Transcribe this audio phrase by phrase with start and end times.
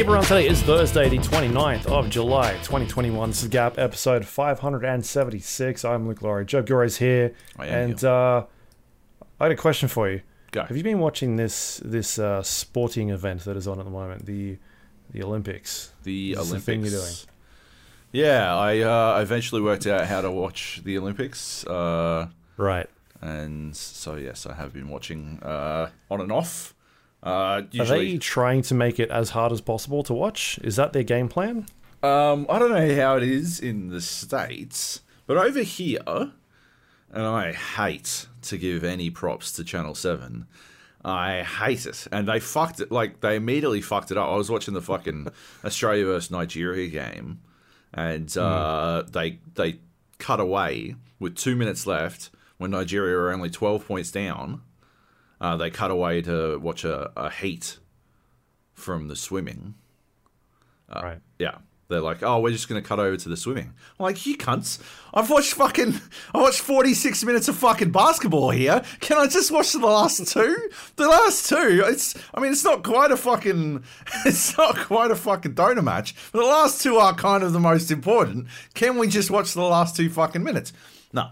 [0.00, 3.28] Hey everyone, today is Thursday, the 29th of July, 2021.
[3.28, 5.84] This is Gap episode 576.
[5.84, 6.46] I'm Luke Lawrie.
[6.46, 7.34] Joe Gores here.
[7.58, 8.46] I am and uh,
[9.38, 10.22] I had a question for you.
[10.52, 10.62] Go.
[10.64, 14.24] Have you been watching this this uh, sporting event that is on at the moment,
[14.24, 14.56] the
[15.10, 15.92] the Olympics?
[16.04, 16.64] The this the Olympics.
[16.64, 17.14] thing you're doing?
[18.10, 22.88] Yeah, I uh, eventually worked out how to watch the Olympics, uh, Right.
[23.20, 26.74] and so yes, I have been watching uh, on and off.
[27.22, 30.58] Uh, Are usually, they trying to make it as hard as possible to watch?
[30.62, 31.66] Is that their game plan?
[32.02, 35.98] um, I don't know how it is in the states, but over here,
[37.12, 40.46] and I hate to give any props to Channel Seven.
[41.04, 42.90] I hate it, and they fucked it.
[42.92, 44.28] Like they immediately fucked it up.
[44.28, 45.28] I was watching the fucking
[45.64, 47.40] Australia versus Nigeria game,
[47.92, 49.80] and uh, they they
[50.18, 54.62] cut away with two minutes left when Nigeria were only twelve points down.
[55.40, 57.78] Uh, they cut away to watch a, a heat
[58.74, 59.74] from the swimming.
[61.02, 61.20] right.
[61.38, 61.58] Yeah.
[61.90, 63.72] They're like, oh, we're just going to cut over to the swimming.
[63.98, 64.78] I'm like, you cunts.
[65.12, 66.00] I've watched fucking,
[66.32, 68.82] I watched 46 minutes of fucking basketball here.
[69.00, 70.70] Can I just watch the last two?
[70.94, 73.82] The last two, it's, I mean, it's not quite a fucking,
[74.24, 77.58] it's not quite a fucking donor match, but the last two are kind of the
[77.58, 78.46] most important.
[78.74, 80.72] Can we just watch the last two fucking minutes?
[81.12, 81.30] No.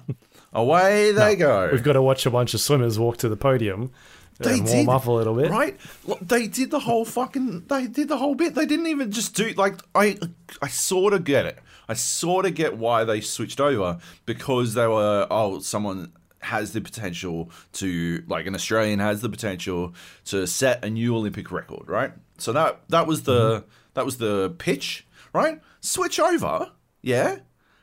[0.53, 1.69] Away they go.
[1.71, 3.93] We've got to watch a bunch of swimmers walk to the podium
[4.39, 5.51] They warm did, up a little bit.
[5.51, 5.79] right?
[6.23, 7.67] They did the whole fucking.
[7.67, 8.55] They did the whole bit.
[8.55, 10.19] They didn't even just do like I.
[10.63, 11.59] I sort of get it.
[11.89, 16.81] I sort of get why they switched over because they were oh someone has the
[16.81, 19.95] potential to like an Australian has the potential
[20.27, 22.13] to set a new Olympic record, right?
[22.39, 23.69] So that that was the mm-hmm.
[23.95, 25.61] that was the pitch, right?
[25.81, 26.71] Switch over,
[27.03, 27.39] yeah,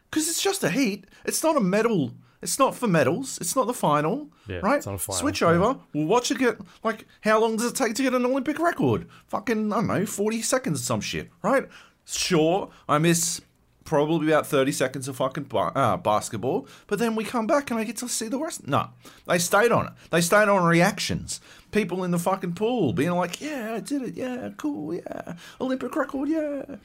[0.10, 1.06] because it's just a heat.
[1.26, 2.14] It's not a medal.
[2.46, 3.38] It's not for medals.
[3.42, 4.78] It's not the final, Yeah, right?
[4.78, 5.48] it's not a final, Switch yeah.
[5.50, 5.80] over.
[5.94, 9.08] We'll watch it get like how long does it take to get an Olympic record?
[9.28, 11.68] Fucking I don't know, forty seconds or some shit, right?
[12.06, 13.42] Sure, I miss
[13.84, 17.80] probably about thirty seconds of fucking ba- uh, basketball, but then we come back and
[17.80, 18.68] I get to see the rest.
[18.68, 18.90] No,
[19.28, 19.94] they stayed on it.
[20.12, 21.42] They stayed on reactions.
[21.72, 24.14] People in the fucking pool being like, "Yeah, I did it.
[24.16, 24.94] Yeah, cool.
[24.94, 26.30] Yeah, Olympic record.
[26.30, 26.76] Yeah."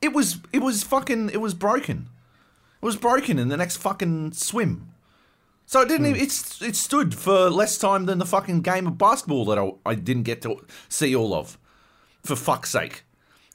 [0.00, 2.06] It was it was fucking it was broken.
[2.84, 4.92] It was broken in the next fucking swim.
[5.64, 6.04] So it didn't.
[6.04, 6.16] Hmm.
[6.16, 9.72] Even, it's it stood for less time than the fucking game of basketball that I,
[9.86, 11.56] I didn't get to see all of.
[12.22, 13.04] For fuck's sake,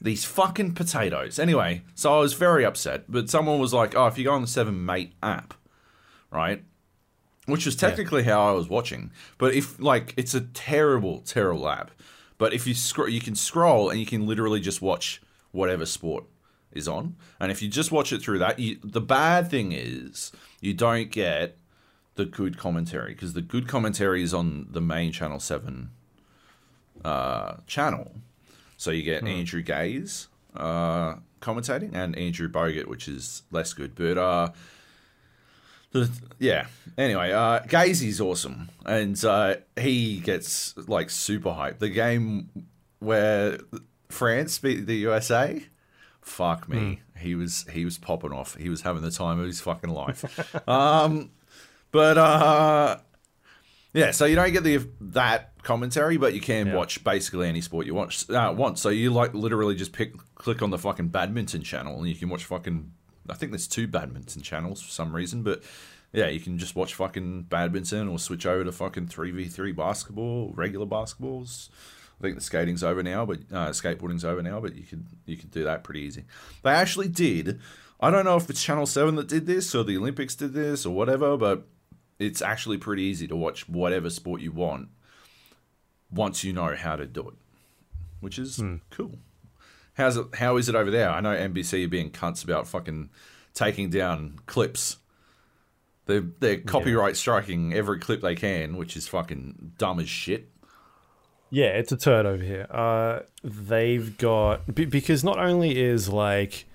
[0.00, 1.38] these fucking potatoes.
[1.38, 3.04] Anyway, so I was very upset.
[3.08, 5.54] But someone was like, "Oh, if you go on the Seven Mate app,
[6.32, 6.64] right?"
[7.46, 9.12] Which was technically how I was watching.
[9.38, 11.92] But if like it's a terrible, terrible app.
[12.36, 16.24] But if you scroll, you can scroll and you can literally just watch whatever sport
[16.72, 17.16] is on.
[17.38, 21.10] And if you just watch it through that, you, the bad thing is you don't
[21.10, 21.56] get
[22.14, 25.90] the good commentary because the good commentary is on the main Channel Seven
[27.04, 28.12] uh, channel.
[28.76, 33.94] So you get Andrew Gaze uh, commentating and Andrew Bogut, which is less good.
[33.94, 34.48] But uh,
[35.92, 36.66] the, yeah.
[36.96, 41.78] Anyway, uh, Gazy's awesome, and uh, he gets like super hype.
[41.78, 42.48] The game
[43.00, 43.58] where
[44.08, 45.62] France beat the USA,
[46.22, 48.54] fuck me, he was he was popping off.
[48.56, 50.24] He was having the time of his fucking life.
[50.68, 51.30] um,
[51.92, 52.98] but uh,
[53.92, 56.74] yeah, so you don't get the that commentary, but you can Yeah.
[56.76, 58.78] watch basically any sport you watch uh, want.
[58.78, 62.28] So you like literally just pick click on the fucking badminton channel, and you can
[62.28, 62.92] watch fucking.
[63.28, 65.62] I think there's two badminton channels for some reason, but
[66.12, 69.72] yeah, you can just watch fucking badminton or switch over to fucking three v three
[69.72, 71.68] basketball, regular basketballs.
[72.20, 75.38] I think the skating's over now, but uh, skateboarding's over now, but you could you
[75.38, 76.24] could do that pretty easy.
[76.62, 77.60] They actually did.
[77.98, 80.84] I don't know if it's Channel Seven that did this or the Olympics did this
[80.84, 81.66] or whatever, but
[82.18, 84.88] it's actually pretty easy to watch whatever sport you want
[86.10, 87.34] once you know how to do it,
[88.20, 88.58] which is
[88.90, 89.18] cool.
[89.94, 90.34] How's it?
[90.34, 91.08] How is it over there?
[91.08, 93.08] I know NBC are being cunts about fucking
[93.54, 94.98] taking down clips.
[96.04, 100.50] They're they're copyright striking every clip they can, which is fucking dumb as shit.
[101.50, 102.66] Yeah, it's a turd over here.
[102.70, 106.66] Uh, they've got be- because not only is like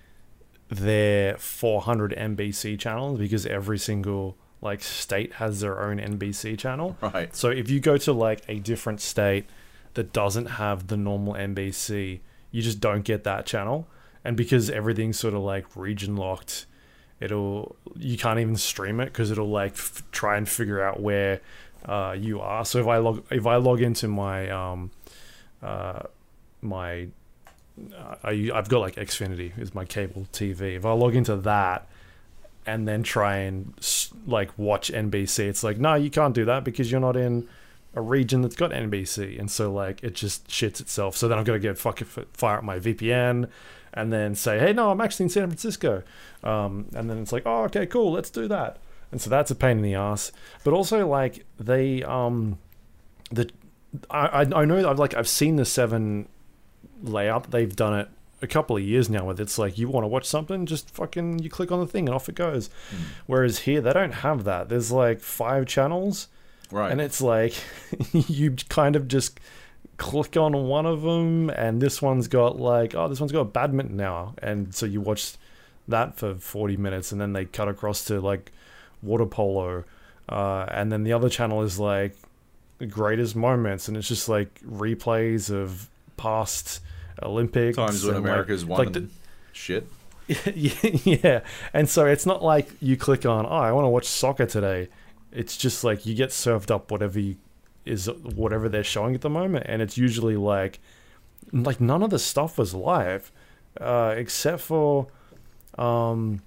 [0.69, 6.97] their 400 NBC channels because every single like state has their own NBC channel.
[7.01, 7.33] Right.
[7.35, 9.45] So if you go to like a different state
[9.93, 12.19] that doesn't have the normal NBC,
[12.51, 13.87] you just don't get that channel.
[14.23, 16.65] And because everything's sort of like region locked,
[17.19, 21.41] it'll you can't even stream it because it'll like f- try and figure out where
[21.85, 22.65] uh, you are.
[22.65, 24.91] So if I log if I log into my um
[25.61, 26.03] uh
[26.61, 27.07] my
[27.97, 30.75] uh, I, I've got like Xfinity is my cable TV.
[30.75, 31.87] If I log into that
[32.65, 33.73] and then try and
[34.25, 37.47] like watch NBC, it's like no, you can't do that because you're not in
[37.95, 41.15] a region that's got NBC, and so like it just shits itself.
[41.15, 43.49] So then I've got to go fucking fire up my VPN,
[43.93, 46.03] and then say, hey, no, I'm actually in San Francisco,
[46.43, 48.77] um, and then it's like, oh, okay, cool, let's do that.
[49.11, 50.31] And so that's a pain in the ass.
[50.63, 52.57] But also like they um,
[53.31, 53.49] the
[54.09, 56.27] I I know I've like I've seen the seven
[57.01, 57.51] layout.
[57.51, 58.09] They've done it
[58.41, 61.39] a couple of years now where it's like you want to watch something just fucking
[61.39, 62.97] you click on the thing and off it goes Hmm.
[63.27, 66.27] whereas here they don't have that there's like five channels
[66.69, 66.91] Right.
[66.91, 67.53] and it's like
[68.11, 69.39] you kind of just
[69.97, 73.95] click on one of them and this one's got like oh this one's got badminton
[73.95, 75.35] now and so you watch
[75.87, 78.51] that for 40 minutes and then they cut across to like
[79.05, 79.83] water polo
[80.29, 82.15] uh, and then the other channel is like
[82.89, 86.81] greatest moments and it's just like replays of past
[87.23, 89.07] olympics Times when and, like- America's won like the-
[89.53, 89.87] shit.
[90.27, 91.41] yeah
[91.73, 94.87] and so it's not like you click on oh i want to watch soccer today
[95.31, 97.35] it's just like you get served up whatever you,
[97.85, 100.79] is whatever they're showing at the moment and it's usually like
[101.53, 103.31] like none of the stuff was live
[103.79, 105.05] uh except for
[105.77, 106.41] um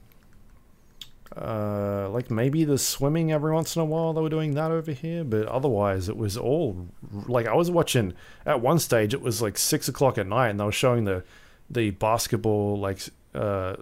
[1.41, 4.93] uh like maybe the swimming every once in a while they were doing that over
[4.93, 6.89] here but otherwise it was all
[7.27, 8.13] like i was watching
[8.45, 11.23] at one stage it was like six o'clock at night and they were showing the
[11.71, 13.01] the basketball like
[13.35, 13.77] uh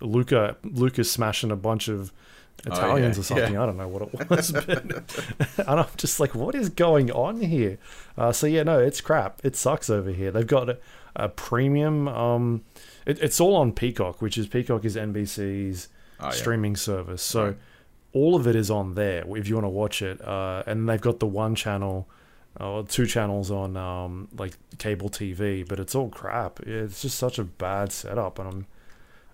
[0.00, 2.12] luca lucas smashing a bunch of
[2.66, 3.52] italians yeah, or something.
[3.54, 3.62] yeah.
[3.62, 4.68] i don't know what it was but
[5.66, 7.78] and i'm just like what is going on here?
[8.18, 9.40] Uh so yeah no it's crap.
[9.42, 10.30] It sucks over here.
[10.30, 10.78] They've got a,
[11.16, 12.64] a premium um
[13.06, 15.88] it, it's all on peacock which is peacock is nbc's
[16.22, 16.30] Oh, yeah.
[16.32, 17.56] streaming service so Right.
[18.12, 21.00] all of it is on there if you want to watch it uh and they've
[21.00, 22.08] got the one channel
[22.60, 27.38] or two channels on um like cable tv but it's all crap it's just such
[27.38, 28.66] a bad setup and i'm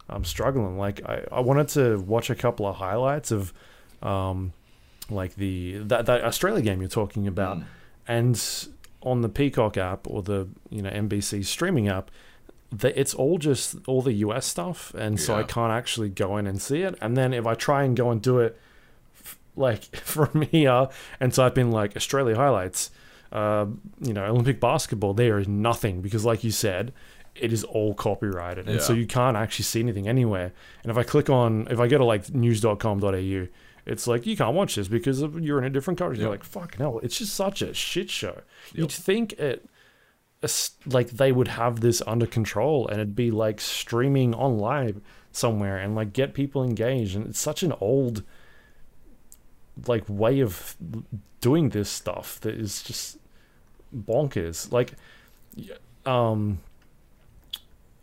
[0.08, 3.52] i'm struggling like i i wanted to watch a couple of highlights of
[4.02, 4.52] um
[5.10, 7.64] like the that, that australia game you're talking about Mm.
[8.06, 8.68] and
[9.02, 12.10] on the Peacock app or the you know NBC streaming app,
[12.70, 16.46] the, it's all just all the US stuff, and so I can't actually go in
[16.46, 16.96] and see it.
[17.00, 18.58] And then if I try and go and do it,
[19.24, 20.88] f- like from here,
[21.18, 22.90] and so I've been like Australia highlights,
[23.32, 23.66] uh,
[24.00, 26.92] you know Olympic basketball, there is nothing because, like you said.
[27.34, 30.52] It is all copyrighted, and so you can't actually see anything anywhere.
[30.82, 33.46] And if I click on, if I go to like news.com.au,
[33.86, 36.18] it's like you can't watch this because you're in a different country.
[36.18, 38.40] You're like, fuck no, it's just such a shit show.
[38.74, 39.68] You'd think it,
[40.86, 45.00] like they would have this under control and it'd be like streaming on live
[45.32, 47.16] somewhere and like get people engaged.
[47.16, 48.22] And it's such an old,
[49.86, 50.76] like way of
[51.40, 53.18] doing this stuff that is just
[53.94, 54.70] bonkers.
[54.72, 54.92] Like,
[56.06, 56.58] um.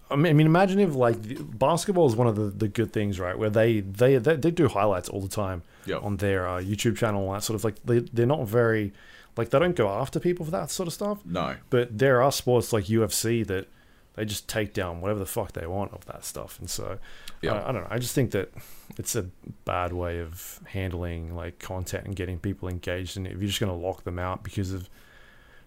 [0.07, 1.17] I mean, I mean, imagine if like
[1.57, 3.35] basketball is one of the, the good things, right?
[3.37, 6.03] Where they, they they they do highlights all the time Yep.
[6.03, 8.93] on their uh, YouTube channel, and that sort of like they they're not very
[9.37, 11.19] like they don't go after people for that sort of stuff.
[11.25, 11.55] No.
[11.69, 13.67] But there are sports like UFC that
[14.15, 16.99] they just take down whatever the fuck they want of that stuff, and so
[17.41, 17.53] Yeah.
[17.53, 17.87] I, I don't know.
[17.89, 18.51] I just think that
[18.97, 19.23] it's a
[19.65, 23.71] bad way of handling like content and getting people engaged, and if you're just going
[23.71, 24.89] to lock them out because of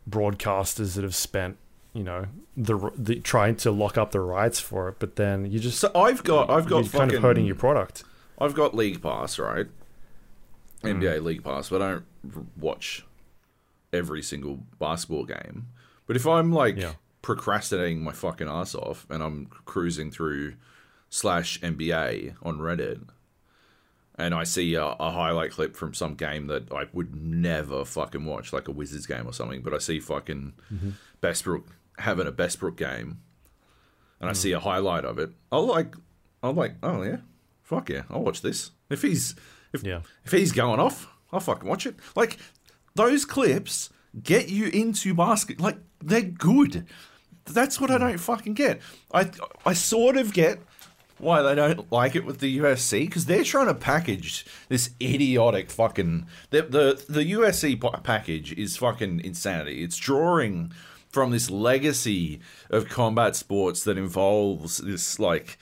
[0.09, 1.59] broadcasters that have spent
[1.93, 2.27] you know
[2.57, 5.91] the the trying to lock up the rights for it, but then you just So
[5.95, 8.05] I've got I've got you're fucking kind of hurting your product.
[8.41, 9.67] I've got League Pass, right?
[10.83, 10.89] Hmm.
[11.03, 12.05] NBA League Pass, but I don't
[12.57, 13.05] watch
[13.93, 15.69] every single basketball game.
[16.07, 16.93] But if I'm like Yeah.
[17.23, 20.55] procrastinating my fucking ass off and I'm cruising through
[21.11, 23.07] slash NBA on Reddit
[24.17, 28.25] and I see a, a highlight clip from some game that I would never fucking
[28.25, 30.91] watch, like a Wizards game or something, but I see fucking Mm-hmm.
[31.23, 31.67] Westbrook
[31.99, 33.19] having a Westbrook game
[34.21, 35.95] and I see a highlight of it, I'll like,
[36.43, 37.19] I'll like, oh yeah,
[37.63, 38.71] fuck yeah, I'll watch this.
[38.91, 39.35] If he's
[39.73, 40.01] if Yeah.
[40.25, 41.97] if he's going off, I'll fucking watch it.
[42.17, 42.39] Like
[42.99, 43.91] those clips
[44.23, 45.61] get you into basket.
[45.61, 46.87] Like they're good.
[47.47, 48.01] That's what I hmm.
[48.01, 48.81] don't fucking get.
[49.13, 49.31] I
[49.65, 50.59] I sort of get
[51.19, 55.71] why they don't like it with the UFC because they're trying to package this idiotic
[55.71, 59.83] fucking the the the UFC package is fucking insanity.
[59.83, 60.73] It's drawing
[61.09, 65.59] from this legacy of combat sports that involves this like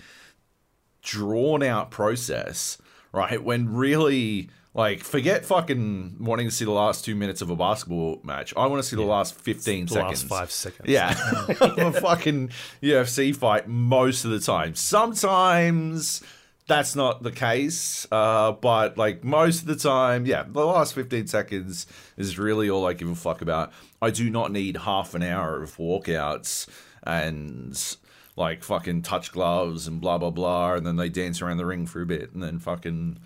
[1.03, 2.79] drawn out process,
[3.13, 3.43] right?
[3.43, 8.21] When really, like, forget fucking wanting to see the last two minutes of a basketball
[8.23, 8.53] match.
[8.57, 10.23] I want to see the last 15 The seconds.
[10.23, 10.89] last five seconds.
[10.89, 11.17] Yeah.
[11.61, 12.51] of a fucking
[12.83, 14.75] UFC fight most of the time.
[14.75, 16.23] Sometimes
[16.69, 21.27] that's not the case, uh, but like most of the time, yeah, the last 15
[21.27, 23.73] seconds is really all I give a fuck about.
[24.03, 26.67] I do not need half an hour of walkouts
[27.03, 27.97] and
[28.37, 31.87] like fucking touch gloves and blah blah blah, and then they dance around the ring
[31.87, 33.19] for a bit, and then fucking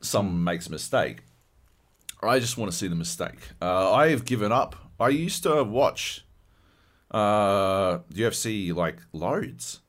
[0.00, 1.18] someone makes a mistake.
[2.22, 3.38] I just want to see the mistake.
[3.60, 4.76] Uh, I have given up.
[4.98, 6.24] I used to watch
[7.10, 9.80] uh, UFC like loads,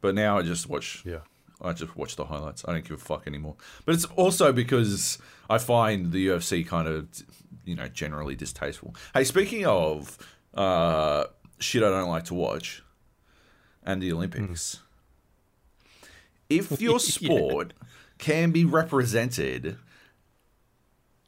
[0.00, 1.02] but now I just watch.
[1.04, 1.20] Yeah.
[1.64, 2.64] I just watch the highlights.
[2.66, 3.54] I don't give a fuck anymore.
[3.84, 5.18] But it's also because
[5.48, 7.06] I find the UFC kind of,
[7.64, 8.96] you know, generally distasteful.
[9.14, 10.18] Hey, speaking of
[10.54, 11.24] uh,
[11.58, 12.82] shit I don't like to watch,
[13.84, 14.80] and the Olympics.
[16.50, 17.72] If your sport
[18.22, 19.76] can be represented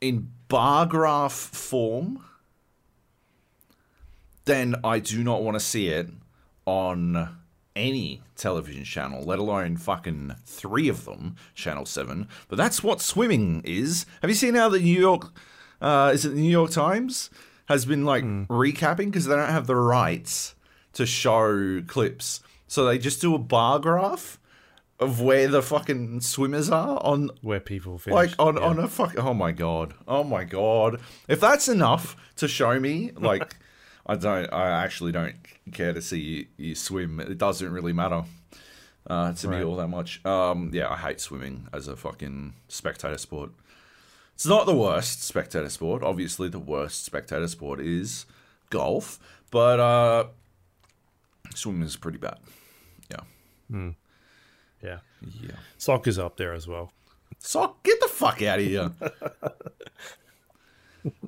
[0.01, 2.25] in bar graph form,
[4.45, 6.09] then I do not want to see it
[6.67, 7.37] on
[7.75, 12.29] any television channel, let alone fucking three of them, Channel 7.
[12.47, 14.07] But that's what swimming is.
[14.23, 15.33] Have you seen how the New York,
[15.81, 17.29] uh, is it the New York Times,
[17.67, 20.55] has been like recapping because they don't have the rights
[20.93, 22.41] to show clips.
[22.69, 24.39] So they just do a bar graph
[25.01, 28.15] of where the fucking swimmers are on Where people finish.
[28.15, 28.63] like on, yeah.
[28.63, 31.01] on a fuck oh my god oh my god.
[31.29, 33.57] If that's enough to show me like
[34.07, 35.35] i don't i actually don't
[35.73, 37.21] care to see you, you swim.
[37.21, 38.25] It doesn't really matter
[39.07, 40.25] uh, to me all that much.
[40.25, 43.51] Um yeah i hate swimming as a fucking spectator sport.
[44.35, 46.03] It's not the worst spectator sport.
[46.03, 48.27] Obviously the worst spectator sport is
[48.71, 49.19] golf
[49.51, 50.25] but uh
[51.55, 52.39] swimming is pretty bad.
[53.11, 53.91] Yeah
[54.85, 54.99] yeah.
[55.43, 55.53] yeah
[56.07, 56.93] is up there as well.
[57.39, 58.91] Sock, get the fuck out of here.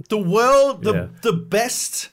[0.08, 1.06] the world, the, Yeah.
[1.22, 2.10] the best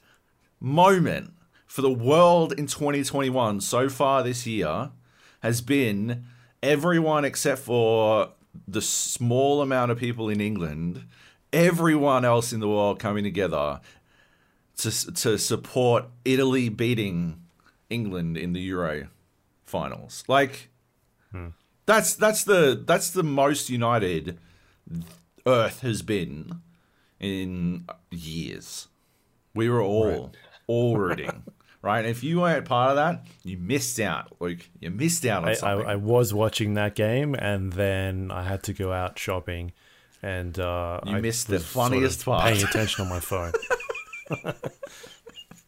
[0.59, 1.33] moment
[1.67, 4.91] for the world in 2021 so far this year
[5.41, 6.25] has been
[6.61, 8.29] everyone except for
[8.67, 11.05] the small amount of people in England,
[11.51, 13.81] everyone else in the world coming together
[14.77, 17.41] to, to support Italy beating
[17.89, 19.07] England in the Euro
[19.65, 20.23] finals.
[20.27, 20.69] Like,
[21.85, 24.39] that's that's the that's the most united
[25.45, 26.61] Earth has been
[27.19, 28.87] in years.
[29.53, 30.33] We were all
[30.67, 31.43] all rooting,
[31.81, 32.05] right?
[32.05, 34.35] If you weren't part of that, you missed out.
[34.39, 35.87] Like you missed out on I, I, something.
[35.87, 39.73] I was watching that game and then I had to go out shopping
[40.23, 42.43] and uh, You I missed the was sort of funniest part.
[42.43, 43.51] Paying attention on my phone.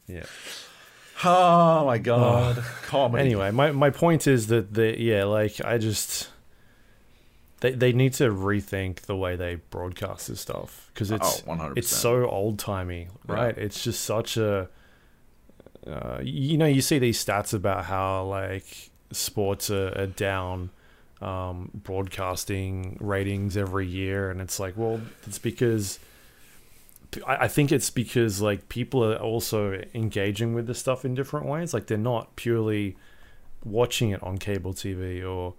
[0.08, 0.24] yeah.
[1.24, 3.24] Oh my god, comedy.
[3.24, 6.30] Anyway, my, my point is that the yeah, like I just
[7.62, 11.78] they they need to rethink the way they broadcast this stuff because it's Oh, 100%.
[11.78, 13.46] it's so old timey, right?
[13.46, 13.58] Right.
[13.58, 14.68] It's just such a
[15.88, 20.72] uh, you know you see these stats about how like sports are, are down
[21.22, 25.98] um, broadcasting ratings every year, and it's like, well, it's because
[27.26, 31.74] I think it's because like people are also engaging with this stuff in different ways.
[31.74, 32.96] Like they're not purely
[33.64, 35.54] watching it on cable TV or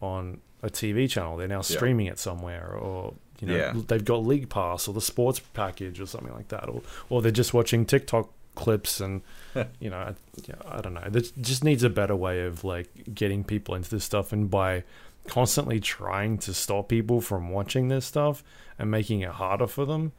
[0.00, 1.36] on a TV channel.
[1.36, 3.74] They're now streaming it somewhere, or you know, Yeah.
[3.88, 7.30] they've got League Pass or the sports package or something like that, or or they're
[7.32, 9.22] just watching TikTok clips and
[9.80, 10.14] you know, I,
[10.48, 11.04] yeah, I don't know.
[11.08, 14.84] There just needs a better way of like getting people into this stuff, and by
[15.26, 18.44] constantly trying to stop people from watching this stuff
[18.78, 20.12] and making it harder for them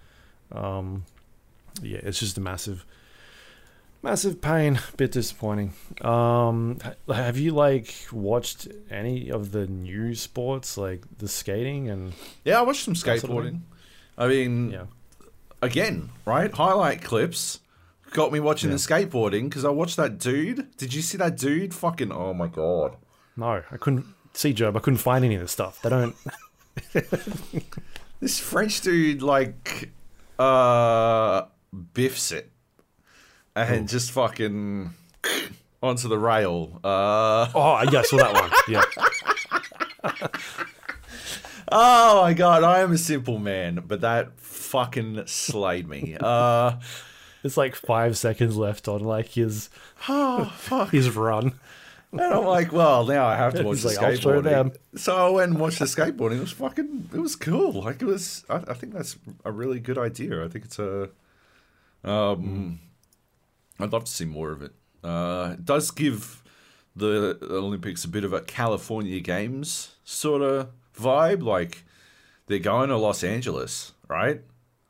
[0.52, 1.06] um,
[1.82, 2.86] yeah, it's just a massive,
[4.02, 4.80] massive pain.
[4.98, 5.74] Bit disappointing.
[6.02, 12.60] Um, have you like watched any of the new sports, like the skating and yeah,
[12.60, 13.60] I watched some That sort of skateboarding.
[14.18, 14.86] I mean, yeah?
[15.62, 16.52] again, right?
[16.54, 17.60] Highlight clips
[18.12, 18.78] got me watching Yeah.
[18.78, 20.78] the skateboarding because I watched that dude.
[20.78, 21.74] Did you see that dude?
[21.74, 22.96] Fucking oh my god.
[23.36, 24.78] No, I couldn't see Joab.
[24.78, 25.82] I couldn't find any of the stuff.
[25.82, 26.16] They don't.
[28.22, 29.90] This French dude like
[30.40, 31.46] uh
[31.94, 32.52] biffs it
[33.56, 34.92] and just fucking
[35.84, 36.80] onto the rail.
[36.84, 38.52] Uh Oh, yeah, I saw that one.
[38.68, 38.82] Yeah,
[41.72, 46.18] oh my god, I am a simple man, but that fucking slayed me.
[46.20, 46.78] Uh
[47.44, 49.70] it's like five seconds left on like his
[50.10, 50.90] oh fuck.
[50.92, 51.54] his run.
[52.20, 54.76] And I'm like, well, now I have to watch the like, skateboarding.
[54.96, 56.38] So I went and watched the skateboarding.
[56.38, 57.84] It was fucking, it was cool.
[57.84, 60.44] Like it was, I, I think that's a really good idea.
[60.44, 61.10] I think it's a,
[62.04, 62.80] um,
[63.80, 64.72] I'd love to see more of it.
[65.04, 66.44] Uh, it does give
[66.96, 71.44] the Olympics a bit of a California Games sort of vibe.
[71.44, 71.84] Like
[72.48, 74.42] they're going to Los Angeles, right?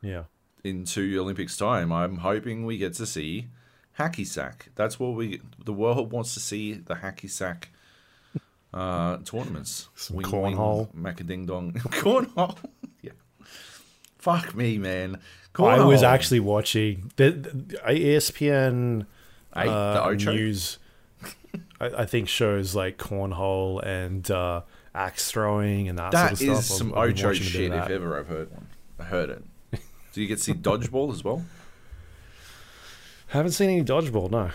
[0.02, 0.24] Yeah,
[0.62, 1.92] Into Olympics time.
[1.92, 3.48] I'm hoping we get to see
[3.98, 4.68] hacky sack.
[4.74, 7.70] That's what we the world wants to see the hacky sack
[8.74, 9.88] uh, tournaments.
[9.94, 10.92] Some cornhole.
[10.94, 11.72] macading dong,
[12.02, 12.56] cornhole.
[13.02, 13.12] yeah.
[14.18, 15.20] Fuck me, man.
[15.58, 19.06] I was actually watching the, the ESPN
[19.54, 20.32] Hey, the uh, Ocho?
[20.32, 20.78] news.
[21.80, 24.62] I, I think shows like cornhole and uh,
[24.94, 26.78] axe throwing and that, That sort of is stuff.
[26.78, 28.66] some I've- I've Ocho watching a bit shit if ever I've heard one.
[28.98, 29.42] I heard it.
[30.12, 31.42] Do you get to see dodgeball as well?
[33.26, 34.30] Haven't seen any dodgeball.
[34.30, 34.50] No.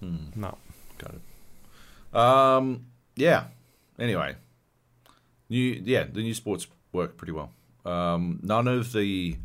[0.00, 0.16] Hmm.
[0.34, 0.56] No.
[0.98, 2.16] Got it.
[2.16, 3.44] Um, yeah.
[3.98, 4.36] Anyway,
[5.48, 7.52] new yeah, the new sports work pretty well.
[7.84, 9.36] Um, none of the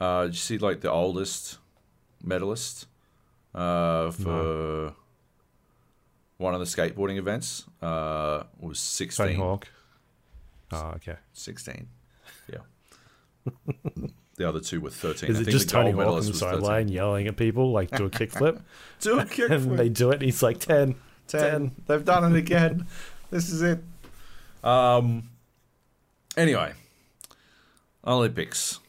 [0.00, 1.58] uh, did you see like the oldest
[2.22, 2.86] medalist
[3.54, 4.94] uh, for
[6.38, 9.36] one of the skateboarding events uh, was Tony 16.
[9.36, 9.68] Hawk.
[10.72, 11.16] Oh, okay.
[11.32, 11.86] 16.
[12.52, 12.58] Yeah.
[14.36, 15.30] the other two were 13.
[15.30, 16.40] Is I it think just Tony Hawk on the was 13.
[16.40, 18.60] sideline yelling at people like do a kickflip?
[19.00, 19.50] Do a kickflip.
[19.50, 20.14] and they do it.
[20.14, 20.94] And he's like 10.
[21.28, 21.72] 10.
[21.86, 22.86] They've done it again.
[23.30, 23.80] this is it.
[24.62, 25.30] Um.
[26.36, 26.72] Anyway,
[28.06, 28.80] Olympics.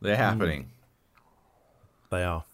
[0.00, 0.70] They're happening.
[2.10, 2.44] They are.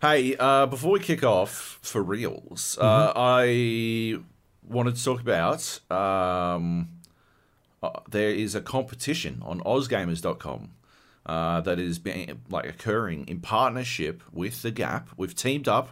[0.00, 4.18] Hey, uh, before we kick off for reals, uh, I
[4.66, 6.88] wanted to talk about um,
[7.82, 10.70] uh, there is a competition on OzGamers.com
[11.28, 15.10] uh, that is being like occurring in partnership with the Gap.
[15.16, 15.90] We've teamed up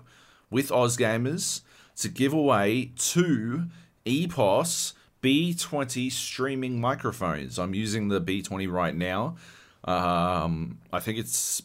[0.51, 1.61] with OzGamers
[1.97, 3.67] to give away two
[4.07, 7.59] EPOS B20 streaming microphones.
[7.59, 9.37] I'm using the B20 right now.
[9.85, 11.63] Um, I think it's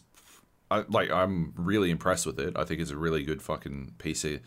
[0.70, 2.56] I, like I'm really impressed with it.
[2.56, 4.40] I think it's a really good fucking piece of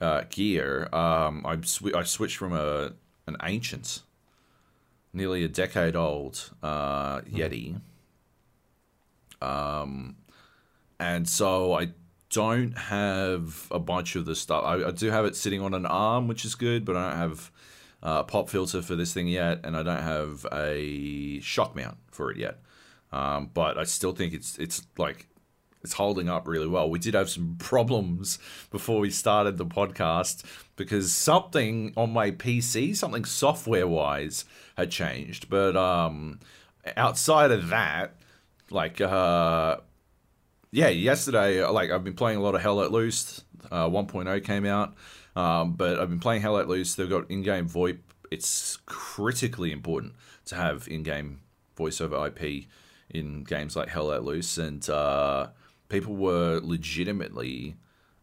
[0.00, 0.88] uh, gear.
[0.92, 2.92] Um, I sw- I switched from a
[3.26, 4.02] an ancient,
[5.12, 7.80] nearly a decade old uh, Yeti.
[9.40, 10.16] Um,
[10.98, 11.88] and so I
[12.30, 14.64] don't have a bunch of the stuff.
[14.64, 17.18] I, I do have it sitting on an arm, which is good, but I don't
[17.18, 17.50] have
[18.02, 21.96] uh, a pop filter for this thing yet, and I don't have a shock mount
[22.10, 22.58] for it yet.
[23.12, 25.28] Um, but I still think it's it's like
[25.84, 26.90] it's holding up really well.
[26.90, 28.38] We did have some problems
[28.70, 30.42] before we started the podcast
[30.76, 34.44] because something on my PC, something software wise,
[34.76, 35.48] had changed.
[35.48, 36.40] But um,
[36.96, 38.16] outside of that,
[38.74, 39.78] like uh,
[40.70, 43.44] yeah, yesterday, like I've been playing a lot of Hell Let Loose.
[43.70, 44.94] Uh, 1.0 came out,
[45.36, 46.96] um, but I've been playing Hell Let Loose.
[46.96, 48.00] They've got in-game VoIP.
[48.30, 50.14] It's critically important
[50.46, 51.40] to have in-game
[51.76, 52.64] voice over IP
[53.08, 55.48] in games like Hell Let Loose, and uh,
[55.88, 57.76] people were legitimately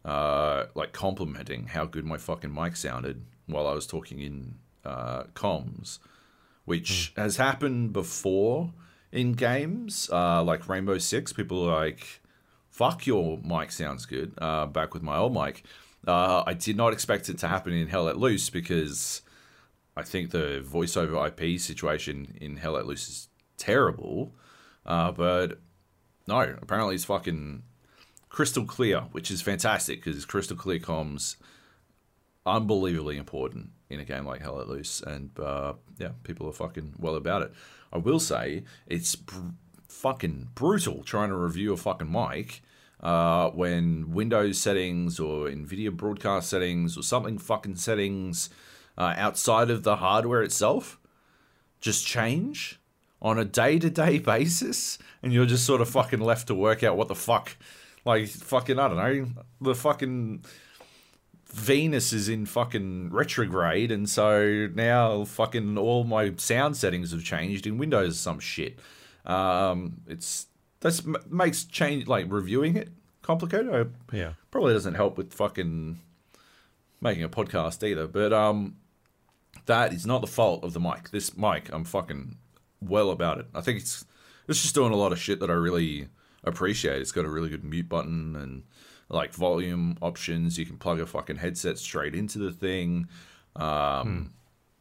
[0.04, 5.24] uh, like complimenting how good my fucking mic sounded while I was talking in uh,
[5.34, 6.00] comms,
[6.66, 8.74] which has happened before
[9.12, 11.34] in games uh, like Rainbow Six.
[11.34, 12.22] People are like,
[12.70, 15.64] "Fuck your mic sounds good." Uh, back with my old mic,
[16.08, 19.22] uh, I did not expect it to happen in Hell Let Loose because
[19.96, 24.34] I think the voiceover IP situation in Hell Let Loose is terrible.
[24.86, 25.60] Uh, but
[26.28, 27.64] no, apparently it's fucking
[28.30, 31.36] crystal clear, which is fantastic because crystal clear comms
[32.46, 36.94] unbelievably important in a game like Hell Let Loose, and uh, yeah, people are fucking
[36.98, 37.54] well about it.
[37.92, 39.52] I will say it's br-
[39.88, 42.62] fucking brutal trying to review a fucking mic
[43.02, 48.50] uh, when Windows settings or NVIDIA broadcast settings or something fucking settings
[48.98, 51.00] uh, outside of the hardware itself
[51.80, 52.80] just change
[53.22, 56.84] on a day to day basis, and you're just sort of fucking left to work
[56.84, 57.56] out what the fuck.
[58.04, 59.28] Like, fucking, I don't know,
[59.60, 60.44] the fucking
[61.54, 67.68] Venus is in fucking retrograde, and so now fucking all my sound settings have changed
[67.68, 68.80] in Windows some shit.
[69.26, 70.48] Um, it's
[70.80, 72.90] that's makes change like reviewing it
[73.22, 73.70] complicated.
[73.74, 74.34] I, Yeah.
[74.50, 76.00] probably doesn't help with fucking
[77.02, 78.08] making a podcast either.
[78.08, 78.78] But um,
[79.66, 81.10] that is not the fault of the mic.
[81.12, 82.38] This mic, I'm fucking
[82.82, 83.48] well about it.
[83.54, 84.06] I think it's
[84.48, 86.08] it's just doing a lot of shit that I really
[86.44, 87.02] appreciate.
[87.02, 88.64] It's got a really good mute button and
[89.12, 90.58] like volume options.
[90.58, 93.08] You can plug a fucking headset straight into the thing.
[93.56, 94.32] Um,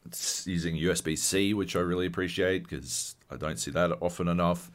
[0.05, 4.71] It's using USB C, which I really appreciate because I don't see that often enough.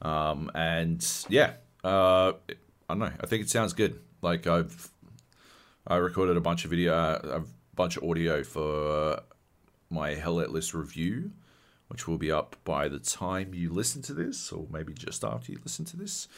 [0.00, 2.54] Um, and yeah, uh, I
[2.88, 3.12] don't know.
[3.20, 4.00] I think it sounds good.
[4.22, 4.90] Like I've
[5.86, 7.42] I recorded a bunch of video, uh, a
[7.74, 9.20] bunch of audio for
[9.90, 11.32] my Hell Let Loose review,
[11.88, 15.52] which will be up by the time you listen to this, or maybe just after
[15.52, 16.28] you listen to this.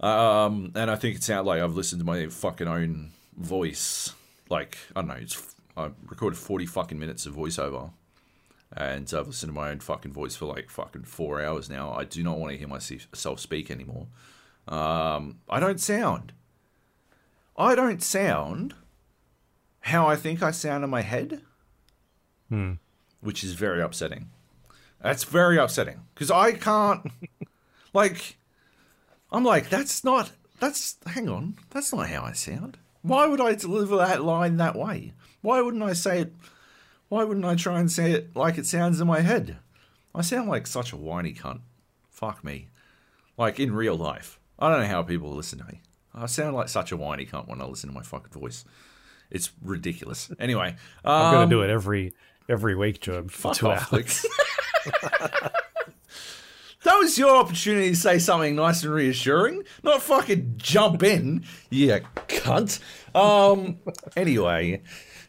[0.00, 4.12] Um, and I think it sounds like I've listened to my fucking own voice.
[4.48, 7.90] Like I don't know, it's I recorded forty fucking minutes of voiceover,
[8.76, 11.92] and I've listened to my own fucking voice for like fucking four hours now.
[11.92, 14.06] I do not want to hear myself speak anymore.
[14.68, 16.32] Um, I don't sound.
[17.56, 18.74] I don't sound
[19.80, 21.40] how I think I sound in my head,
[22.48, 22.74] hmm.
[23.20, 24.30] which is very upsetting.
[25.02, 27.10] That's very upsetting because I can't.
[27.92, 28.36] like,
[29.30, 30.32] I'm like, that's not.
[30.60, 31.56] That's hang on.
[31.70, 32.78] That's not how I sound.
[33.02, 35.12] Why would I deliver that line that way?
[35.40, 36.34] Why wouldn't I say it?
[37.08, 39.58] Why wouldn't I try and say it like it sounds in my head?
[40.14, 41.60] I sound like such a whiny cunt
[42.18, 42.66] Fuck me.
[43.36, 44.40] Like in real life.
[44.58, 45.82] I don't know how people listen to me.
[46.12, 48.64] I sound like such a whiny cunt when I listen to my fucking voice.
[49.30, 50.28] It's ridiculous.
[50.40, 52.14] Anyway, I'm um, gonna do it every
[52.48, 53.30] every week, Joab.
[53.30, 54.26] For Fuck two off, hours.
[56.88, 61.98] That was your opportunity to say something nice and reassuring, not fucking jump in, yeah,
[62.28, 62.80] cunt.
[63.14, 63.76] Um,
[64.16, 64.80] anyway,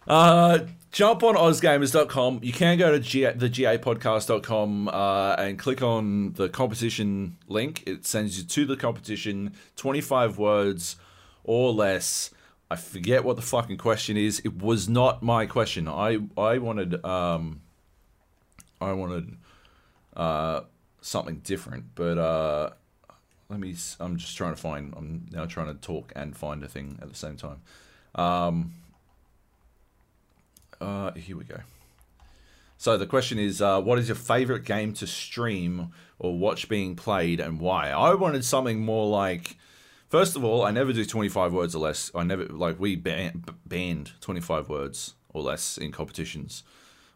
[0.08, 0.60] uh,
[0.94, 2.40] jump on ozgamers.com.
[2.44, 7.84] You can go to G- the gapodcast.com uh, and click on the competition link.
[7.86, 10.96] It sends you to the competition, 25 words
[11.44, 12.30] or less.
[12.72, 14.40] I forget what the fucking question is.
[14.46, 15.90] It was not my question.
[15.90, 17.64] I I wanted um
[18.80, 19.36] I wanted
[20.16, 20.62] uh
[21.10, 22.70] something different, but uh
[23.50, 26.68] let me I'm just trying to find I'm now trying to talk and find a
[26.68, 27.62] thing at the same time.
[28.16, 28.74] Um
[30.80, 31.60] uh here we go.
[32.78, 36.96] So the question is, uh, what is your favorite game to stream or watch being
[36.96, 37.90] played, and why?
[37.90, 39.58] I wanted something more like,
[40.08, 42.10] first of all, I never do twenty five words or less.
[42.16, 46.64] I never like we ban- banned twenty five words or less in competitions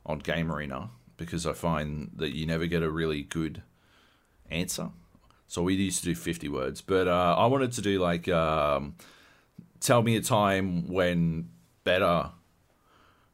[0.05, 3.61] on Game Arena because I find that you never get a really good
[4.49, 4.89] answer.
[5.47, 8.95] So we used to do fifty words, but uh, I wanted to do like, um,
[9.79, 11.49] tell me a time when
[11.83, 12.31] better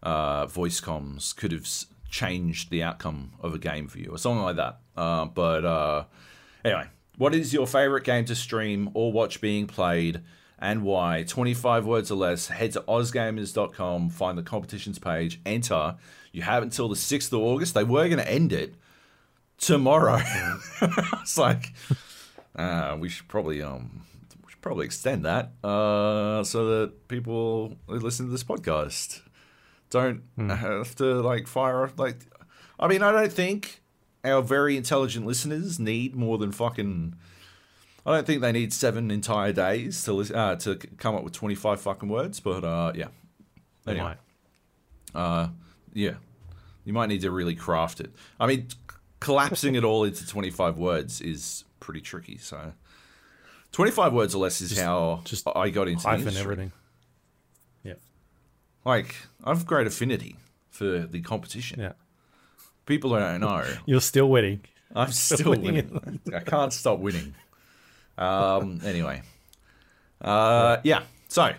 [0.04, 1.68] uh, voice comms could have
[2.10, 4.80] changed the outcome of a game for you or something like that.
[4.98, 6.04] Uh, but uh,
[6.66, 6.86] anyway,
[7.18, 10.22] what is your favorite game to stream or watch being played
[10.58, 11.24] and why?
[11.24, 12.48] 25 words or less.
[12.48, 15.96] Head to ozgamers.com, find the competitions page, enter.
[16.32, 17.74] You have until the 6th of August.
[17.74, 18.76] They were going to end it
[19.60, 20.20] tomorrow.
[21.22, 21.74] it's like,
[22.56, 24.02] uh, we should probably um,
[24.46, 29.22] we should probably extend that uh, so that people who listen to this podcast
[29.90, 32.18] don't have to like fire like
[32.80, 33.82] I mean I don't think
[34.24, 37.16] our very intelligent listeners need more than fucking
[38.06, 41.34] I don't think they need seven entire days to listen, uh, to come up with
[41.34, 43.08] 25 fucking words but uh yeah
[43.86, 44.16] They Anyway.
[45.16, 45.20] might.
[45.20, 45.48] uh
[45.94, 46.14] yeah
[46.86, 48.68] you might need to really craft it I mean
[49.20, 52.74] collapsing it all into 25 words is pretty tricky so
[53.72, 56.72] 25 words or less is how just I got into Hyphen everything.
[57.84, 57.94] Yeah.
[58.84, 60.36] Like, I've great affinity
[60.70, 61.80] for the competition.
[61.80, 61.94] Yeah.
[62.86, 63.64] People don't know.
[63.86, 64.62] You're still winning.
[64.96, 66.20] I'm still winning winning.
[66.36, 67.36] I can't stop winning.
[68.18, 69.22] Um, anyway.
[70.20, 71.04] Uh, yeah.
[71.28, 71.54] So,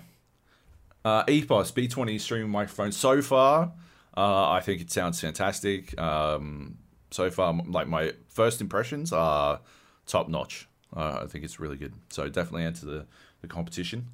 [1.05, 2.91] uh, EPOS B20 streaming microphone.
[2.91, 3.73] So far,
[4.17, 5.99] uh, I think it sounds fantastic.
[5.99, 6.79] Um,
[7.11, 9.61] so far, like my first impressions are
[10.07, 10.69] top notch.
[10.95, 11.95] Uh, I think it's really good.
[12.09, 13.07] So definitely enter the,
[13.41, 14.09] the competition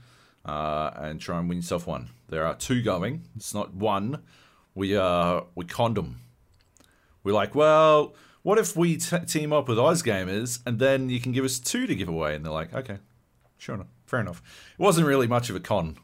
[0.44, 2.11] uh, and try and win yourself one.
[2.28, 3.22] There are two going.
[3.37, 4.22] It's not one.
[4.74, 6.20] We uh we condom.
[7.24, 11.18] We're like, well, what if we t- team up with Oz Gamers and then you
[11.18, 12.35] can give us two to give away?
[12.37, 12.98] And they're like, okay,
[13.59, 14.42] sure enough, fair enough.
[14.78, 15.96] It wasn't really much of a con.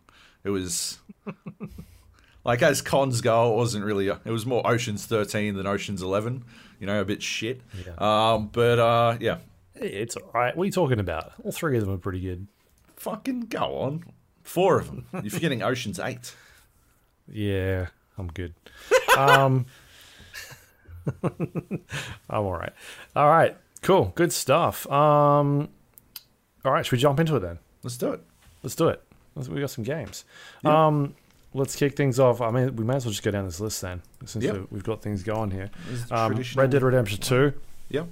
[0.42, 0.98] It was
[2.44, 4.09] like as cons go, it wasn't really.
[4.09, 6.44] it was more Ocean's Thirteen than Ocean's Eleven.
[6.83, 7.61] You know, a bit shit.
[7.87, 7.92] Yeah.
[8.33, 9.38] Um, but uh, yeah,
[9.77, 10.57] It's all right.
[10.57, 11.31] What are you talking about?
[11.45, 12.49] All three of them are pretty good.
[12.97, 14.03] fucking go on.
[14.42, 15.07] Four of them.
[15.12, 16.35] You're forgetting Ocean's Eight.
[17.29, 17.87] Yeah,
[18.18, 18.53] I'm good.
[19.16, 19.66] Um,
[21.23, 21.81] I'm
[22.31, 22.73] all right.
[23.14, 24.90] All right, cool, good stuff.
[24.90, 25.68] Um,
[26.64, 27.61] all right, should we jump into it then?
[27.85, 28.23] Let's do it.
[28.64, 29.01] Let's do it.
[29.37, 30.25] We got some games.
[30.64, 31.14] Um,
[31.55, 32.41] let's kick things off.
[32.41, 34.55] I mean, we may as well just go down this list then, since Yep.
[34.55, 35.71] we- we've got things going here.
[35.88, 37.53] This is the Um, Red Dead Redemption Two.
[37.91, 38.07] Yep.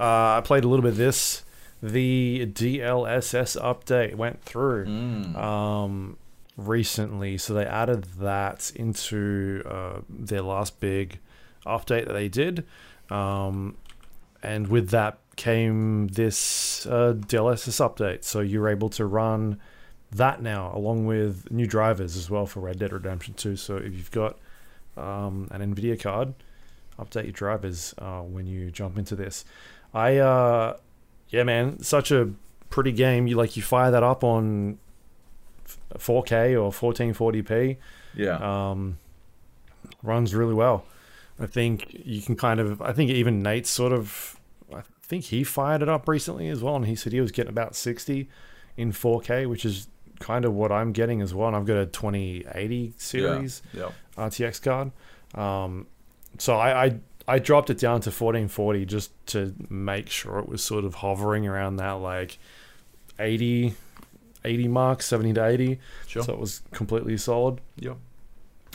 [0.00, 0.02] Uh,
[0.38, 1.44] I played a little bit of this.
[1.82, 5.36] The DLSS update went through Mm.
[5.36, 6.16] um,
[6.56, 11.18] recently, so they added that into uh, their last big
[11.66, 12.64] update that they did,
[13.10, 13.76] um,
[14.42, 18.22] and with that came this uh, DLSS update.
[18.24, 19.58] So you're able to run
[20.14, 23.56] that now, along with new drivers as well for Red Dead Redemption 2.
[23.56, 24.38] So if you've got
[24.96, 26.34] um, an Nvidia card,
[26.98, 29.44] update your drivers uh, when you jump into this.
[29.92, 30.76] I uh,
[31.28, 32.30] yeah, man, such a
[32.70, 33.26] pretty game.
[33.26, 34.78] You like you fire that up on
[35.98, 37.76] 4K or 1440p.
[38.14, 38.70] Yeah.
[38.70, 38.98] Um,
[40.02, 40.84] runs really well.
[41.38, 42.80] I think you can kind of.
[42.80, 44.38] I think even Nate sort of.
[44.72, 47.50] I think he fired it up recently as well, and he said he was getting
[47.50, 48.28] about 60
[48.76, 49.88] in 4K, which is
[50.20, 51.48] kind of what I'm getting as well.
[51.48, 53.90] And I've got a 2080 series yeah.
[54.16, 54.92] RTX card.
[55.34, 55.86] Um,
[56.38, 60.62] so I, I I dropped it down to 1440 just to make sure it was
[60.62, 62.38] sort of hovering around that like
[63.18, 63.74] 80
[64.44, 65.80] 80 mark, 70 to 80.
[66.06, 66.22] Sure.
[66.22, 67.60] So it was completely solid.
[67.76, 67.96] Yep.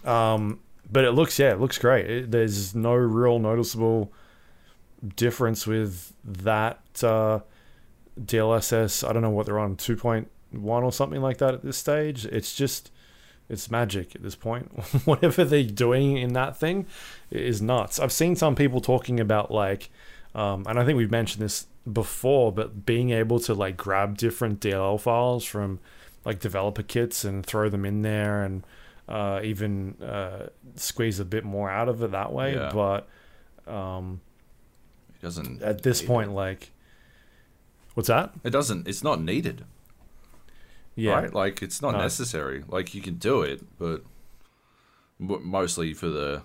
[0.06, 0.60] Um,
[0.92, 2.10] but it looks yeah, it looks great.
[2.10, 4.12] It, there's no real noticeable
[5.16, 7.40] difference with that uh,
[8.20, 9.08] DLSS.
[9.08, 9.76] I don't know what they're on,
[10.54, 12.26] 2.1 or something like that at this stage.
[12.26, 12.92] It's just,
[13.50, 14.68] it's magic at this point.
[15.06, 16.86] Whatever they're doing in that thing
[17.32, 18.00] is nuts.
[18.00, 19.90] I've seen some people talking about like,
[20.36, 24.60] um, and I think we've mentioned this before, but being able to like grab different
[24.60, 25.80] DLL files from
[26.26, 28.64] like developer kits and throw them in there and
[29.08, 32.54] uh, even uh, squeeze a bit more out of it that way.
[32.54, 32.70] Yeah.
[32.72, 33.08] But
[33.66, 34.22] um,
[35.16, 35.64] It doesn't.
[35.64, 36.34] at this point, it.
[36.34, 36.70] like,
[37.96, 38.34] what's that?
[38.44, 38.88] it doesn't.
[38.88, 39.66] It's not needed.
[41.00, 41.34] Yeah, Right?
[41.34, 42.00] Like it's not No.
[42.02, 42.64] necessary.
[42.68, 44.04] Like you can do it, but
[45.20, 46.44] mostly for the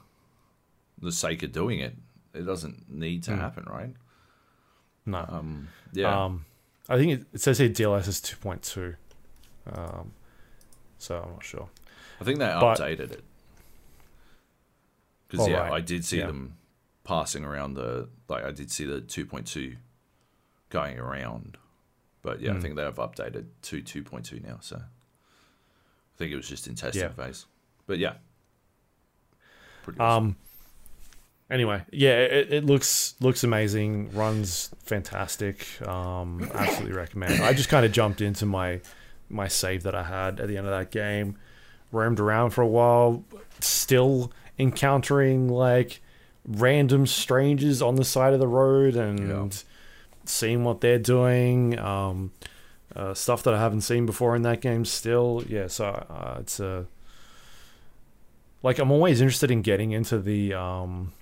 [0.99, 1.95] the sake of doing it.
[2.33, 3.39] It doesn't need to Mm.
[3.39, 3.95] happen, right?
[5.07, 5.25] no.
[5.29, 6.25] Um, yeah.
[6.25, 6.47] Um,
[6.89, 8.95] I think it, it says here DLS is two point two.
[9.71, 10.13] Um,
[10.99, 11.69] so I'm not sure.
[12.21, 13.25] I think they but- updated it.
[15.29, 15.73] Because Oh, yeah, right.
[15.73, 16.27] I did see Yeah.
[16.29, 16.57] them
[17.03, 19.77] passing around the like I did see the 2.2
[20.71, 21.59] going around,
[22.25, 22.63] but yeah, I Mm.
[22.63, 24.59] think they have updated to 2.2 now.
[24.61, 24.81] So I
[26.17, 27.09] think it was just in testing Yeah.
[27.11, 27.47] phase.
[27.87, 28.15] But yeah,
[29.83, 30.25] pretty awesome.
[30.25, 30.37] Um.
[31.51, 34.11] Anyway, yeah, it, it looks looks amazing.
[34.15, 35.67] Runs fantastic.
[35.87, 37.43] Um, absolutely recommend.
[37.43, 38.81] I just kind of jumped into my
[39.29, 41.37] my save that I had at the end of that game,
[41.93, 43.25] roamed around for a while,
[43.61, 46.01] still encountering like
[46.47, 49.63] random strangers on the side of the road and.
[50.27, 51.79] Seeing what they're doing.
[51.79, 52.33] Um,
[52.95, 54.85] uh, stuff that I haven't seen before in that game.
[54.85, 55.67] Still, yeah.
[55.67, 56.87] So uh, it's a
[58.63, 61.13] like I'm always interested in getting into the um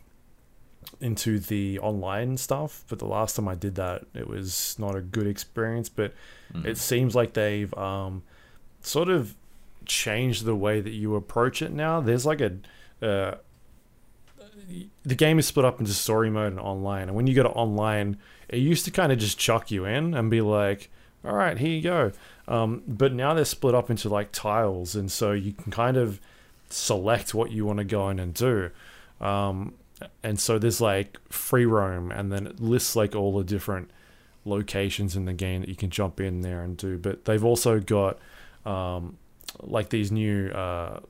[1.01, 5.01] into the online stuff, but the last time I did that, it was not a
[5.01, 5.89] good experience.
[5.89, 6.13] But
[6.55, 6.67] Mhm.
[6.67, 8.23] it seems like they've um
[8.83, 9.35] sort of
[9.87, 12.01] changed the way that you approach it now.
[12.01, 12.53] There's like a
[13.01, 13.37] uh,
[15.05, 17.49] the game is split up into story mode and online, and when you go to
[17.51, 18.17] online,
[18.53, 20.91] it used to kind of just chuck you in and be like,
[21.25, 22.13] "All right, here you go."
[22.47, 26.21] Um, but now they're split up into like tiles, and so you can kind of
[26.69, 28.71] select what you want to go in and do.
[29.21, 29.75] Um,
[30.23, 33.91] and so there's like free roam, and then it lists like all the different
[34.45, 36.99] locations in the game that you can jump in there and do.
[36.99, 38.19] But they've also got
[38.67, 39.19] um,
[39.61, 41.01] like these new uh,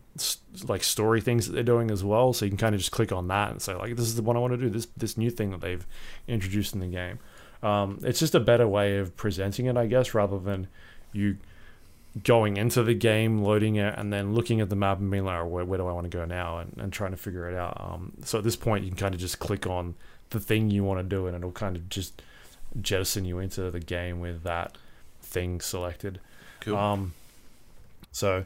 [0.65, 2.33] like story things that they're doing as well.
[2.33, 4.23] So you can kind of just click on that and say like, "This is the
[4.23, 5.87] one I want to do." This this new thing that they've
[6.29, 7.19] introduced in the game.
[7.63, 10.69] Um, it's just a better way of presenting it, I guess, rather than
[11.13, 11.37] you
[12.23, 15.41] going into the game, loading it, and then looking at the map and being like,
[15.41, 16.59] oh, where, where do I want to go now?
[16.59, 17.81] And, and trying to figure it out.
[17.81, 19.95] Um, so at this point, you can kind of just click on
[20.31, 22.21] the thing you want to do, and it'll kind of just
[22.81, 24.77] jettison you into the game with that
[25.21, 26.21] thing selected.
[26.61, 26.77] cool.
[26.77, 27.15] Um,
[28.11, 28.45] so,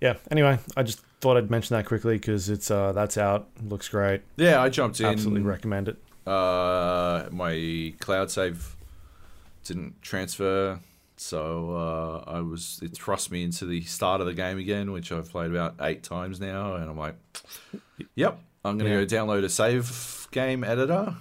[0.00, 0.14] yeah.
[0.30, 3.48] Anyway, I just thought I'd mention that quickly because it's uh, that's out.
[3.62, 4.22] Looks great.
[4.36, 5.06] yeah, I jumped in.
[5.06, 5.96] Absolutely recommend it.
[6.26, 8.76] Uh, my cloud save
[9.64, 10.78] didn't transfer,
[11.16, 15.10] so uh, I was it thrust me into the start of the game again, which
[15.12, 17.16] I've played about eight times now, and I'm like,
[18.14, 19.04] "Yep, I'm gonna Yeah.
[19.04, 21.16] go download a save game editor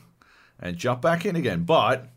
[0.59, 2.09] and jump back in again." But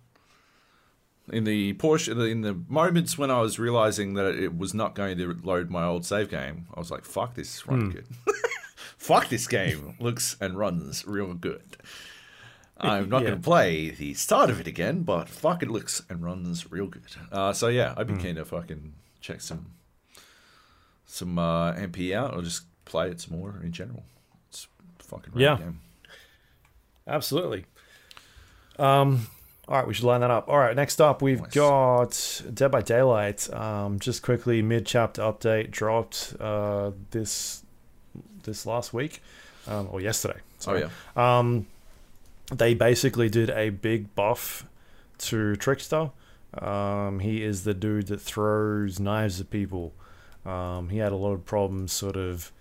[1.33, 5.16] in the portion, in the moments when I was realizing that it was not going
[5.16, 8.07] to load my old save game, I was like, "Fuck, this is running good."
[8.99, 11.77] Fuck this game looks and runs real good.
[12.78, 13.28] I'm not Yeah.
[13.30, 16.87] going to play the start of it again, but fuck, it looks and runs real
[16.87, 17.02] good.
[17.30, 19.66] Uh, so yeah, I'd be keen to fucking check some
[21.06, 24.02] some uh, MP out or just play it some more in general.
[24.48, 24.66] It's
[24.98, 25.56] fucking Yeah.
[25.58, 25.80] game.
[27.06, 27.66] Absolutely.
[28.78, 29.28] Um,
[29.68, 30.48] all right, we should line that up.
[30.48, 31.52] All right, next up we've Nice.
[31.52, 33.52] got Dead by Daylight.
[33.52, 37.62] Um, just quickly, mid chapter update dropped uh, this
[38.42, 39.22] this last week
[39.66, 40.38] um, or yesterday.
[40.38, 40.80] Oh Sorry.
[41.16, 41.66] yeah, Um,
[42.52, 44.66] they basically did a big buff
[45.18, 46.11] to Trickster.
[46.59, 49.92] Um, he is the dude that throws knives at people.
[50.44, 52.52] Um, he had a lot of problems, sort of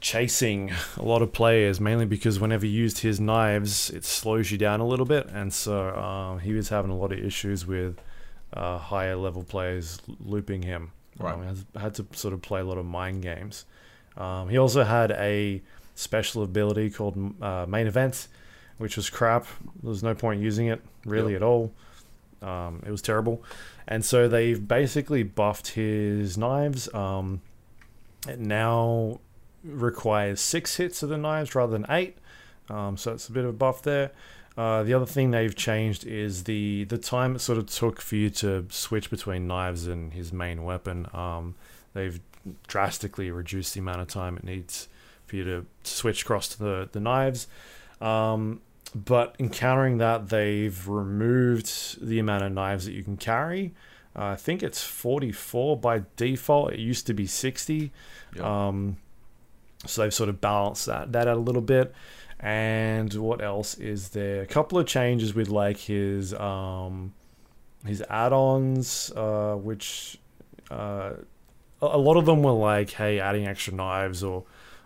[0.00, 4.58] chasing a lot of players, mainly because whenever he used his knives, it slows you
[4.58, 7.98] down a little bit, and so um, he was having a lot of issues with
[8.52, 10.92] uh, higher level players looping him.
[11.18, 11.34] Right.
[11.34, 13.66] Um, had to sort of play a lot of mind games.
[14.16, 15.62] Um, he also had a
[15.94, 18.28] special ability called uh, Main Event,
[18.78, 19.46] which was crap.
[19.82, 21.42] There was no point using it really Yep.
[21.42, 21.72] at all.
[22.42, 23.42] Um, it was terrible,
[23.88, 26.92] and so they've basically buffed his knives.
[26.92, 27.40] Um,
[28.28, 29.20] it now
[29.62, 32.18] requires six hits of the knives rather than eight,
[32.68, 34.10] um, so it's a bit of a buff there.
[34.58, 38.14] Uh, the other thing they've changed is the the time it sort of took for
[38.16, 41.06] you to switch between knives and his main weapon.
[41.14, 41.54] Um,
[41.94, 42.20] they've
[42.66, 44.86] drastically reduced the amount of time it needs
[45.26, 47.46] for you to switch across to the the knives.
[48.00, 48.60] Um,
[48.94, 53.74] but encountering that, they've removed the amount of knives that you can carry.
[54.16, 56.72] Uh, I think it's 44 by default.
[56.72, 57.90] It used to be 60.
[58.36, 58.44] Yep.
[58.44, 58.98] Um,
[59.86, 61.94] so they've sort of balanced that that out a little bit.
[62.38, 64.42] And what else is there?
[64.42, 67.14] A couple of changes with like his um,
[67.86, 70.18] his add-ons, uh, which
[70.70, 71.14] uh,
[71.82, 74.44] a a lot of them were like, hey, adding extra knives or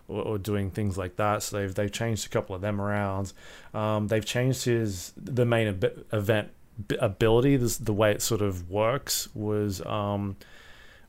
[0.08, 1.42] or, or doing things like that.
[1.42, 3.32] So they've they've changed a couple of them around.
[3.72, 6.50] Um, they've changed his the main ab- event
[6.98, 7.56] ability.
[7.56, 10.36] This, the way it sort of works was um,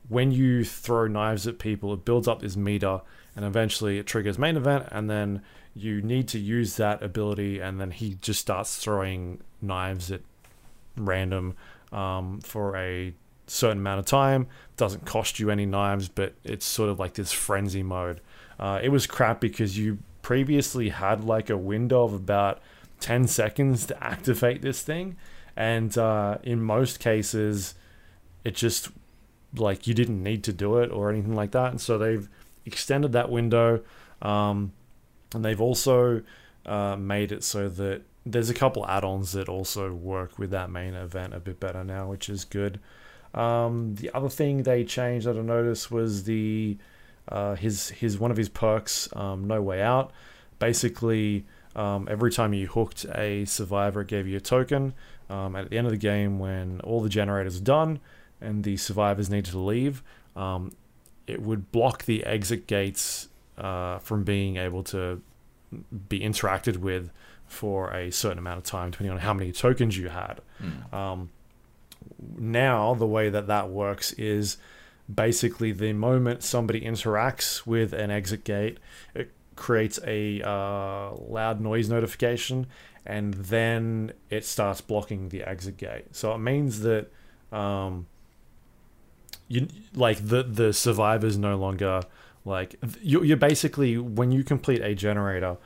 [0.08, 3.00] when you throw knives at people, it builds up this meter,
[3.34, 5.42] and eventually it triggers main event, and then
[5.74, 10.20] you need to use that ability, and then he just starts throwing knives at
[10.96, 11.54] random
[11.92, 13.14] um, for a
[13.46, 14.46] certain amount of time.
[14.76, 18.20] Doesn't cost you any knives, but it's sort of like this frenzy mode.
[18.60, 22.60] Uh, it was crap because you previously had like a window of about
[23.00, 25.16] 10 seconds to activate this thing.
[25.56, 27.74] And uh, in most cases,
[28.44, 28.90] it just
[29.56, 31.70] like you didn't need to do it or anything like that.
[31.70, 32.28] And so they've
[32.66, 33.80] extended that window.
[34.20, 34.72] Um,
[35.34, 36.22] and they've also
[36.66, 40.94] uh, made it so that there's a couple add-ons that also work with that main
[40.94, 42.78] event a bit better now, which is good.
[43.32, 46.76] Um, the other thing they changed that I noticed was the
[47.30, 50.12] uh, his his one of his perks, um, No Way Out.
[50.58, 54.94] Basically, um, every time you hooked a survivor, it gave you a token.
[55.28, 58.00] Um, at the end of the game, when all the generators are done
[58.40, 60.02] and the survivors needed to leave,
[60.34, 60.72] um,
[61.26, 65.22] it would block the exit gates uh, from being able to
[66.08, 67.10] be interacted with
[67.46, 70.40] for a certain amount of time, depending on how many tokens you had.
[70.62, 70.94] Mm.
[70.94, 71.30] Um,
[72.36, 74.56] now, the way that that works is
[75.14, 78.78] basically the moment somebody interacts with an exit gate,
[79.14, 82.66] it creates a uh, loud noise notification,
[83.06, 86.06] and then it starts blocking the exit gate.
[86.12, 87.10] So it means that
[87.52, 88.06] um,
[89.48, 92.02] you like the the survivors no longer
[92.44, 95.56] like you you're basically when you complete a generator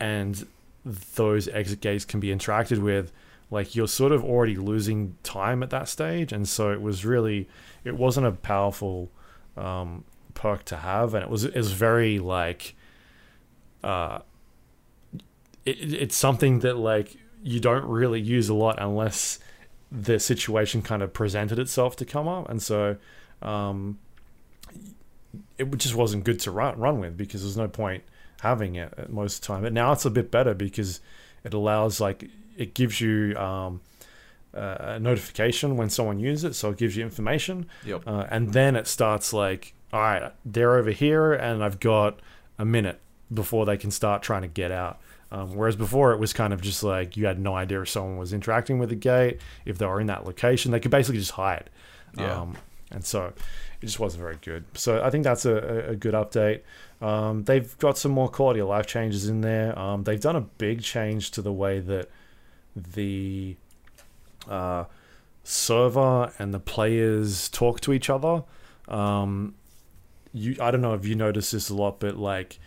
[0.00, 0.46] and
[0.84, 3.12] those exit gates can be interacted with
[3.50, 7.48] like you're sort of already losing time at that stage and so it was really
[7.84, 9.10] it wasn't a powerful
[9.56, 12.74] um, perk to have and it was it was very like
[13.84, 14.18] uh
[15.64, 19.38] it, it's something that like you don't really use a lot unless
[19.90, 22.96] the situation kind of presented itself to come up and so
[23.42, 23.98] um
[25.58, 28.02] it just wasn't good to run run with because there's no point
[28.42, 29.62] having it at most of the time.
[29.62, 31.00] But now it's a bit better because
[31.44, 33.80] it allows like it gives you um,
[34.54, 38.02] uh, a notification when someone uses it, so it gives you information, Yep.
[38.06, 42.20] uh, and then it starts like, all right, they're over here, and I've got
[42.58, 43.00] a minute
[43.32, 44.98] before they can start trying to get out.
[45.30, 48.18] Um, whereas before it was kind of just like you had no idea if someone
[48.18, 51.30] was interacting with the gate, if they were in that location, they could basically just
[51.32, 51.70] hide.
[52.18, 52.40] Yeah.
[52.42, 52.58] Um,
[52.90, 53.32] and so
[53.80, 54.64] it just wasn't very good.
[54.74, 56.60] So I think that's a, a- a good update.
[57.00, 59.76] Um, they've got some more quality of life changes in there.
[59.78, 62.10] Um, they've done a big change to the way that
[62.76, 63.56] the
[64.48, 64.84] uh,
[65.44, 68.44] server and the players talk to each other.
[68.88, 69.54] Um,
[70.32, 72.58] you, I don't know if you notice this a lot, but like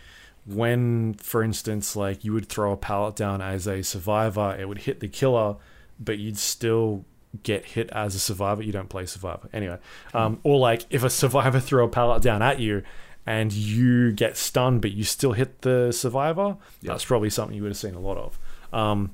[0.44, 4.78] when, for instance, like you would throw a pallet down as a survivor, it would
[4.78, 5.56] hit the killer,
[5.98, 7.04] but you'd still
[7.42, 8.62] get hit as a survivor.
[8.62, 9.78] You don't play survivor anyway.
[10.14, 12.82] Um, or like if a survivor threw a pallet down at you
[13.26, 16.92] and you get stunned, but you still hit the survivor, Yeah.
[16.92, 18.38] that's probably something you would have seen a lot of.
[18.72, 19.10] Um,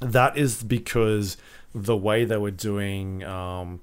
[0.00, 1.36] that is because
[1.74, 3.80] the way they were doing um,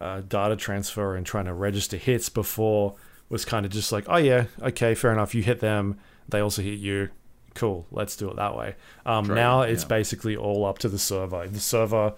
[0.00, 2.94] uh, data transfer and trying to register hits before
[3.28, 5.34] was kind of just like, oh yeah, okay, fair enough.
[5.34, 7.10] You hit them, they also hit you.
[7.54, 8.74] Cool, let's do it that way.
[9.06, 9.88] Um, True, now it's yeah.
[9.88, 11.46] basically all up to the server.
[11.46, 12.14] The server,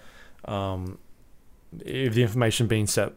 [0.47, 0.99] um,
[1.85, 3.13] if the information being set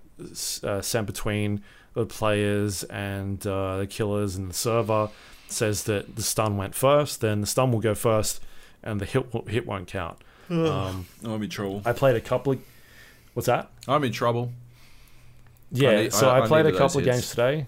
[0.63, 5.09] uh, sent between the players and uh, the killers and the server
[5.47, 8.41] says that the stun went first, then the stun will go first,
[8.83, 10.21] and the hit hit won't count.
[10.49, 11.81] Um, I'm in trouble.
[11.85, 12.59] I played a couple of.
[13.33, 13.69] What's that?
[13.87, 14.51] I'm in trouble.
[15.71, 17.17] Yeah, need- so I- I, I played a couple of hits.
[17.17, 17.67] games today.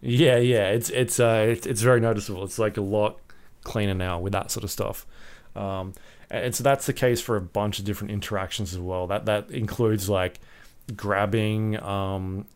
[0.00, 2.44] Yeah, yeah, it's it's uh it's, it's very noticeable.
[2.44, 3.18] It's like a lot
[3.64, 5.06] cleaner now with that sort of stuff.
[5.54, 5.94] Um,
[6.30, 9.06] and so that's the case for a bunch of different interactions as well.
[9.06, 10.40] That that includes like
[10.96, 12.46] grabbing um,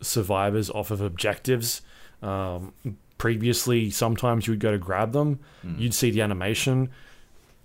[0.00, 1.82] survivors off of objectives.
[2.22, 2.72] Um,
[3.18, 5.78] previously, sometimes you would go to grab them, Mm.
[5.78, 6.90] you'd see the animation,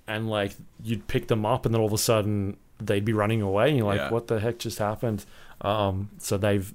[0.10, 0.51] and like
[0.84, 3.78] you'd pick them up, and then all of a sudden they'd be running away, and
[3.78, 4.10] you're like, Yeah.
[4.12, 5.26] "What the heck just happened?"
[5.62, 6.74] Um, so they've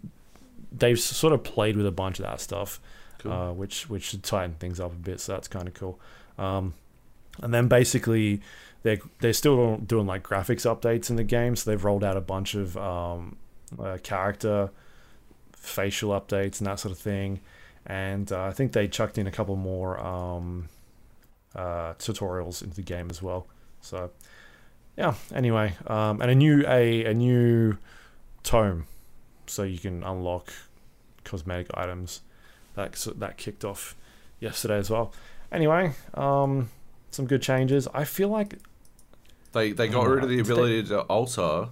[0.73, 2.81] they've sort of played with a bunch of that stuff,
[3.19, 3.33] Cool.
[3.33, 5.21] uh, which which should tighten things up a bit.
[5.21, 5.99] So that's kind of cool.
[6.39, 6.75] Um,
[7.43, 8.41] and then basically
[8.83, 11.57] they're they're still doing like graphics updates in the game.
[11.57, 13.37] So they've rolled out a bunch of um,
[13.79, 14.71] uh, character
[15.53, 17.41] facial updates and that sort of thing.
[17.87, 20.69] And uh, I think they chucked in a couple more um,
[21.55, 23.47] uh, tutorials into the game as well.
[23.81, 24.11] So
[24.97, 25.15] yeah.
[25.35, 27.77] Anyway, um, and a new a a new
[28.43, 28.87] tome,
[29.47, 30.53] so you can unlock
[31.25, 32.21] cosmetic items.
[32.75, 33.95] That that kicked off
[34.41, 35.13] yesterday as well.
[35.53, 36.71] Anyway, um,
[37.11, 37.87] some good changes.
[37.95, 38.59] I feel like
[39.53, 41.69] They they got rid of the Did they- ability to alter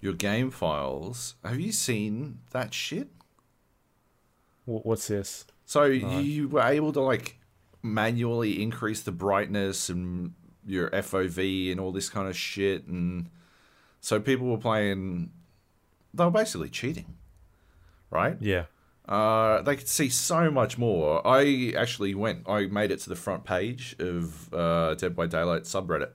[0.00, 1.34] your game files.
[1.44, 3.08] Have you seen that shit?
[4.64, 5.44] what's this?
[5.66, 7.38] So you were able to like
[7.82, 13.28] manually increase the brightness and your FOV and all this kind of shit, and
[14.00, 15.30] so people were playing.
[16.14, 17.16] They were basically cheating,
[18.10, 18.36] right?
[18.40, 18.64] Yeah.
[19.08, 21.26] Uh, they could see so much more.
[21.26, 22.48] I actually went.
[22.48, 26.10] I made it to the front page of uh, Dead by Daylight subreddit,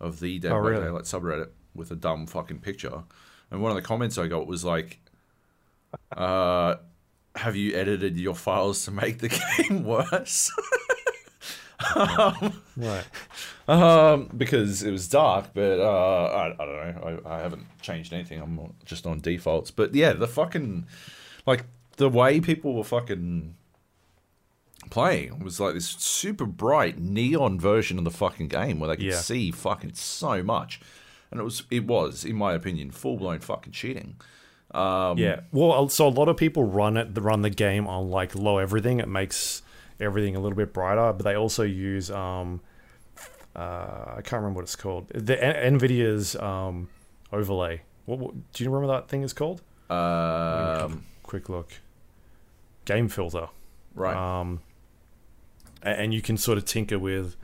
[0.00, 0.84] of the Dead Oh, by really?
[0.84, 3.02] Daylight subreddit with a dumb fucking picture,
[3.50, 5.00] and one of the comments I got was like,
[6.16, 6.76] uh,
[7.36, 9.28] "Have you edited your files to make the
[9.68, 10.50] game worse?"
[12.76, 13.04] Right.
[13.68, 17.20] um, because it was dark, but uh, I, I don't know.
[17.26, 18.40] I, I haven't changed anything.
[18.40, 19.70] I'm just on defaults.
[19.70, 20.86] But yeah, the fucking
[21.46, 21.64] like
[21.96, 23.54] the way people were fucking
[24.90, 29.04] playing was like this super bright neon version of the fucking game where they could
[29.06, 29.16] Yeah.
[29.20, 30.80] see fucking so much,
[31.30, 34.16] and it was it was in my opinion full blown fucking cheating.
[34.72, 35.40] Um, Yeah.
[35.52, 38.98] Well, so a lot of people run it, run the game on like low everything.
[38.98, 39.62] It makes
[40.00, 42.60] everything a little bit brighter, but they also use um,
[43.56, 45.08] uh, I can't remember what it's called.
[45.08, 46.88] The N- Nvidia's um
[47.32, 47.82] overlay.
[48.06, 49.62] What, what do you remember that thing is called?
[49.90, 51.72] Um, Quick look.
[52.84, 53.48] Game filter.
[53.94, 54.14] right.
[54.40, 54.60] Um,
[55.82, 57.36] and you can sort of tinker with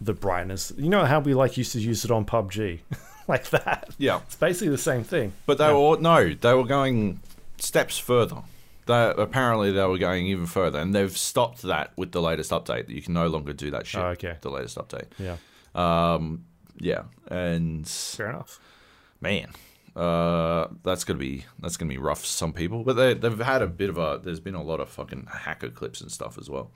[0.00, 0.72] the brightness.
[0.76, 2.80] You know how we like used to use it on PUBG,
[3.28, 3.90] like that.
[3.98, 4.20] yeah.
[4.26, 5.32] It's basically the same thing.
[5.46, 7.20] But they were no, they were going
[7.58, 8.42] steps further.
[8.86, 12.88] They apparently they were going even further, and they've stopped that with the latest update.
[12.88, 14.00] You can no longer do that shit.
[14.00, 14.36] Oh, okay.
[14.40, 15.06] The latest update.
[15.18, 15.36] Yeah.
[15.74, 16.44] Um,
[16.78, 18.60] yeah, and Fair enough.
[19.20, 19.48] man,
[19.96, 22.84] uh, that's gonna be that's gonna be rough for some people.
[22.84, 24.20] But they they've had a bit of a.
[24.22, 26.70] There's been a lot of fucking hacker clips and stuff as well.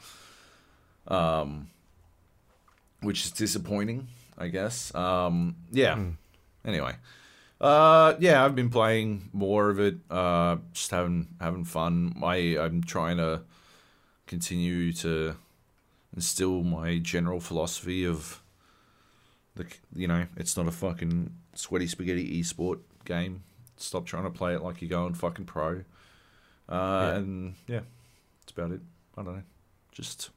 [1.08, 1.68] Um,
[3.00, 4.94] which is disappointing, I guess.
[4.94, 5.98] Um, yeah.
[6.64, 6.94] Anyway,
[7.60, 9.96] uh, yeah, I've been playing more of it.
[10.10, 12.14] Uh, just having having fun.
[12.22, 13.42] I I'm trying to
[14.26, 15.34] continue to
[16.14, 18.40] instill my general philosophy of
[19.56, 23.42] the you know it's not a fucking sweaty spaghetti esport game.
[23.76, 25.82] Stop trying to play it like you're going fucking pro.
[26.68, 27.14] Uh, Yeah.
[27.16, 27.80] And yeah,
[28.40, 28.80] that's about it.
[29.16, 29.42] I don't know.
[29.92, 30.30] Just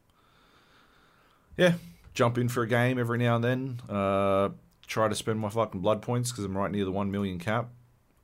[1.58, 1.74] yeah,
[2.14, 3.82] jump in for a game every now and then.
[3.90, 4.50] Uh,
[4.92, 7.70] try to spend my fucking blood points because I'm right near the one million cap.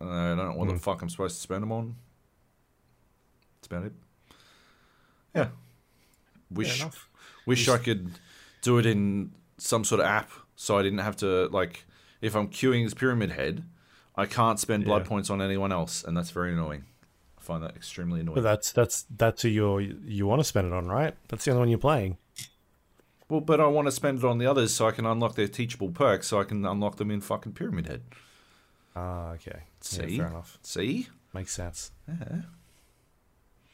[0.02, 0.82] Uh, I don't know what the Mm.
[0.82, 1.96] fuck I'm supposed to spend them on.
[3.56, 3.94] That's about it.
[5.34, 5.48] Yeah.
[6.52, 6.84] Wish
[7.46, 8.12] wish I could
[8.62, 11.86] do it in some sort of app so I didn't have to like
[12.22, 13.64] if I'm queuing as Pyramid Head,
[14.16, 15.08] I can't spend blood Yeah.
[15.10, 16.86] points on anyone else, and that's very annoying.
[17.38, 18.36] I find that extremely annoying.
[18.36, 21.16] But that's that's that's who you you want to spend it on, right?
[21.30, 22.18] That's the only one you're playing.
[23.30, 25.48] Well, but I want to spend it on the others so I can unlock their
[25.50, 28.02] teachable perks, so I can unlock them in fucking Pyramid Head.
[28.96, 29.64] Ah, okay.
[29.82, 30.16] See?
[30.16, 30.58] Yeah, fair enough.
[30.62, 31.92] See, Makes sense.
[32.08, 32.42] yeah,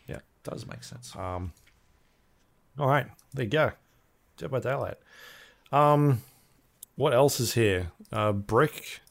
[0.07, 0.19] Yeah.
[0.43, 1.15] does make sense.
[1.15, 1.53] Um.
[2.79, 3.71] All right, there you go.
[4.37, 4.97] Dead by Daylight.
[5.71, 6.21] Um,
[6.95, 7.91] what else is here?
[8.11, 9.01] Uh, Brick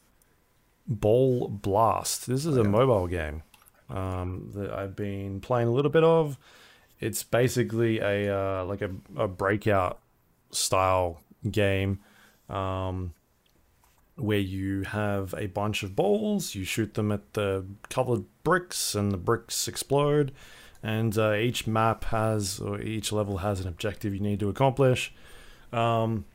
[0.85, 2.27] Ball Blast.
[2.27, 3.43] This is a mobile game.
[3.89, 6.37] Um, that I've been playing a little bit of.
[6.99, 9.99] It's basically a uh, like a, a breakout
[10.55, 11.99] style game.
[12.49, 13.13] Um,
[14.15, 19.11] where you have a bunch of balls, you shoot them at the colored bricks, and
[19.11, 20.31] the bricks explode.
[20.83, 25.13] And uh, each map has, or each level has an objective you need to accomplish.
[25.71, 26.25] Um,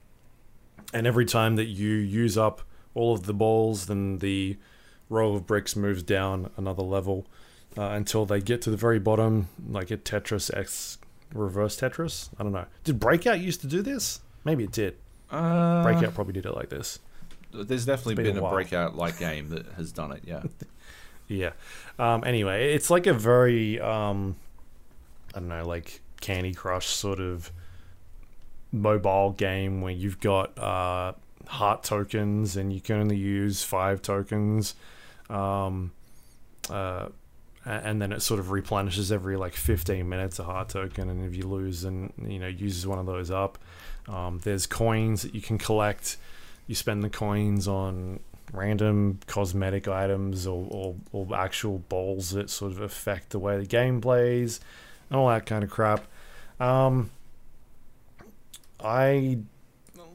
[0.93, 2.63] and every time that you use up
[2.95, 4.57] all of the balls, then the
[5.09, 7.27] row of bricks moves down another level
[7.77, 10.98] uh, until they get to the very bottom, like a Tetris X
[11.33, 12.31] reverse Tetris.
[12.39, 12.67] I don't know.
[12.85, 14.21] Did Breakout used to do this?
[14.45, 14.97] Maybe it did.
[15.31, 16.99] Uh, Breakout probably did it like this.
[17.53, 20.23] There's definitely It's been been, a a, breakout like game that has done it.
[20.27, 20.43] Yeah.
[21.31, 21.51] Yeah.
[21.99, 24.37] Um, anyway, it's like a very um,
[25.35, 27.53] I don't know, like Candy Crush sort of
[28.73, 31.13] mobile game where you've got uh,
[31.47, 34.75] heart tokens and you can only use five tokens.
[35.29, 35.93] Um,
[36.71, 37.09] uh,
[37.71, 41.37] and then it sort of replenishes every like 15 minutes a heart token and if
[41.37, 43.59] you lose and you know uses one of those up
[44.09, 46.17] um, there's coins that you can collect.
[46.67, 48.21] You spend the coins on
[48.53, 53.67] random cosmetic items or, or, or actual balls that sort of affect the way the
[53.67, 54.59] game plays
[55.11, 56.07] and all that kind of crap.
[56.59, 57.11] Um,
[58.81, 59.39] i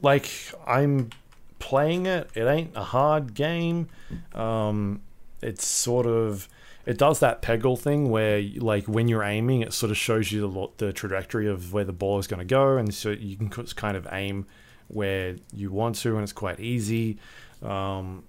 [0.02, 0.30] like
[0.66, 1.10] i'm
[1.58, 2.28] playing it.
[2.34, 3.88] It ain't a hard game.
[4.34, 5.00] Um,
[5.40, 6.48] it's sort of
[6.86, 10.40] it does that peggle thing where like when you're aiming it sort of shows you
[10.78, 13.48] the, the trajectory of where the ball is going to go and so you can
[13.48, 14.46] kind of aim
[14.88, 17.18] where you want to and it's quite easy
[17.62, 18.22] um,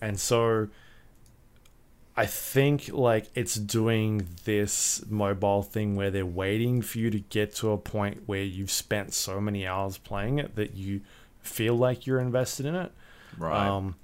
[0.00, 0.68] and so
[2.16, 7.54] i think like it's doing this mobile thing where they're waiting for you to get
[7.54, 11.00] to a point where you've spent so many hours playing it that you
[11.42, 12.92] feel like you're invested in it
[13.38, 13.66] Right.
[13.66, 13.96] um,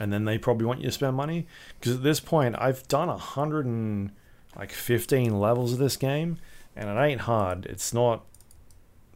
[0.00, 1.46] and then they probably want you to spend money
[1.78, 4.10] because at this point I've done a hundred and
[4.56, 6.38] like fifteen levels of this game,
[6.76, 7.66] and it ain't hard.
[7.66, 8.24] It's not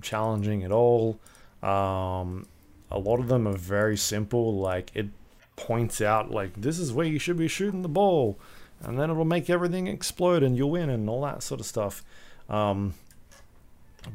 [0.00, 1.18] challenging at all.
[1.62, 2.46] Um,
[2.90, 4.54] a lot of them are very simple.
[4.58, 5.08] Like it
[5.56, 8.38] points out like this is where you should be shooting the ball,
[8.80, 12.04] and then it'll make everything explode and you'll win and all that sort of stuff.
[12.48, 12.94] Um,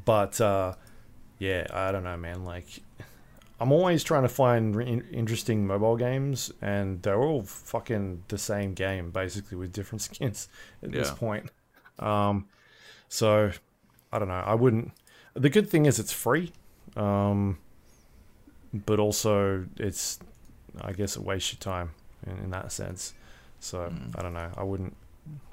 [0.06, 0.76] but uh,
[1.40, 2.44] yeah, I don't know, man.
[2.44, 2.82] Like
[3.60, 8.74] I'm always trying to find re- interesting mobile games, and they're all fucking the same
[8.74, 10.48] game, basically with different skins
[10.84, 11.50] at this point.
[12.00, 12.48] Um,
[13.10, 13.52] so
[14.12, 14.44] I don't know.
[14.46, 14.92] I wouldn't.
[15.34, 16.52] The good thing is it's free,
[16.96, 17.58] um,
[18.74, 20.20] but also it's,
[20.82, 21.92] I guess, it wastes your time
[22.26, 23.14] in, in that sense.
[23.60, 24.52] So I don't know.
[24.56, 24.96] I wouldn't.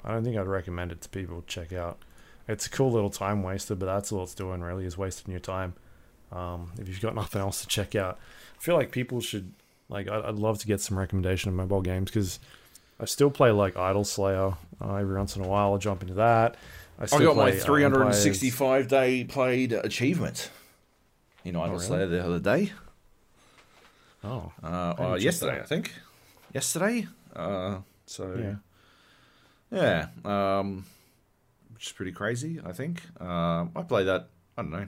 [0.03, 1.97] I don't think I'd recommend it to people to check out.
[2.47, 5.39] It's a cool little time waster, but that's all it's doing really is wasting your
[5.39, 5.73] time.
[6.31, 8.17] Um, if you've got nothing else to check out,
[8.59, 9.51] I feel like people should
[9.89, 10.09] like.
[10.09, 12.39] I'd, I'd love to get some recommendation of mobile games because
[12.99, 15.71] I still play like Idle Slayer uh, every once in a while.
[15.73, 16.55] I'll jump into that.
[16.99, 20.49] I, I got my uh, 365 day played achievement
[21.43, 21.85] You in Idle really?
[21.85, 22.71] Slayer the other day.
[24.23, 25.61] Oh, Uh, uh, did you check yesterday, that?
[25.61, 25.91] I think.
[26.53, 27.07] Yesterday.
[27.35, 28.39] Uh, so Oh,
[29.71, 30.07] yeah.
[30.23, 30.85] yeah, um,
[31.73, 32.61] which is pretty crazy.
[32.65, 33.01] I think.
[33.21, 34.29] Um, I play that.
[34.57, 34.87] I don't know.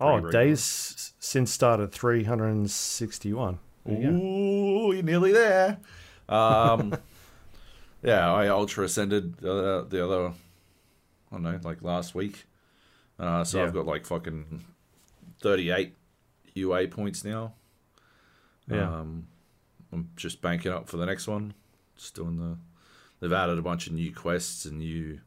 [0.00, 3.58] Oh, days since started 361.
[3.84, 4.08] There you.
[4.10, 5.78] Ooh, you're nearly there.
[6.28, 6.94] Um,
[8.02, 10.32] yeah, I ultra ascended the other, the other, I
[11.32, 12.44] don't know, like last week.
[13.18, 13.64] Uh, so Yeah.
[13.64, 14.64] I've got like fucking
[15.42, 15.94] 38
[16.54, 17.54] UA points now.
[18.70, 19.00] Yeah.
[19.00, 19.26] Um,
[19.92, 21.54] I'm just banking up for the next one.
[21.96, 22.58] Just doing the.
[23.20, 25.18] They've added a bunch of new quests and new,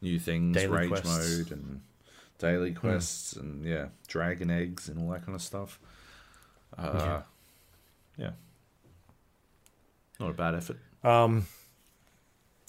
[0.00, 1.38] new things, Daily rage quests.
[1.38, 1.80] Mode and
[2.38, 5.78] daily quests and yeah, dragon eggs and all that kind of stuff.
[6.76, 7.22] Uh, Yeah.
[8.16, 8.30] yeah.
[10.20, 10.78] Not a bad effort.
[11.04, 11.46] Um.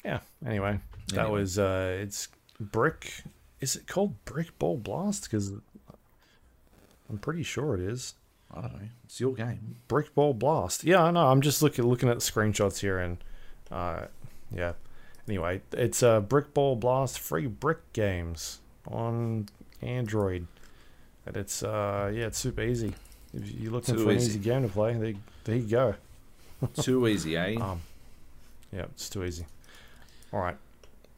[0.06, 0.20] Yeah.
[0.46, 1.40] Anyway, that Anyway.
[1.42, 1.98] was uh.
[2.02, 2.28] It's
[2.60, 3.24] brick.
[3.60, 5.24] Is it called Brick Ball Blast?
[5.24, 5.52] Because
[7.10, 8.14] I'm pretty sure it is.
[8.54, 8.90] I don't know.
[9.04, 9.76] It's your game.
[9.88, 10.84] Brick Ball Blast.
[10.84, 11.28] Yeah, I know.
[11.28, 13.18] I'm just looking looking at the screenshots here, and
[13.72, 14.06] uh,
[14.56, 14.74] yeah.
[15.28, 19.48] Anyway, it's uh, Brick Ball Blast free brick games on
[19.82, 20.48] Android,
[21.26, 22.94] and it's uh, yeah, it's super easy.
[23.34, 24.32] If you're looking Too for an easy.
[24.32, 25.14] easy game to play, there,
[25.44, 25.96] there you go.
[26.82, 27.56] Too easy, eh?
[27.56, 27.82] Um,
[28.72, 29.46] yeah, it's too easy.
[30.34, 30.58] All right,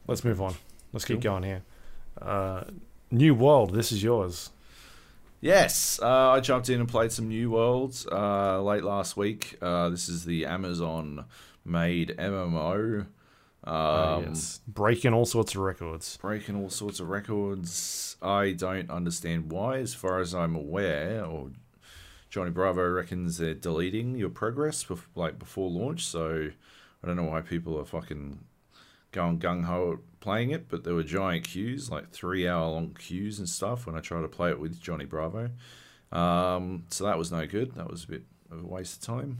[0.07, 0.55] let's move on.
[0.93, 1.31] Let's keep Cool.
[1.31, 1.63] going here.
[2.21, 2.63] Uh,
[3.09, 4.51] New World, this is yours.
[5.41, 9.57] Yes, uh, I jumped in and played some New Worlds uh, late last week.
[9.61, 11.25] Uh, this is the Amazon
[11.65, 13.07] made MMO.
[13.63, 14.59] Um, Uh, yes.
[14.67, 16.17] Breaking all sorts of records.
[16.17, 18.15] breaking all sorts of records.
[18.21, 21.51] I don't understand why, as far as I'm aware, or
[22.29, 26.05] Johnny Bravo reckons they're deleting your progress bef- like before launch.
[26.05, 26.49] So
[27.03, 28.39] I don't know why people are fucking
[29.11, 33.37] going gung ho playing it, but there were giant queues, like three hour long queues
[33.39, 35.49] and stuff when I tried to play it with Johnny Bravo.
[36.11, 37.73] Um, so that was no good.
[37.75, 39.39] That was a bit of a waste of time.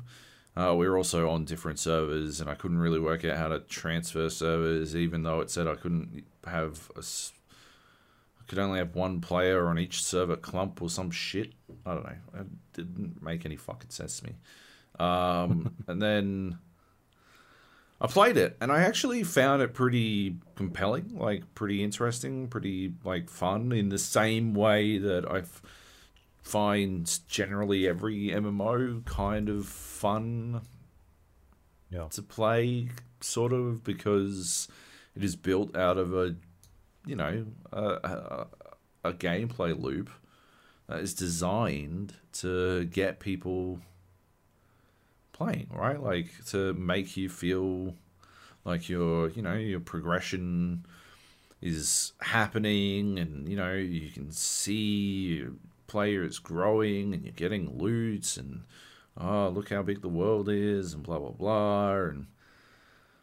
[0.56, 3.60] Uh, we were also on different servers, and I couldn't really work out how to
[3.60, 6.99] transfer servers, even though it said I couldn't have a.
[6.99, 11.54] I could only have one player on each server clump or some shit.
[11.86, 12.41] I don't know.
[12.41, 14.36] It didn't make any fucking sense to me.
[14.99, 16.58] Um, and then
[18.02, 23.30] I played it, and I actually found it pretty compelling, like pretty interesting, pretty like
[23.30, 25.43] fun in the same way that I
[26.43, 30.61] f- find generally every MMO kind of fun
[31.89, 32.07] Yeah.
[32.11, 32.89] to play,
[33.19, 34.67] sort of, because
[35.15, 36.35] it is built out of a,
[37.05, 38.47] you know, a, a,
[39.03, 40.09] a gameplay loop
[40.87, 43.79] that is designed to get people
[45.33, 46.01] playing, right?
[46.01, 47.95] Like to make you feel
[48.63, 50.85] like your you know your progression
[51.61, 55.43] is happening and you know you can see
[55.91, 58.63] player is growing and you're getting loot and
[59.17, 62.27] oh look how big the world is and blah blah blah and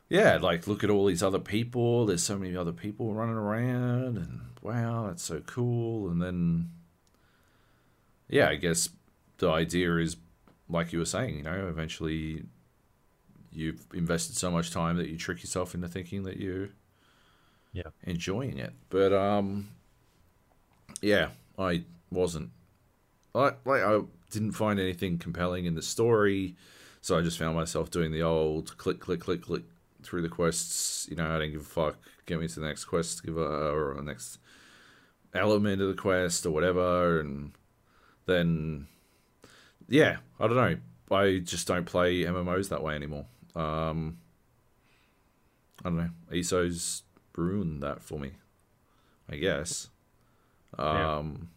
[0.08, 4.16] yeah like look at all these other people there's so many other people running around
[4.16, 6.70] and wow that's so cool and then
[8.28, 8.90] yeah i guess
[9.38, 10.16] the idea is
[10.68, 12.44] like you were saying you know eventually
[13.50, 16.70] you've invested so much time that you trick yourself into thinking that you
[17.72, 17.90] Yeah.
[18.04, 18.72] enjoying it.
[18.90, 19.68] But um,
[21.00, 22.50] yeah, I wasn't.
[23.34, 24.00] I like I
[24.30, 26.56] didn't find anything compelling in the story,
[27.00, 29.62] so I just found myself doing the old click, click, click, click
[30.02, 31.06] through the quests.
[31.10, 31.96] You know, I didn't give a fuck.
[32.26, 34.38] Get me to the next quest, give a or the next
[35.34, 37.52] element of the quest or whatever, and
[38.26, 38.86] then
[39.88, 40.76] yeah, I don't know.
[41.10, 43.26] I just don't play MMOs that way anymore.
[43.54, 44.18] Um,
[45.84, 46.10] I don't know.
[46.32, 47.02] ESO's
[47.36, 48.32] ruined that for me.
[49.30, 49.88] I guess.
[50.78, 51.50] Um,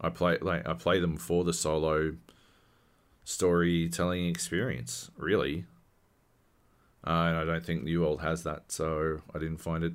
[0.00, 2.14] I play like I play them for the solo
[3.24, 5.64] storytelling experience, really.
[7.06, 9.94] Uh, and I don't think New World has that, so I didn't find it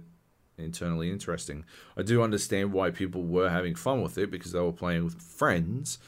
[0.58, 1.64] internally interesting.
[1.96, 5.22] I do understand why people were having fun with it because they were playing with
[5.22, 6.00] friends.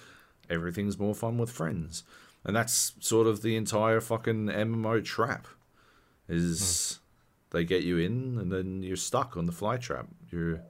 [0.49, 2.03] Everything's more fun with friends,
[2.43, 5.47] and that's sort of the entire fucking MMO trap.
[6.29, 6.99] Is
[7.51, 10.07] they get you in and then you're stuck on the fly trap.
[10.31, 10.61] You're,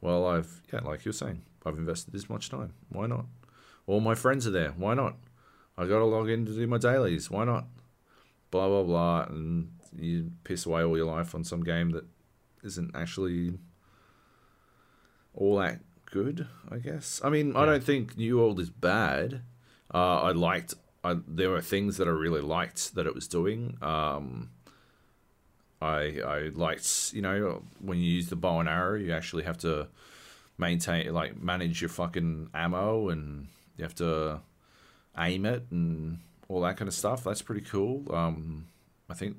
[0.00, 2.72] well, I've yeah, like you're saying, I've invested this much time.
[2.88, 3.26] Why not?
[3.86, 4.72] All my friends are there.
[4.76, 5.16] Why not?
[5.76, 7.30] I got to log in to do my dailies.
[7.30, 7.66] Why not?
[8.50, 12.04] Blah blah blah, and you piss away all your life on some game that
[12.64, 13.58] isn't actually
[15.34, 16.46] all that good.
[16.70, 17.20] I guess.
[17.22, 19.42] I mean, I don't think New World is bad.
[19.92, 20.74] Uh, I liked.
[21.04, 23.78] I, there were things that I really liked that it was doing.
[23.80, 24.50] Um,
[25.80, 29.58] I I liked you know when you use the bow and arrow, you actually have
[29.58, 29.88] to
[30.58, 33.46] maintain like manage your fucking ammo and
[33.76, 34.40] you have to
[35.16, 37.24] aim it and all that kind of stuff.
[37.24, 38.04] That's pretty cool.
[38.12, 38.66] Um,
[39.08, 39.36] I think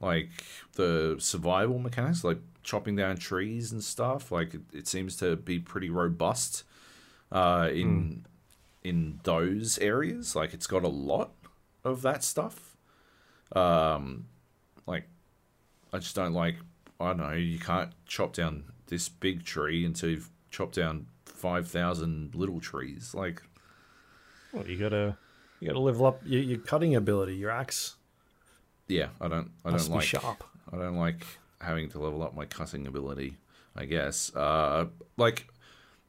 [0.00, 0.30] like
[0.74, 5.58] the survival mechanics, like chopping down trees and stuff, like it, it seems to be
[5.58, 6.64] pretty robust
[7.30, 8.24] uh, in
[8.82, 10.36] in those areas.
[10.36, 11.32] Like it's got a lot
[11.84, 12.76] of that stuff.
[13.54, 14.26] Um,
[14.86, 15.04] like
[15.92, 16.56] I just don't like.
[16.98, 17.32] I don't know.
[17.32, 23.14] You can't chop down this big tree until you've chopped down five thousand little trees.
[23.14, 23.42] Like
[24.52, 25.16] Well, you gotta
[25.60, 27.36] you gotta level up your, your cutting ability.
[27.36, 27.96] Your axe
[28.88, 29.50] yeah, I don't.
[29.64, 30.06] I must don't like.
[30.06, 30.44] sharp.
[30.72, 31.26] I don't like
[31.60, 33.36] having to level up my cutting ability.
[33.74, 34.34] I guess.
[34.34, 35.48] Uh, like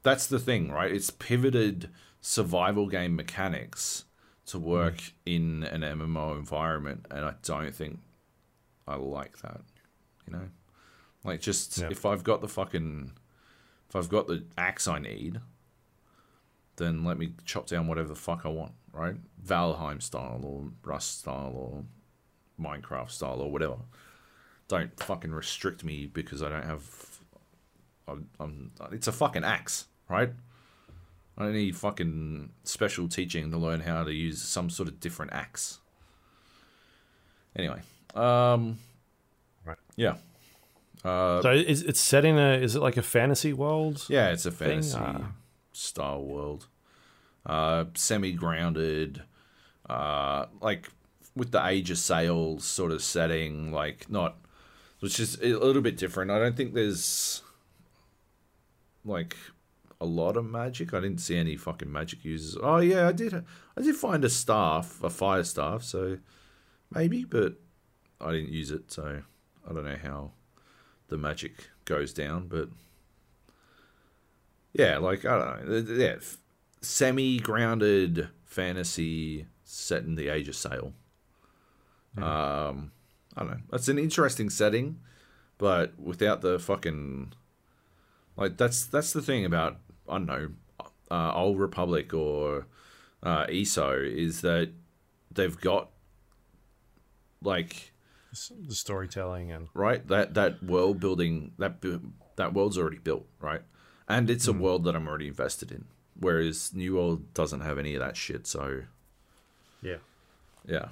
[0.03, 0.91] that's the thing, right?
[0.91, 1.89] It's pivoted
[2.21, 4.05] survival game mechanics
[4.47, 7.99] to work in an MMO environment, and I don't think
[8.88, 9.61] I like that.
[10.25, 10.49] You know,
[11.28, 11.89] like just Yeah.
[11.91, 13.11] if I've got the fucking,
[13.89, 15.39] if I've got the axe I need,
[16.78, 19.15] then let me chop down whatever the fuck I want, right?
[19.45, 21.84] Valheim style or Rust style or
[22.59, 23.78] Minecraft style or whatever.
[24.67, 27.19] Don't fucking restrict me because I don't have.
[28.07, 30.32] I'm, I'm, it's a fucking axe, right?
[31.38, 35.34] I don't need fucking special teaching to learn how to use some sort of different
[35.34, 35.80] axe.
[37.55, 37.82] Anyway,
[38.15, 38.78] um,
[39.65, 39.78] Right.
[39.95, 40.17] yeah,
[41.04, 44.06] uh, So is it's set in a is it like a fantasy world?
[44.10, 45.32] yeah, it's a fantasy Ah.
[45.72, 46.68] style world.
[47.45, 49.24] Uh, semi grounded,
[49.89, 50.89] uh, like
[51.36, 54.38] with the Age of Sail sort of setting, like not,
[55.00, 56.30] which is a little bit different.
[56.32, 57.41] I don't think there's
[59.06, 59.38] like
[60.02, 60.93] a lot of magic.
[60.93, 62.58] I didn't see any fucking magic users.
[62.62, 63.34] Oh yeah, I did.
[63.34, 65.84] I did find a staff, a fire staff.
[65.84, 66.18] So
[66.93, 67.54] maybe, but
[68.20, 68.91] I didn't use it.
[68.91, 69.22] So
[69.70, 70.32] I don't know how
[71.10, 72.70] the magic goes down, but
[74.74, 76.16] yeah, like I don't know, yeah,
[76.82, 80.93] semi grounded fantasy set in the Age of Sail.
[82.18, 82.91] Um,
[83.36, 83.60] I don't know.
[83.70, 84.99] That's an interesting setting,
[85.58, 87.34] but without the fucking
[88.36, 89.78] like that's that's the thing about
[90.08, 90.49] I don't know,
[91.12, 92.68] uh, Old Republic or
[93.24, 94.72] uh, ESO is that
[95.32, 95.89] they've got
[97.41, 97.93] like
[98.67, 100.07] The storytelling and right?
[100.07, 101.83] That that world building that
[102.35, 103.61] that world's already built right?
[104.07, 104.59] And it's a mm.
[104.59, 105.85] world that i'm already invested in
[106.17, 108.83] whereas new world doesn't have any of that shit so
[109.81, 109.97] yeah.
[110.65, 110.88] yeah.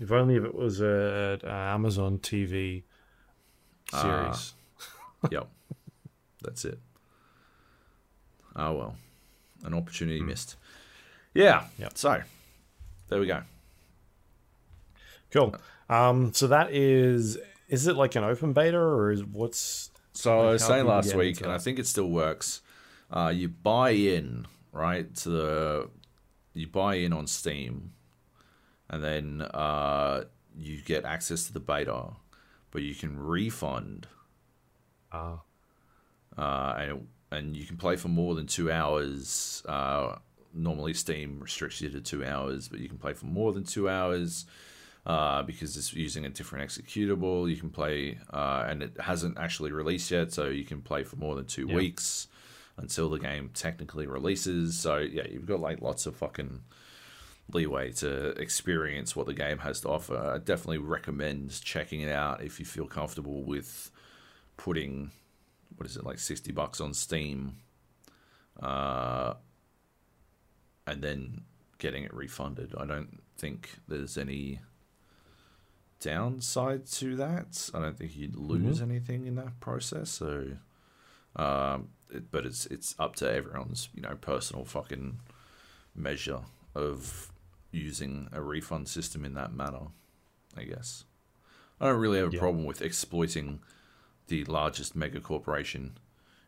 [0.00, 2.82] If only if it was a, a uh, Amazon TV
[3.92, 4.02] Ah.
[4.32, 4.54] series.
[5.30, 5.48] yep.
[6.42, 6.78] That's it.
[8.54, 8.96] Oh well.
[9.64, 10.26] An opportunity mm.
[10.26, 10.56] missed.
[11.34, 11.64] Yeah.
[11.78, 11.96] Yep.
[11.96, 12.22] so
[13.08, 13.42] there we go.
[15.30, 15.54] Cool.
[15.88, 20.46] Um, so that is is it like an open beta or is what's So Like,
[20.46, 22.62] I was saying last week, and I think it still works.
[23.10, 25.90] Uh, you buy in right to the
[26.54, 27.92] you buy in on Steam,
[28.88, 30.24] and then uh,
[30.56, 32.08] you get access to the beta,
[32.70, 34.08] but you can refund
[35.12, 35.36] uh,
[36.36, 39.62] uh, and and you can play for more than two hours.
[39.68, 40.16] Uh,
[40.52, 43.88] normally, Steam restricts you to two hours, but you can play for more than two
[43.88, 44.46] hours
[45.06, 47.48] uh, because it's using a different executable.
[47.48, 51.16] You can play, uh, and it hasn't actually released yet, so you can play for
[51.16, 51.76] more than two Yeah.
[51.76, 52.26] weeks
[52.76, 54.78] until the game technically releases.
[54.78, 56.62] So yeah, you've got like lots of fucking
[57.52, 60.16] leeway to experience what the game has to offer.
[60.16, 63.90] I definitely recommend checking it out if you feel comfortable with
[64.56, 65.12] putting
[65.76, 67.56] what is it like 60 bucks on steam
[68.62, 69.34] uh,
[70.86, 71.42] and then
[71.78, 74.60] getting it refunded i don't think there's any
[76.00, 80.44] downside to that i don't think you'd lose anything in that process so
[81.36, 85.18] um, it, but it's it's up to everyone's you know personal fucking
[85.94, 86.40] measure
[86.74, 87.30] of
[87.72, 89.88] using a refund system in that manner
[90.56, 91.04] i guess
[91.80, 92.40] i don't really have a Yeah.
[92.40, 93.60] problem with exploiting
[94.28, 95.98] the largest mega corporation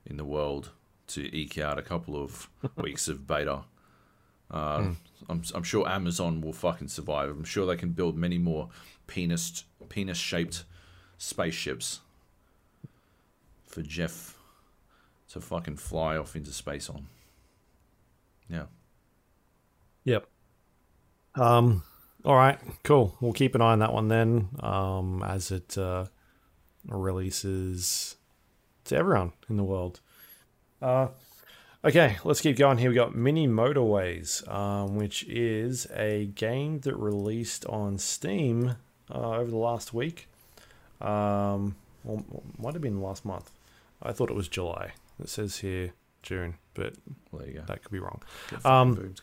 [0.05, 0.71] in the world
[1.09, 3.63] to eke out a couple of weeks of beta.
[4.51, 4.93] Uh,
[5.29, 7.31] I'm, I'm sure Amazon will fucking survive.
[7.31, 8.69] I'm sure they can build many more
[9.07, 10.65] penis penis shaped
[11.19, 12.01] spaceships
[13.67, 14.39] for Jeff
[15.31, 17.07] to fucking fly off into space on.
[18.49, 18.65] Yeah.
[20.05, 20.27] Yep.
[21.35, 21.83] Um.
[22.25, 22.59] All right.
[22.83, 23.17] Cool.
[23.21, 24.49] We'll keep an eye on that one then.
[24.61, 26.07] Um, as it uh,
[26.87, 28.17] releases
[28.85, 30.01] to everyone in the world.
[30.81, 31.09] Uh.
[31.85, 32.91] Okay, let's keep going here.
[32.91, 38.75] We got Mini Motorways, um, which is a game that released on Steam
[39.15, 40.29] uh, over the last week.
[41.01, 42.25] Um, well,
[42.59, 43.53] might have been last month.
[44.03, 44.93] I thought it was July.
[45.23, 46.95] It says here June, but
[47.31, 47.65] Well, there you go.
[47.67, 48.21] that could be wrong
[48.65, 49.15] um,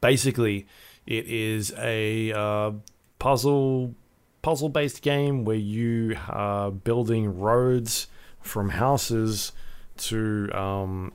[0.00, 0.66] basically
[1.06, 2.72] it is a uh,
[3.18, 3.94] puzzle
[4.42, 8.08] puzzle based game where you are building roads
[8.40, 9.52] from houses
[9.96, 11.12] to um,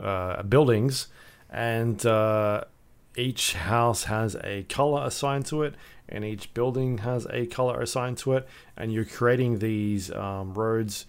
[0.00, 1.08] uh, buildings
[1.50, 2.62] and uh,
[3.16, 5.74] each house has a color assigned to it
[6.08, 11.06] and each building has a color assigned to it and you're creating these um, roads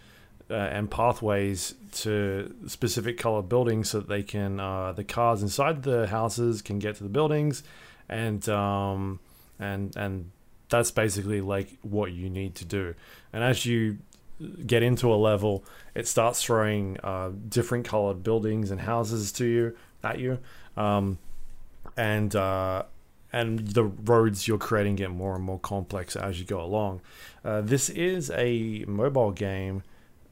[0.50, 5.84] uh, and pathways to specific color buildings so that they can uh, the cars inside
[5.84, 7.64] the houses can get to the buildings
[8.10, 9.20] and um,
[9.60, 10.32] and and
[10.70, 12.94] that's basically like what you need to do.
[13.34, 13.98] And as you
[14.66, 15.64] get into a level
[15.96, 20.40] it starts throwing uh, different colored buildings and houses to you at you
[20.78, 21.18] um,
[21.98, 22.84] and uh,
[23.32, 27.02] and the roads you're creating get more and more complex as you go along.
[27.46, 29.84] Uh, this is a mobile game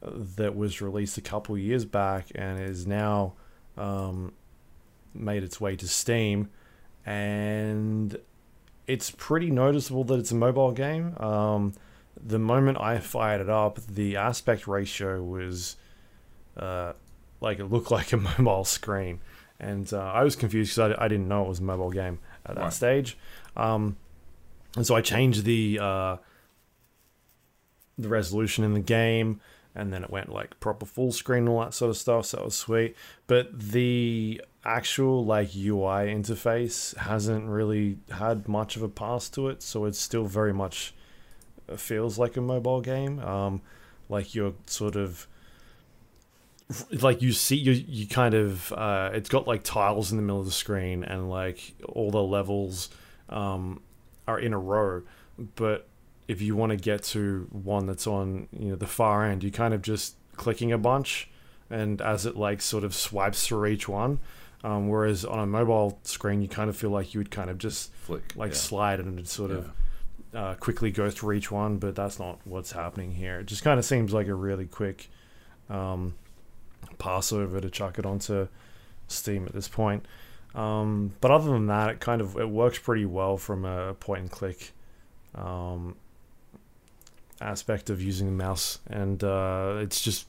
[0.02, 3.34] that was released a couple years back and is now
[3.76, 4.32] um,
[5.14, 6.48] made its way to Steam,
[7.06, 8.16] and
[8.86, 11.16] it's pretty noticeable that it's a mobile game.
[11.18, 11.74] Um,
[12.24, 15.76] the moment I fired it up, the aspect ratio was
[16.56, 16.92] uh,
[17.40, 19.20] like it looked like a mobile screen,
[19.60, 22.18] and uh, I was confused because I, I didn't know it was a mobile game
[22.46, 22.72] at that Right.
[22.72, 23.18] stage.
[23.56, 23.96] Um,
[24.76, 26.16] and so I changed the uh,
[27.98, 29.40] the resolution in the game,
[29.74, 32.26] and then it went like proper full screen and all that sort of stuff.
[32.26, 32.96] So that was sweet.
[33.26, 39.62] But the actual like UI interface hasn't really had much of a pass to it,
[39.62, 40.94] so it's still very much
[41.76, 43.18] feels like a mobile game.
[43.20, 43.62] Um,
[44.08, 45.26] like you're sort of
[47.00, 50.40] like you see you you kind of uh, it's got like tiles in the middle
[50.40, 52.90] of the screen and like all the levels
[53.30, 53.80] um,
[54.26, 55.02] are in a row
[55.56, 55.88] but
[56.26, 59.50] if you want to get to one that's on you know the far end you
[59.50, 61.30] kind of just clicking a bunch
[61.70, 64.18] and as it like sort of swipes through each one
[64.62, 67.56] um, whereas on a mobile screen you kind of feel like you would kind of
[67.56, 68.34] just Flick.
[68.36, 68.56] like yeah.
[68.56, 69.58] slide and sort Yeah.
[69.58, 69.70] of
[70.34, 73.40] uh, quickly go through each one, but that's not what's happening here.
[73.40, 75.10] It just kind of seems like a really quick
[75.70, 76.14] um,
[76.98, 78.48] pass over to chuck it onto
[79.08, 80.04] Steam at this point.
[80.54, 84.22] Um, but other than that, it kind of it works pretty well from a point
[84.22, 84.72] and click
[85.34, 85.96] um,
[87.40, 90.26] aspect of using the mouse, and uh, it's just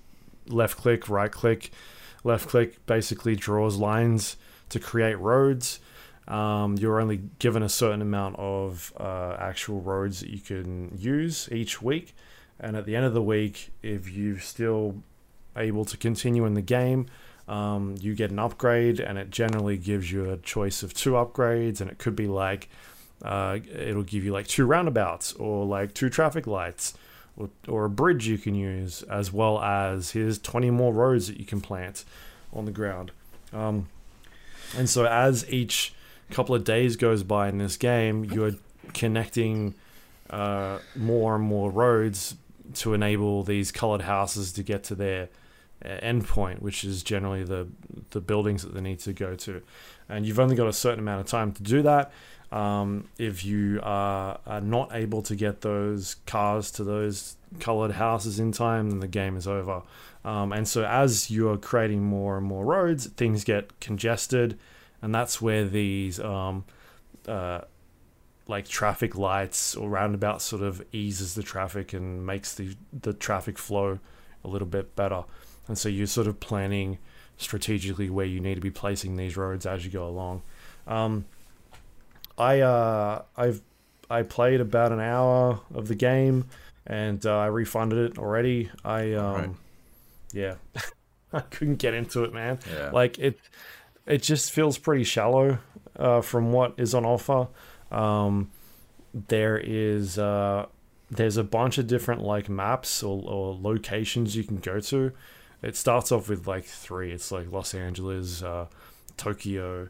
[0.47, 1.71] left click, right click,
[2.23, 4.37] left click basically draws lines
[4.69, 5.79] to create roads.
[6.29, 11.49] Um, you're only given a certain amount of uh, actual roads that you can use
[11.51, 12.15] each week,
[12.59, 15.01] and at the end of the week, if you're still
[15.57, 17.07] able to continue in the game,
[17.47, 21.81] um, you get an upgrade, and it generally gives you a choice of two upgrades,
[21.81, 22.69] and it could be like
[23.23, 26.93] uh, it'll give you like two roundabouts or like two traffic lights
[27.35, 31.39] or, or a bridge you can use, as well as here's 20 more roads that
[31.39, 32.05] you can plant
[32.53, 33.11] on the ground.
[33.53, 33.89] Um,
[34.77, 35.93] and so as each
[36.31, 38.53] couple of days goes by in this game, you're
[38.93, 39.75] connecting
[40.29, 42.35] uh, more and more roads
[42.75, 45.29] to enable these colored houses to get to their
[45.83, 47.67] uh, endpoint, which is generally the
[48.11, 49.61] the buildings that they need to go to.
[50.07, 52.11] And you've only got a certain amount of time to do that.
[52.51, 58.39] Um, if you are, are not able to get those cars to those colored houses
[58.39, 59.83] in time, then the game is over.
[60.25, 64.57] Um, and so as you're creating more and more roads, things get congested,
[65.01, 66.65] and that's where these um,
[67.27, 67.61] uh,
[68.47, 73.57] like traffic lights or roundabouts sort of eases the traffic and makes the the traffic
[73.57, 73.99] flow
[74.43, 75.23] a little bit better.
[75.67, 76.97] And so you're sort of planning
[77.37, 80.41] strategically where you need to be placing these roads as you go along.
[80.87, 81.25] Um,
[82.37, 83.61] I uh, I've
[84.09, 86.45] I played about an hour of the game
[86.87, 88.71] and uh, I refunded it already.
[88.83, 89.49] I um, right.
[90.33, 90.55] yeah,
[91.33, 92.59] I couldn't get into it, man.
[92.73, 92.89] Yeah.
[92.91, 93.39] Like it,
[94.09, 95.59] it just feels pretty shallow
[95.97, 97.47] uh, from what is on offer.
[97.91, 98.51] Um,
[99.13, 100.65] there is uh,
[101.09, 105.11] there's a bunch of different like maps or, or locations you can go to.
[105.61, 107.11] It starts off with like three.
[107.11, 108.65] It's like Los Angeles, uh,
[109.17, 109.89] Tokyo,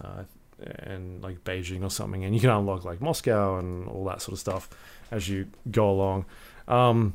[0.00, 0.24] uh,
[0.58, 4.34] and like Beijing or something, and you can unlock like Moscow and all that sort
[4.34, 4.68] of stuff
[5.10, 6.24] as you go along.
[6.68, 7.14] Um,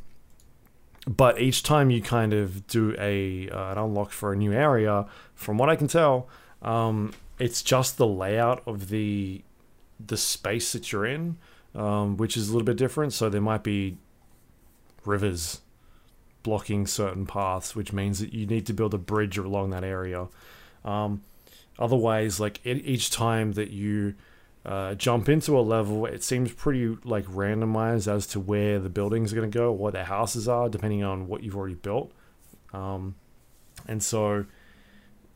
[1.08, 5.06] but each time you kind of do a uh, an unlock for a new area,
[5.34, 6.28] from what I can tell,
[6.62, 9.44] um, it's just the layout of the
[10.04, 11.38] the space that you're in,
[11.76, 13.14] um, which is a little bit different.
[13.14, 13.98] So there might be
[15.06, 15.62] rivers
[16.44, 20.28] blocking certain paths, which means that you need to build a bridge along that area.
[20.84, 21.22] Um,
[21.78, 24.16] otherwise, like each time that you
[24.66, 29.32] uh, jump into a level, it seems pretty like randomized as to where the buildings
[29.32, 32.12] are going to go, what their houses are, depending on what you've already built.
[32.74, 33.16] Um,
[33.88, 34.46] and so,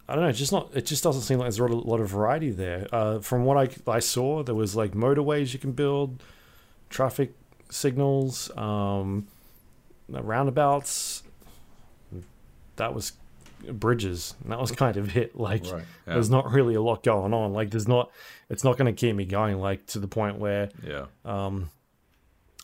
[0.08, 0.30] I don't know.
[0.30, 0.70] It's just not.
[0.74, 2.88] It just doesn't seem like there's a lot of variety there.
[2.92, 6.22] Uh, from what I I saw, there was like motorways you can build,
[6.90, 7.34] traffic
[7.70, 9.28] signals, um,
[10.08, 11.24] roundabouts.
[12.76, 13.14] That was
[13.72, 15.36] bridges, and that was kind of it.
[15.36, 16.14] Like, right, yeah.
[16.14, 17.54] there's not really a lot going on.
[17.54, 18.12] Like, there's not.
[18.50, 19.58] It's not going to keep me going.
[19.60, 21.06] Like to the point where, yeah.
[21.24, 21.72] Um,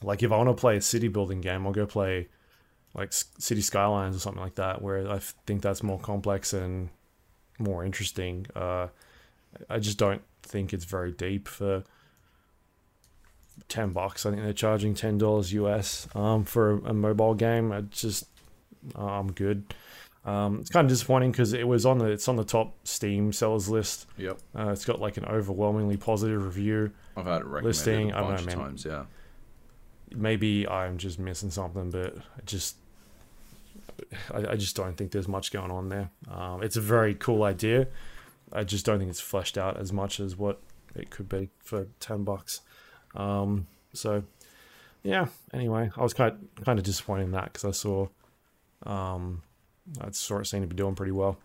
[0.04, 2.28] like if I want to play a city building game, I'll go play
[2.94, 6.90] like City Skylines or something like that, where I think that's more complex and
[7.62, 8.46] more interesting.
[8.56, 8.88] Uh,
[9.70, 11.84] I just don't think it's very deep for
[13.68, 14.26] ten bucks.
[14.26, 17.72] I think they're charging ten dollars US um, for a, a, mobile game.
[17.72, 18.26] I just
[18.98, 19.74] uh, I'm good.
[20.24, 23.34] Um, it's kind of disappointing because it was on the it's on the top Steam
[23.34, 24.06] sellers list.
[24.18, 24.40] Yep.
[24.58, 26.92] Uh, it's got like an overwhelmingly positive review.
[27.18, 28.12] I've had it recommended listing.
[28.12, 28.66] a bunch I don't know, man.
[28.66, 28.86] times.
[28.86, 29.06] Yeah.
[30.14, 32.76] Maybe I'm just missing something, but I just
[34.34, 36.10] I, I just don't think there's much going on there.
[36.30, 37.88] Um, it's a very cool idea.
[38.54, 40.60] I just don't think it's fleshed out as much as what
[40.96, 42.62] it could be for ten bucks.
[43.16, 44.24] Um, so
[45.04, 45.28] yeah.
[45.54, 48.08] Anyway, I was kind of, kind of disappointed in that because I saw
[48.86, 49.42] um,
[50.00, 51.38] that sort of seemed to be doing pretty well.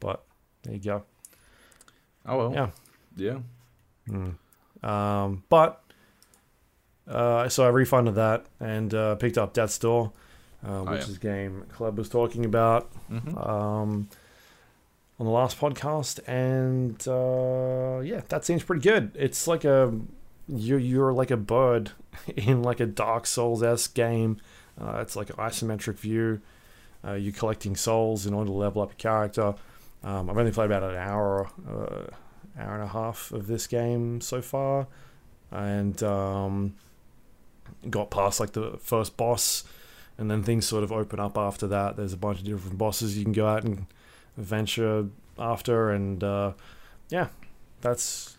[0.00, 0.24] But
[0.62, 1.04] there you go.
[2.26, 2.52] Oh well.
[2.52, 2.70] Yeah.
[3.16, 3.38] Yeah.
[4.08, 4.34] Mm.
[4.88, 5.82] Um, but
[7.08, 10.12] uh, so I refunded that and uh, picked up Death's Door,
[10.66, 11.00] uh, oh, which oh, yeah.
[11.00, 13.36] is game Club was talking about mm-hmm.
[13.38, 14.08] um,
[15.18, 19.12] on the last podcast, and uh, yeah, that seems pretty good.
[19.14, 19.92] It's like a
[20.48, 21.92] you're you're like a bird
[22.36, 24.38] in like a Dark Souls esque game.
[24.80, 26.40] Uh, it's like an isometric view.
[27.04, 29.54] Uh, you're collecting souls in order to level up your character.
[30.04, 34.20] Um, I've only played about an hour, uh, hour and a half of this game
[34.20, 34.86] so far,
[35.50, 36.74] and um,
[37.88, 39.64] got past like the first boss,
[40.18, 41.96] and then things sort of open up after that.
[41.96, 43.86] There's a bunch of different bosses you can go out and
[44.36, 45.06] venture
[45.38, 46.52] after, and uh,
[47.08, 47.28] yeah,
[47.80, 48.36] that's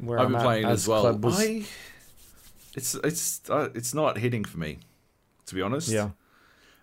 [0.00, 1.12] where I've I'm been playing as well.
[1.16, 1.40] Was...
[1.40, 1.64] I,
[2.74, 4.78] it's it's uh, it's not hitting for me,
[5.46, 5.88] to be honest.
[5.88, 6.10] Yeah.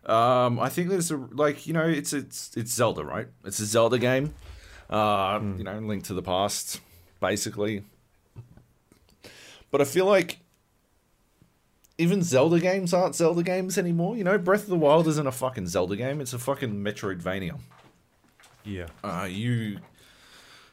[0.06, 3.28] Um, I think there's a like you know it's it's it's Zelda right?
[3.46, 4.34] It's a Zelda game.
[4.90, 5.58] Uh, mm.
[5.58, 6.82] you know, Link to the Past,
[7.20, 7.84] basically.
[9.70, 10.40] But I feel like
[12.00, 14.16] even Zelda games aren't Zelda games anymore.
[14.16, 16.22] You know, Breath of the Wild isn't a fucking Zelda game.
[16.22, 17.60] It's a fucking Metroidvania.
[18.64, 18.88] Yeah.
[19.04, 19.80] Uh, you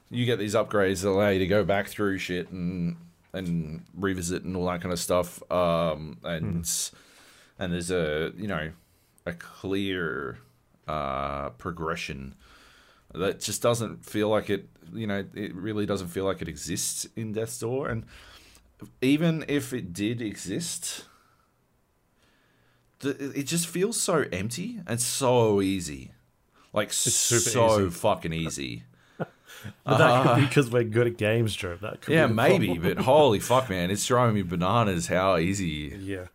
[0.09, 2.97] you get these upgrades that allow you to go back through shit and
[3.33, 5.43] and revisit and all that kind of stuff.
[5.51, 6.93] Um, and mm.
[7.59, 8.71] and there's a you know
[9.27, 10.39] a clear
[10.87, 12.37] uh, progression
[13.13, 14.69] that just doesn't feel like it.
[14.95, 18.05] You know, it really doesn't feel like it exists in Death's Door, and
[19.01, 21.06] even if it did exist,
[23.03, 26.13] it just feels so empty and so easy.
[26.73, 27.91] Like super so easy.
[27.91, 28.85] fucking easy.
[29.85, 31.77] But that could be because we're good at games, Joe.
[31.81, 35.97] That could Yeah, be maybe, but holy fuck, man, it's throwing me bananas how easy
[35.99, 36.27] yeah.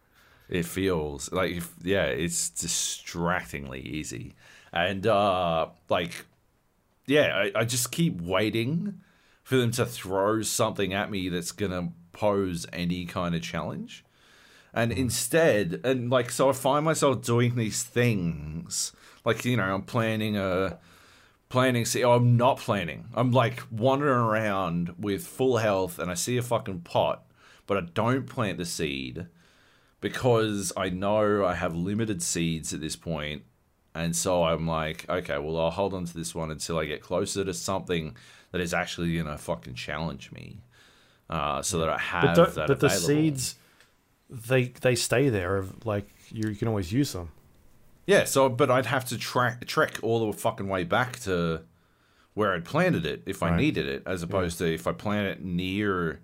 [0.49, 1.31] it feels.
[1.31, 4.33] Like, if, yeah, it's distractingly easy,
[4.73, 6.25] and uh, like,
[7.05, 9.01] yeah, I, I just keep waiting
[9.43, 14.03] for them to throw something at me that's gonna pose any kind of challenge,
[14.73, 18.93] and instead, and like, so I find myself doing these things,
[19.25, 20.79] like you know, I'm planning a
[21.51, 23.09] planning see oh, I'm not planning.
[23.13, 27.23] I'm like wandering around with full health and I see a fucking pot,
[27.67, 29.27] but I don't plant the seed
[29.99, 32.97] because I know I have limited seeds at this.
[33.93, 37.01] And so I'm like, okay, well I'll hold on to this one until I get
[37.01, 38.15] closer to something
[38.51, 40.61] that is actually gonna fucking challenge me.
[41.29, 43.55] Uh, so that I have But, that but the seeds,
[44.31, 45.65] they they stay there.
[45.85, 47.29] Like you, you can always use them.
[48.07, 51.61] Yeah, so but I'd have to track trek all the fucking way back to
[52.33, 53.59] where I'd planted it if I Right.
[53.59, 56.21] needed it, as opposed to if I plant it near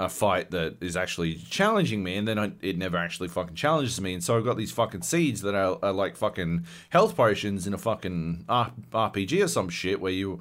[0.00, 4.00] a fight that is actually challenging me, and then I, it never actually fucking challenges
[4.00, 7.66] me, and so I've got these fucking seeds that are, are like fucking health potions
[7.66, 10.38] in a fucking R- RPG or some shit where you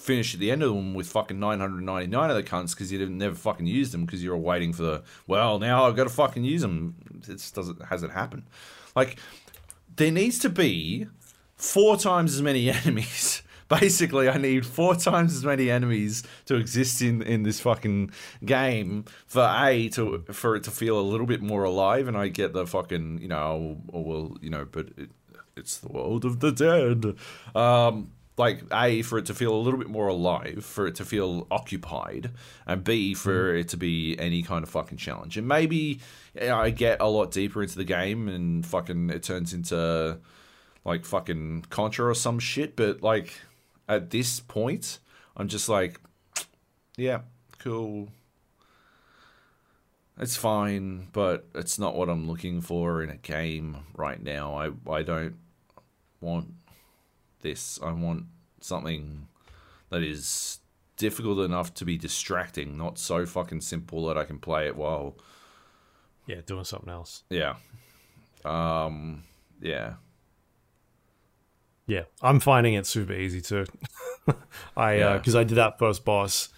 [0.00, 3.18] finish at the end of them with fucking 999 of the cunts because you didn't
[3.18, 6.10] never fucking used them because you were waiting for the well now I've got to
[6.10, 6.94] fucking use them.
[7.22, 8.44] It just doesn't hasn't happened.
[8.96, 9.18] Like
[9.96, 11.06] there needs to be
[11.56, 13.42] four times as many enemies.
[13.68, 18.10] Basically, I need four times as many enemies to exist in, in this fucking
[18.44, 22.28] game for a to for it to feel a little bit more alive, and I
[22.28, 25.10] get the fucking you know, or well, you know, but it,
[25.56, 27.14] it's the world of the dead.
[27.54, 28.10] Um,
[28.40, 31.46] like a for it to feel a little bit more alive, for it to feel
[31.50, 32.30] occupied,
[32.66, 33.58] and b for mm-hmm.
[33.60, 35.36] it to be any kind of fucking challenge.
[35.36, 36.00] And maybe
[36.34, 40.18] you know, I get a lot deeper into the game, and fucking it turns into
[40.84, 42.74] like fucking Contra or some shit.
[42.74, 43.34] But like
[43.88, 44.98] at this point,
[45.36, 46.00] I'm just like,
[46.96, 47.20] yeah,
[47.58, 48.08] cool.
[50.18, 54.54] It's fine, but it's not what I'm looking for in a game right now.
[54.54, 55.36] I I don't
[56.20, 56.54] want
[57.42, 57.78] this.
[57.82, 58.24] I want
[58.60, 59.26] something
[59.90, 60.58] that is
[60.96, 65.16] difficult enough to be distracting, not so fucking simple that I can play it while
[66.26, 67.24] Yeah, doing something else.
[67.30, 67.54] yeah.
[68.44, 69.24] Um
[69.60, 69.94] yeah.
[71.86, 73.64] Yeah, I'm finding it super easy too.
[74.76, 75.16] I Yeah.
[75.16, 76.50] because I did that first boss.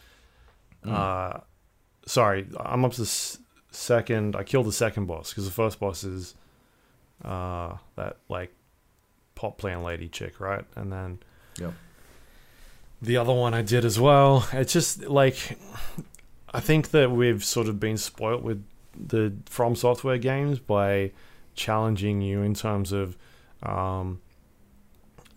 [0.85, 1.39] Uh,
[2.07, 3.39] sorry, I'm up to s-
[3.71, 4.35] second.
[4.37, 6.35] I killed the second boss because the first boss is
[7.25, 8.53] uh that like
[9.43, 10.65] pop plant lady chick, right?
[10.77, 11.19] And then
[11.59, 11.75] Yep.
[13.03, 14.47] the other one I did as well.
[14.53, 15.59] It's just like
[16.55, 18.65] I think that we've sort of been spoilt with
[18.95, 21.11] the From Software games by
[21.55, 23.17] challenging you in terms of
[23.63, 24.21] um,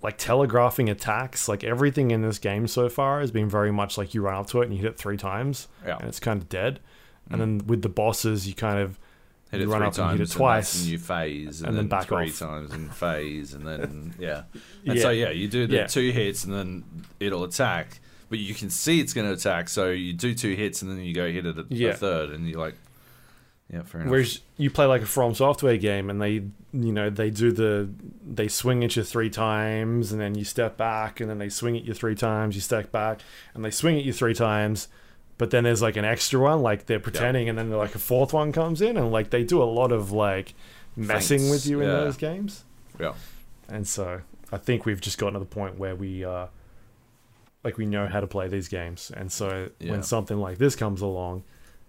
[0.03, 1.47] like telegraphing attacks.
[1.47, 4.47] Like everything in this game so far has been very much like you run up
[4.47, 5.97] to it and you hit it three times Yeah.
[5.97, 6.79] and it's kind of dead.
[7.31, 8.99] And then with the bosses, you kind of
[9.51, 10.75] Hit you it run three up times and hit it twice.
[10.81, 12.39] and, new phase, and, and then, then back three off.
[12.39, 14.43] times and phase, and then yeah.
[14.85, 15.01] And Yeah.
[15.01, 15.87] so yeah, you do the Yeah.
[15.87, 16.83] two hits, and then
[17.19, 17.99] it'll attack.
[18.29, 20.99] But you can see it's going to attack, so you do two hits, and then
[20.99, 21.89] you go hit it a, Yeah.
[21.89, 22.75] a third, and you're like,
[23.71, 24.11] yeah, fair enough.
[24.11, 26.33] Whereas you play like a From Software game, and they,
[26.73, 27.87] you know, they do the,
[28.27, 31.77] they swing at you three times, and then you step back, and then they swing
[31.77, 33.21] at you three times, you step back,
[33.53, 34.87] and they swing at you three times,
[35.37, 38.33] but then there's like an extra one, like they're pretending, and then like a fourth
[38.33, 40.53] one comes in, and like they do a lot of like
[40.95, 41.95] messing Feints, with you in yeah.
[41.95, 42.63] those games,
[42.99, 43.13] yeah,
[43.67, 44.21] and so
[44.51, 46.47] I think we've just gotten to the point where we, uh,
[47.63, 49.91] like we know how to play these games, and so Yeah.
[49.91, 51.43] when something like this comes along.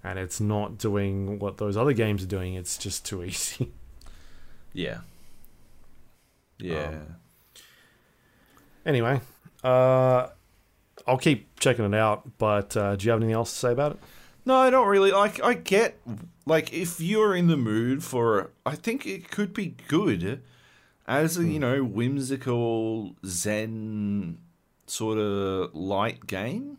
[0.05, 2.55] And it's not doing what those other games are doing.
[2.55, 3.73] It's just too easy.
[4.73, 4.99] yeah,
[6.59, 6.89] yeah.
[6.89, 7.17] Um,
[8.85, 9.21] Anyway,
[9.65, 10.29] uh,
[11.07, 12.39] I'll keep checking it out.
[12.39, 13.99] But uh, do you have anything else to say about it?
[14.45, 15.43] No, I don't really like.
[15.43, 15.99] I get
[16.47, 20.43] like if you're in the mood for, I think it could be good
[21.07, 24.39] as a you know whimsical Zen
[24.87, 26.79] sort of light game.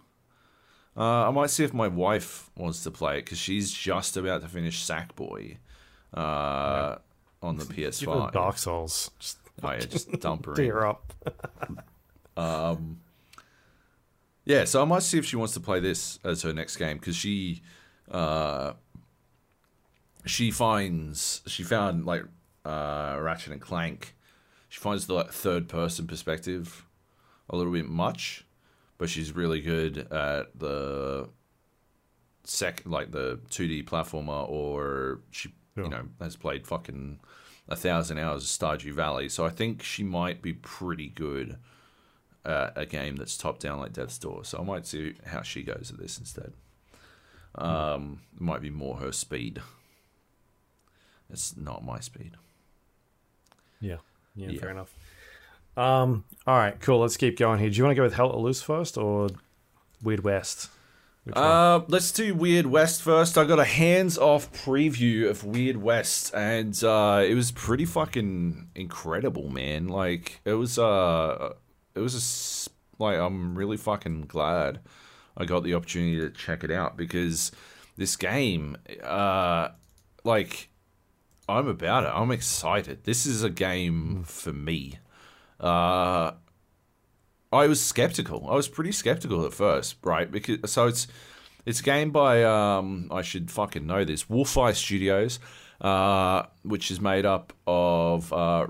[0.95, 4.41] Uh, I might see if my wife wants to play it because she's just about
[4.41, 5.57] to finish Sackboy
[6.13, 6.95] uh,
[7.43, 8.31] on the PS5.
[8.31, 9.11] Dark Souls.
[9.19, 11.13] Just Oh yeah, just dump her up.
[14.47, 16.97] Yeah, so I might see if she wants to play this as her next game
[16.97, 17.61] because she,
[18.09, 18.73] uh,
[20.25, 22.23] she finds she found like
[22.63, 24.15] uh, Ratchet and Clank.
[24.69, 26.85] She finds the like, third person perspective
[27.49, 28.45] a little bit much,
[28.97, 31.27] but she's really good at the
[32.45, 35.83] sec like the 2D platformer, or she Yeah.
[35.83, 37.19] you know has played fucking
[37.67, 39.27] a thousand hours of Stardew Valley.
[39.27, 41.57] So I think she might be pretty good
[42.47, 44.45] at a game that's top down like Death's Door.
[44.45, 46.53] So I might see how she goes at this instead.
[47.55, 49.61] Um, it might be more her speed.
[51.29, 52.31] It's not my speed.
[53.81, 53.97] Yeah.
[54.35, 54.59] Yeah, Yeah.
[54.59, 54.93] fair enough.
[55.75, 56.99] Um, all right, cool.
[57.01, 57.69] Let's keep going here.
[57.69, 59.29] Do you want to go with Hell Loose first or
[60.01, 60.69] Weird West?
[61.33, 63.37] Uh, let's do Weird West first.
[63.37, 69.49] I got a hands-off preview of Weird West, and uh, it was pretty fucking incredible,
[69.49, 69.87] man.
[69.89, 71.53] Like it was, uh,
[71.97, 74.79] it was a like I'm really fucking glad
[75.35, 77.51] I got the opportunity to check it out because
[77.95, 79.69] this game, uh,
[80.23, 80.69] like
[81.47, 82.11] I'm about it.
[82.13, 83.03] I'm excited.
[83.03, 84.99] This is a game for me.
[85.59, 86.31] Uh,
[87.51, 88.47] I was skeptical.
[88.49, 90.29] I was pretty skeptical at first, right?
[90.29, 91.07] Because so it's
[91.65, 95.39] it's a game by um I should fucking know this Wolfeye Studios,
[95.81, 98.67] uh, which is made up of uh,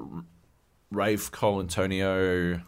[0.92, 2.62] Rafe Colantonio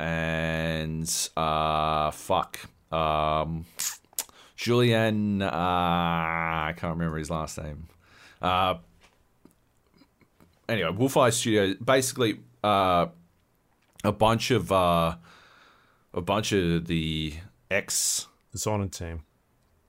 [0.00, 2.58] and uh fuck
[2.90, 3.66] um
[4.56, 7.86] Julian uh I can't remember his last name.
[8.40, 8.74] Uh
[10.68, 13.06] anyway, Wolfeye Studio basically uh
[14.04, 15.16] a bunch of uh
[16.14, 17.34] a bunch of the
[17.70, 19.22] ex Dishonored team.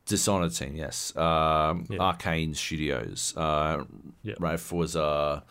[0.06, 1.16] Dishonored team, yes.
[1.16, 1.98] Um, Yeah.
[2.00, 3.34] Arkane Studios.
[3.36, 3.86] Uh,
[4.24, 4.36] Yeah.
[4.40, 5.44] Rafe was a,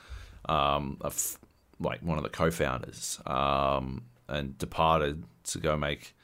[0.49, 1.39] um, a f-
[1.81, 6.15] like one of the co-founders, um, and departed to go make,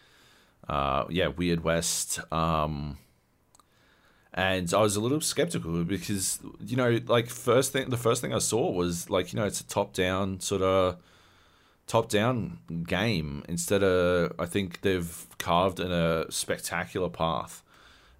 [0.68, 2.20] uh, yeah, Weird West.
[2.32, 2.98] Um,
[4.36, 8.34] and I was a little skeptical because you know, like first thing, the first thing
[8.34, 10.98] I saw was like you know, it's a top-down sort of
[11.86, 17.62] top-down game instead of I think they've carved in a spectacular path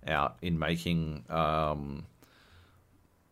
[0.07, 2.07] out in making um,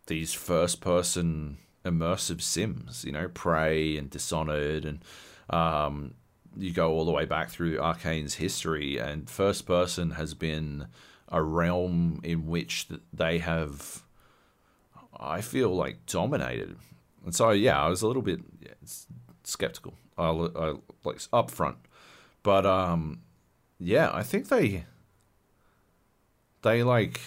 [0.06, 3.04] these first-person immersive sims.
[3.04, 5.02] You know, Prey and Dishonored, and
[5.48, 6.14] um,
[6.56, 10.86] you go all the way back through Arkane's history, and first-person has been
[11.28, 14.02] a realm in which they have,
[15.18, 16.76] I feel like, dominated.
[17.24, 18.74] And so, yeah, I was a little bit yeah,
[19.42, 19.94] skeptical.
[20.16, 21.76] I, I like upfront,
[22.42, 23.20] but um,
[23.78, 24.84] yeah, I think they
[26.62, 27.20] they like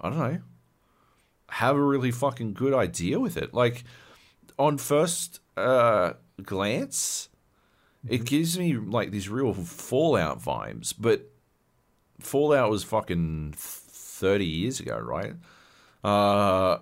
[0.00, 0.40] I don't know
[1.50, 3.54] have a really fucking good idea with it.
[3.54, 3.84] Like
[4.58, 7.27] on first uh, glance,
[8.06, 11.30] it gives me like these real Fallout vibes, but
[12.20, 15.34] Fallout was fucking thirty years ago, right?
[16.04, 16.78] Uh,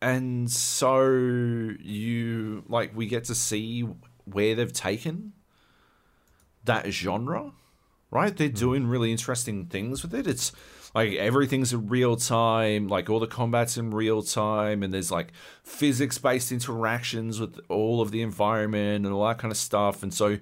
[0.00, 3.86] and so you like we get to see
[4.24, 5.32] where they've taken
[6.64, 7.52] that genre
[8.10, 8.36] right?
[8.36, 10.26] They're doing really interesting things with it.
[10.26, 10.52] It's
[10.94, 12.88] like everything's in real time.
[12.88, 15.32] Like all the combat's in real time and there's like
[15.62, 20.02] physics based interactions with all of the environment and all that kind of stuff.
[20.02, 20.38] And so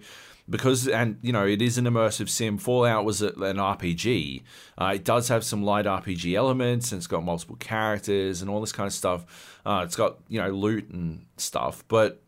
[0.49, 4.43] because and you know it is an immersive sim fallout was an rpg
[4.79, 8.61] uh, it does have some light rpg elements and it's got multiple characters and all
[8.61, 9.61] this kind of stuff.
[9.67, 11.85] Uh, it's got you know loot and stuff.
[11.89, 12.23] But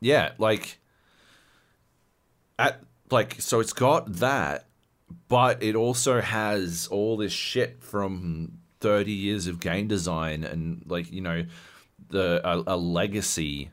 [0.00, 0.78] yeah like
[2.58, 4.66] at like so it's got that
[5.28, 11.10] but it also has all this shit from 30 years of game design and like
[11.12, 11.44] you know
[12.08, 13.70] the a, a legacy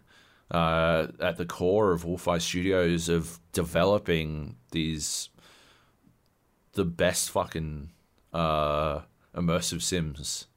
[0.52, 5.30] uh, at the core of Wolfeye Studios of developing these
[6.74, 7.90] the best fucking
[8.34, 9.02] uh,
[9.36, 10.48] immersive sims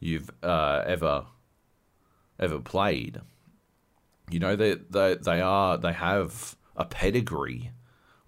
[0.00, 1.26] you've uh, ever
[2.38, 3.20] ever played.
[4.30, 7.70] You know they they they are they have a pedigree,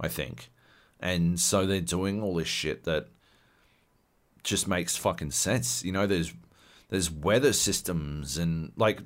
[0.01, 0.51] I think,
[1.01, 3.09] and so they're doing all this shit that
[4.43, 5.85] just makes fucking sense.
[5.85, 6.33] You know, there's
[6.89, 9.01] there's weather systems and like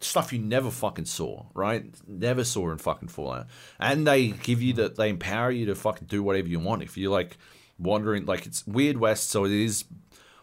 [0.00, 1.84] stuff you never fucking saw, right?
[2.06, 3.46] Never saw in fucking Fallout.
[3.78, 6.82] And they give you that they empower you to fucking do whatever you want.
[6.82, 7.36] If you're like
[7.78, 9.84] wandering like it's Weird West, so it is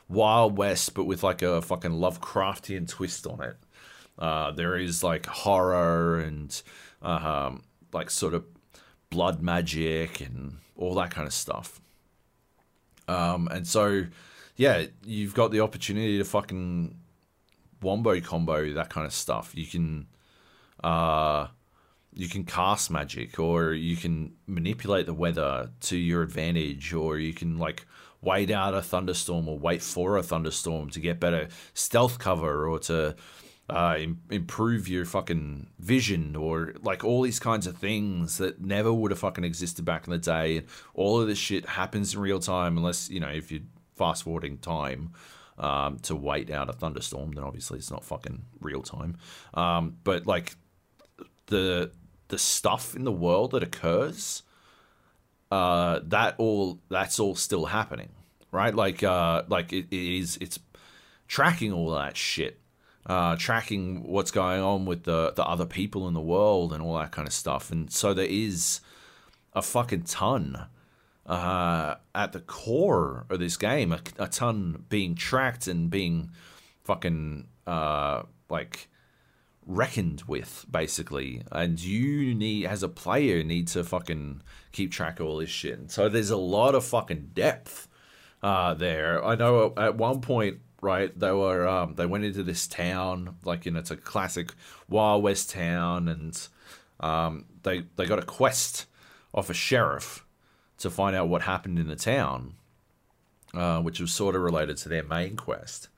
[0.08, 3.58] Wild West, but with like a fucking Lovecraftian twist on it.
[4.18, 6.62] Uh, there is like horror and
[7.02, 8.46] uh, um, like sort of
[9.10, 11.80] blood magic and all that kind of stuff.
[13.08, 14.06] Um, and so,
[14.56, 16.98] yeah, you've got the opportunity to fucking
[17.82, 19.52] wombo combo that kind of stuff.
[19.54, 20.08] You can,
[20.84, 21.48] uh,
[22.14, 27.34] you can cast magic, or you can manipulate the weather to your advantage, or you
[27.34, 27.86] can like
[28.22, 32.80] wait out a thunderstorm or wait for a thunderstorm to get better stealth cover, or
[32.80, 33.16] to
[33.70, 38.94] uh, Im- improve your fucking vision or like all these kinds of things that never
[38.94, 40.58] would have fucking existed back in the day.
[40.58, 43.62] And all of this shit happens in real time, unless you know if you're
[43.96, 45.14] fast forwarding time
[45.58, 49.18] um, to wait out a thunderstorm, then obviously it's not fucking real time.
[49.56, 50.56] Um, but like
[51.48, 51.92] the
[52.28, 54.44] the stuff in the world that occurs,
[55.52, 58.10] uh, that all that's all still happening,
[58.52, 58.76] right?
[58.76, 60.60] Like uh, like it, it is it's
[61.28, 62.60] tracking all that shit
[63.06, 66.98] uh, tracking what's going on with the, the other people in the world and all
[66.98, 67.72] that kind of stuff.
[67.72, 68.82] And so there is
[69.54, 70.66] a fucking ton
[71.26, 76.30] uh, at the core of this game, a, a, ton being tracked and being
[76.84, 78.88] fucking uh, like
[79.66, 81.42] reckoned with, basically.
[81.52, 84.42] And you need, as a player, need to fucking
[84.72, 85.78] keep track of all this shit.
[85.78, 87.88] And so there's a lot of fucking depth
[88.44, 89.24] uh, there.
[89.24, 91.18] I know at one point right?
[91.18, 94.54] They were um, they went into this town, like you know, it's a classic
[94.90, 96.48] Wild West town, and
[97.00, 98.86] um, they they got a quest
[99.34, 100.26] off a sheriff
[100.78, 102.56] to find out what happened in the town,
[103.54, 105.90] uh, which was sort of related to their main quest.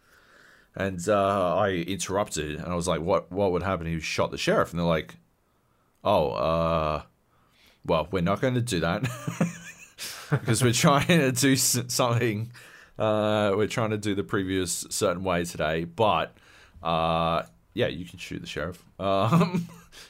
[0.75, 3.31] And uh, I interrupted, and I was like, "What?
[3.31, 5.15] What would happen if you shot the sheriff?" And they're like,
[6.03, 7.01] "Oh, uh,
[7.85, 9.01] well, we're not going to do that
[10.29, 12.51] because we're trying to do something
[12.97, 16.35] uh, we're trying to do the previous certain way today, but
[16.81, 17.43] uh,
[17.73, 18.83] yeah, you can shoot the sheriff.
[18.99, 19.67] Um,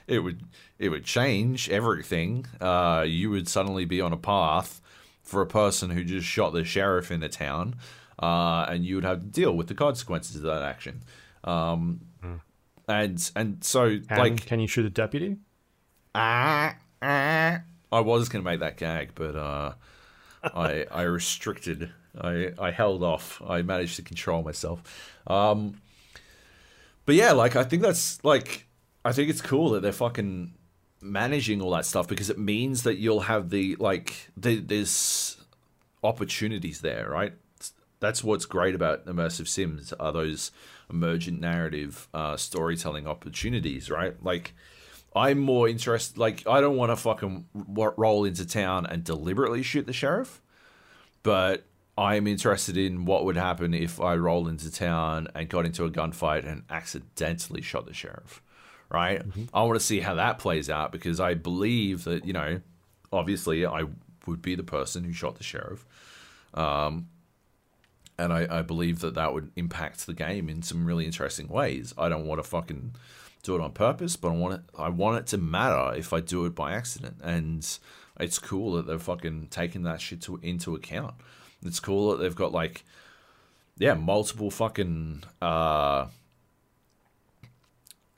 [0.07, 0.43] it would
[0.80, 2.45] it would change everything.
[2.61, 4.81] Uh, you would suddenly be on a path
[5.23, 7.76] for a person who just shot the sheriff in the town,
[8.18, 11.03] uh, and you would have to deal with the consequences of that action.
[11.43, 12.39] Um, mm.
[12.88, 15.35] And and so and like, can you shoot a deputy?
[16.15, 17.61] Ah, ah.
[17.91, 19.73] I was going to make that gag, but uh,
[20.43, 21.91] I I restricted
[22.22, 23.41] I, I held off.
[23.48, 25.11] I managed to control myself.
[25.27, 25.81] Um,
[27.06, 28.68] but yeah, like I think that's like
[29.06, 30.53] I think it's cool that they're fucking
[31.02, 35.38] managing all that stuff because it means that you'll have the like the, there's
[36.03, 37.34] opportunities there, right?
[37.99, 40.52] That's what's great about immersive sims are those
[40.89, 44.22] emergent narrative uh, storytelling opportunities, right?
[44.23, 44.53] Like
[45.15, 46.18] I'm more interested.
[46.18, 50.41] Like I don't want to fucking roll into town and deliberately shoot the sheriff,
[51.23, 51.65] but
[51.98, 55.90] I'm interested in what would happen if I rolled into town and got into a
[55.90, 58.41] gunfight and accidentally shot the sheriff.
[58.90, 59.28] Right?
[59.28, 59.45] Mm-hmm.
[59.53, 62.61] I want to see how that plays out because I believe that, you know,
[63.11, 63.84] obviously I
[64.26, 65.86] would be the person who shot the sheriff.
[66.53, 67.07] Um,
[68.18, 71.94] and I, I believe that that would impact the game in some really interesting ways.
[71.98, 72.94] I don't want to fucking
[73.44, 74.61] do it on purpose, but I want it.
[74.78, 77.68] I want it to matter if I do it by accident, and
[78.19, 81.15] it's cool that they're fucking taking that shit to, into account.
[81.65, 82.84] It's cool that they've got like,
[83.77, 86.07] yeah, multiple fucking uh,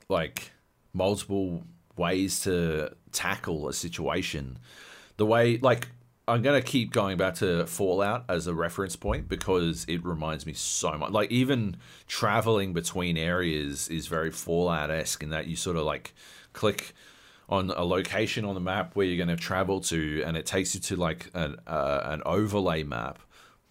[0.08, 0.52] like
[0.92, 1.64] multiple
[1.96, 4.58] ways to tackle a situation.
[5.16, 5.88] The way, like,
[6.28, 10.52] I'm gonna keep going back to Fallout as a reference point because it reminds me
[10.52, 11.10] so much.
[11.10, 11.76] Like even
[12.06, 16.14] traveling between areas is very Fallout esque in that you sort of like
[16.52, 16.94] click
[17.48, 20.74] on a location on the map where you're going to travel to, and it takes
[20.74, 23.18] you to like an uh, an overlay map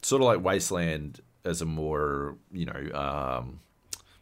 [0.01, 3.59] sort of like Wasteland as a more you know um,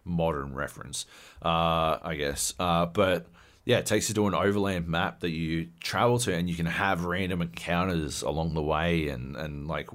[0.04, 1.06] modern reference,
[1.44, 2.54] uh, I guess.
[2.60, 3.28] Uh, but
[3.66, 6.66] yeah, it takes you to an overland map that you travel to, and you can
[6.66, 9.90] have random encounters along the way, and and like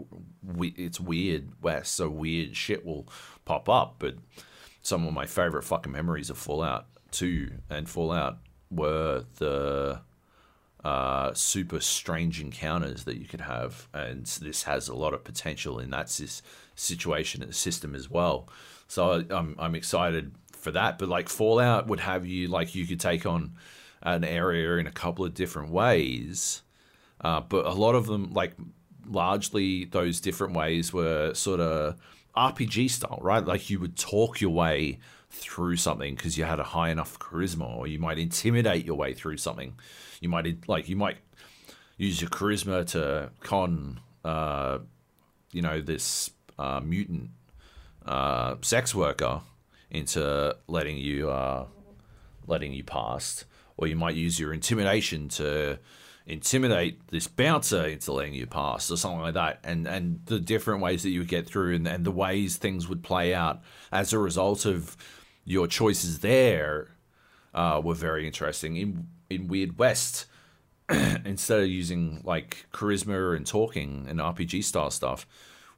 [0.44, 3.08] we, it's weird west, so weird shit will
[3.44, 3.96] pop up.
[3.98, 4.16] But
[4.82, 8.38] some of my favorite fucking memories of Fallout Two and Fallout
[8.70, 10.02] were the
[10.84, 15.78] uh, super strange encounters that you could have, and this has a lot of potential
[15.78, 16.10] in that
[16.74, 18.48] situation and system as well.
[18.88, 20.98] So I'm I'm excited for that.
[20.98, 23.52] But like Fallout would have you like you could take on
[24.02, 26.62] an area in a couple of different ways,
[27.20, 28.54] uh, but a lot of them like
[29.06, 31.96] largely those different ways were sort of
[32.36, 33.44] RPG style, right?
[33.44, 34.98] Like you would talk your way
[35.30, 39.14] through something because you had a high enough charisma, or you might intimidate your way
[39.14, 39.74] through something.
[40.22, 41.16] You might like you might
[41.96, 44.78] use your charisma to con, uh,
[45.50, 46.30] you know, this
[46.60, 47.30] uh, mutant
[48.06, 49.40] uh, sex worker
[49.90, 51.66] into letting you uh,
[52.46, 53.44] letting you pass,
[53.76, 55.80] or you might use your intimidation to
[56.24, 60.80] intimidate this bouncer into letting you pass or something like that and and the different
[60.80, 64.12] ways that you would get through and, and the ways things would play out as
[64.12, 64.96] a result of
[65.44, 66.92] your choices there
[67.54, 68.76] uh, were very interesting.
[68.76, 70.26] In in Weird West,
[70.88, 75.26] instead of using like charisma and talking and RPG style stuff,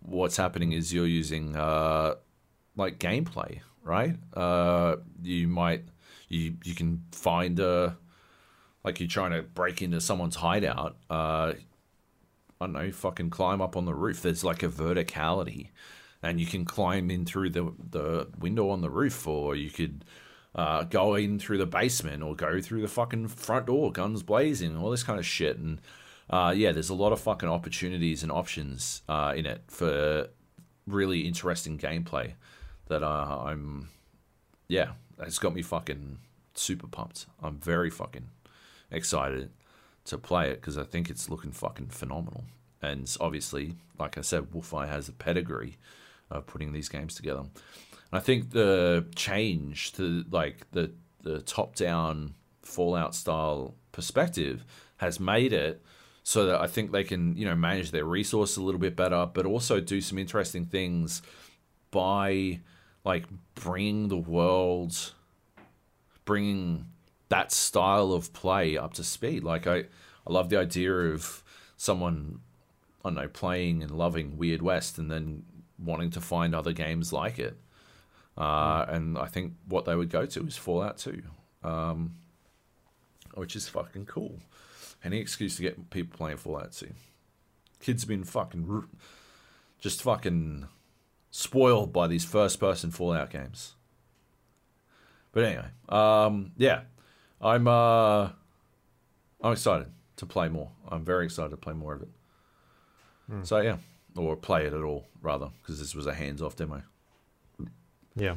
[0.00, 2.14] what's happening is you're using uh,
[2.76, 4.16] like gameplay right?
[4.32, 5.84] Uh, you might
[6.28, 7.96] you you can find a
[8.82, 10.96] like you're trying to break into someone's hideout.
[11.08, 11.52] Uh,
[12.60, 14.22] I don't know, fucking climb up on the roof.
[14.22, 15.68] There's like a verticality,
[16.22, 20.04] and you can climb in through the the window on the roof, or you could
[20.54, 24.76] uh, go in through the basement, or go through the fucking front door, guns blazing,
[24.76, 25.58] all this kind of shit.
[25.58, 25.80] And
[26.30, 30.28] uh, yeah, there's a lot of fucking opportunities and options uh, in it for
[30.86, 32.32] really interesting gameplay
[32.88, 33.88] that uh, I'm,
[34.68, 36.18] yeah, it's got me fucking
[36.54, 37.26] super pumped.
[37.42, 38.28] I'm very fucking
[38.90, 39.50] excited
[40.04, 42.44] to play it because I think it's looking fucking phenomenal.
[42.82, 45.78] And obviously, like I said, Wolfeye has a pedigree
[46.30, 47.44] of putting these games together.
[48.14, 50.92] I think the change to like the
[51.22, 54.64] the top down Fallout style perspective
[54.98, 55.82] has made it
[56.22, 59.28] so that I think they can you know manage their resources a little bit better,
[59.32, 61.22] but also do some interesting things
[61.90, 62.60] by
[63.04, 63.24] like
[63.56, 65.12] bringing the world,
[66.24, 66.86] bringing
[67.30, 69.42] that style of play up to speed.
[69.42, 69.78] Like I,
[70.24, 71.42] I love the idea of
[71.76, 72.38] someone,
[73.04, 75.42] I don't know, playing and loving Weird West and then
[75.78, 77.58] wanting to find other games like it.
[78.36, 78.94] Uh, mm.
[78.94, 81.22] And I think what they would go to is Fallout 2,
[81.62, 82.14] um,
[83.34, 84.38] which is fucking cool.
[85.04, 86.88] Any excuse to get people playing Fallout 2.
[87.80, 88.84] Kids have been fucking,
[89.78, 90.66] just fucking
[91.30, 93.74] spoiled by these first person Fallout games.
[95.32, 96.82] But anyway, um, yeah,
[97.40, 98.28] I'm uh,
[99.42, 100.70] I'm excited to play more.
[100.88, 102.08] I'm very excited to play more of it.
[103.30, 103.44] Mm.
[103.44, 103.78] So yeah,
[104.16, 106.82] or play it at all rather, because this was a hands-off demo.
[108.16, 108.36] Yeah.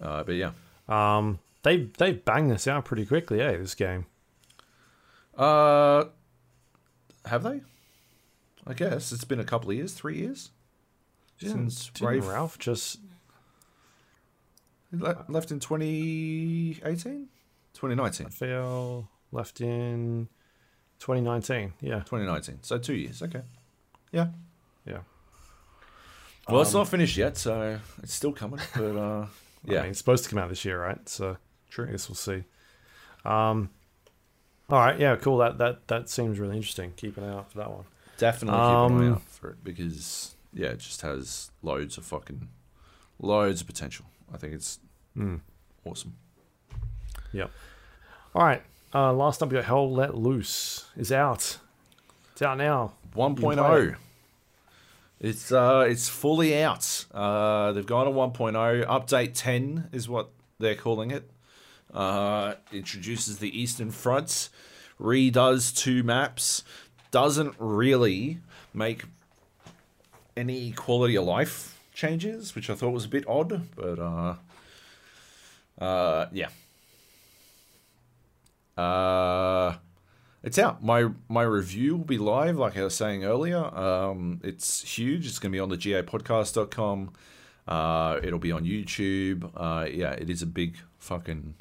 [0.00, 0.52] Uh, but yeah.
[0.88, 3.56] Um, they they banged this out pretty quickly, eh?
[3.56, 4.06] This game.
[5.36, 6.04] Uh,
[7.24, 7.62] have they?
[8.66, 10.50] I guess it's been a couple of years, three years
[11.38, 13.00] since Ralph, Ralph just
[14.92, 17.28] left in 2018
[17.74, 20.28] 2019 Phil left in
[21.00, 23.42] 2019 yeah 2019 so two years okay
[24.12, 24.28] yeah
[24.86, 24.98] yeah
[26.48, 29.26] well um, it's not finished yet so it's still coming but uh
[29.64, 31.36] yeah I mean, it's supposed to come out this year right so
[31.70, 32.44] true I guess we'll see
[33.24, 33.70] um
[34.70, 37.58] all right yeah cool that that that seems really interesting keep an eye out for
[37.58, 37.84] that one
[38.18, 41.98] definitely keep um, an eye um, out for it because yeah it just has loads
[41.98, 42.48] of fucking
[43.18, 44.78] loads of potential I think it's
[45.16, 45.40] mm.
[45.84, 46.14] awesome
[47.34, 47.50] Yep.
[48.34, 48.62] All right.
[48.94, 51.58] Uh, last up, your Hell Let Loose is out.
[52.32, 52.92] It's out now.
[53.16, 53.96] 1.0.
[55.24, 57.06] It's uh, it's fully out.
[57.10, 58.86] Uh, they've gone to 1.0.
[58.86, 60.28] Update 10 is what
[60.58, 61.30] they're calling it.
[61.94, 64.50] Uh, introduces the Eastern Front,
[65.00, 66.62] redoes two maps,
[67.10, 68.40] doesn't really
[68.74, 69.04] make
[70.36, 74.34] any quality of life changes, which I thought was a bit odd, but uh,
[75.82, 76.50] uh, yeah,
[78.76, 79.76] uh,
[80.44, 80.84] it's out.
[80.84, 83.64] My my review will be live, like I was saying earlier.
[83.74, 85.26] Um, it's huge.
[85.26, 87.12] It's going to be on the gapodcast.com.
[87.66, 89.50] Uh, it'll be on YouTube.
[89.56, 91.54] Uh, yeah, it is a big fucking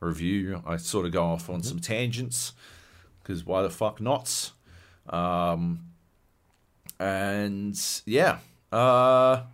[0.00, 0.62] review.
[0.66, 1.68] I sort of go off on mm-hmm.
[1.68, 2.52] some tangents
[3.22, 4.52] because why the fuck not?
[5.08, 5.86] Um,
[7.00, 8.40] and yeah,
[8.70, 9.44] uh,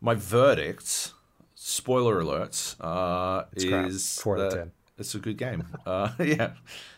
[0.00, 1.12] my verdict,
[1.54, 5.64] spoiler alert, uh, is four out of ten it's a good game.
[5.86, 6.50] Uh, yeah,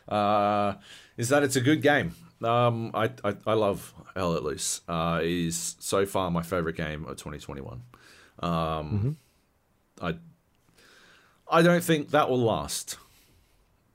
[0.08, 0.74] uh,
[1.20, 2.14] is that it's a good game.
[2.42, 4.80] Um, I, I, I love Hell Let Loose.
[4.88, 7.82] Uh, is so far my favorite game of 2021.
[8.38, 9.10] Um, mm-hmm.
[10.00, 10.16] I
[11.52, 12.96] I don't think that will last,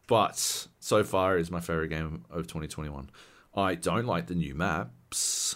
[0.06, 3.10] but so far is my favorite game of 2021.
[3.56, 5.56] I don't like the new maps,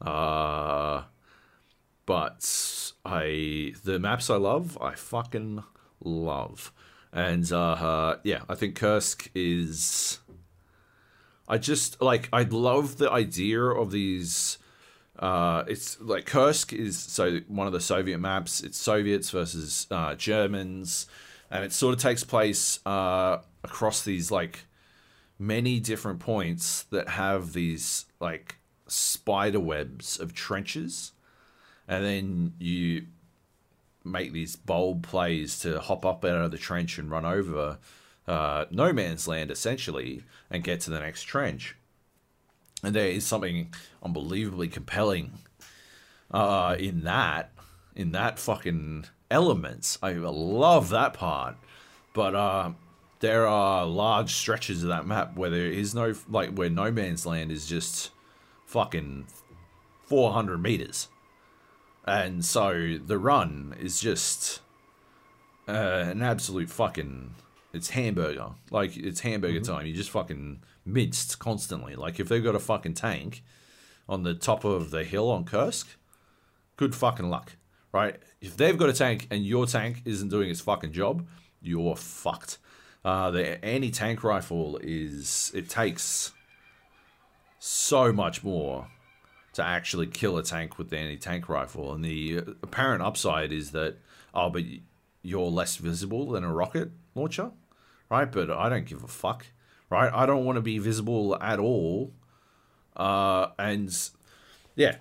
[0.00, 1.02] uh,
[2.04, 5.64] but I the maps I love, I fucking
[6.00, 6.72] love.
[7.12, 10.20] And uh, uh, yeah, I think Kursk is.
[11.48, 14.58] I just like I love the idea of these.
[15.18, 18.62] Uh, it's like Kursk is so one of the Soviet maps.
[18.62, 21.06] It's Soviets versus uh, Germans,
[21.50, 24.66] and it sort of takes place uh, across these like
[25.38, 28.56] many different points that have these like
[28.88, 31.12] spider webs of trenches,
[31.86, 33.06] and then you
[34.04, 37.78] make these bold plays to hop up out of the trench and run over
[38.26, 41.76] uh, no man's land essentially and get to the next trench.
[42.82, 43.72] And there is something
[44.02, 45.32] unbelievably compelling
[46.30, 47.52] uh, in that,
[47.94, 49.98] in that fucking elements.
[50.02, 51.56] I love that part,
[52.12, 52.72] but uh,
[53.20, 57.24] there are large stretches of that map where there is no like where no man's
[57.24, 58.10] land is just
[58.66, 59.26] fucking
[60.04, 61.08] 400 meters
[62.06, 64.60] and so the run is just
[65.68, 67.34] uh, an absolute fucking.
[67.76, 68.48] It's hamburger.
[68.70, 69.86] Like it's hamburger time.
[69.86, 71.94] You just fucking minced constantly.
[71.94, 73.42] Like if they've got a fucking tank
[74.08, 75.88] on the top of the hill on Kursk,
[76.76, 77.52] good fucking luck,
[77.92, 78.16] right?
[78.40, 81.26] If they've got a tank and your tank isn't doing its fucking job,
[81.60, 82.58] you're fucked.
[83.04, 86.32] Uh, the anti-tank rifle is it takes
[87.58, 88.88] so much more
[89.52, 93.96] to actually kill a tank with the anti-tank rifle, and the apparent upside is that
[94.34, 94.62] oh, but
[95.22, 97.50] you're less visible than a rocket launcher,
[98.10, 98.30] right?
[98.30, 99.46] But I don't give a fuck,
[99.90, 100.12] right?
[100.12, 102.12] I don't want to be visible at all,
[102.96, 103.96] uh, and
[104.74, 104.96] yeah,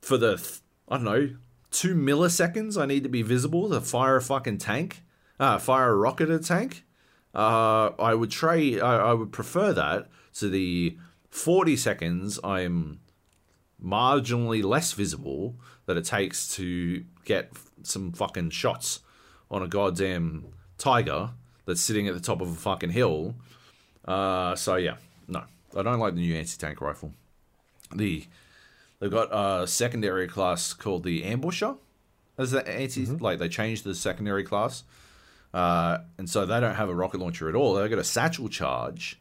[0.00, 1.30] for the th- I don't know
[1.70, 5.02] two milliseconds I need to be visible to fire a fucking tank,
[5.38, 6.84] uh, fire a rocket at a tank.
[7.34, 8.80] Uh, I would trade.
[8.80, 10.98] I, I would prefer that to the
[11.30, 13.00] forty seconds I'm
[13.82, 15.56] marginally less visible
[15.86, 17.52] that it takes to get
[17.82, 19.00] some fucking shots
[19.50, 20.46] on a goddamn
[20.76, 21.30] tiger
[21.70, 23.36] that's sitting at the top of a fucking hill.
[24.04, 24.96] Uh, so yeah,
[25.28, 25.44] no,
[25.76, 27.12] I don't like the new anti-tank rifle.
[27.94, 28.26] The
[28.98, 31.78] they've got a secondary class called the ambusher
[32.36, 34.82] as the anti like they changed the secondary class,
[35.54, 37.74] uh, and so they don't have a rocket launcher at all.
[37.74, 39.20] They've got a satchel charge,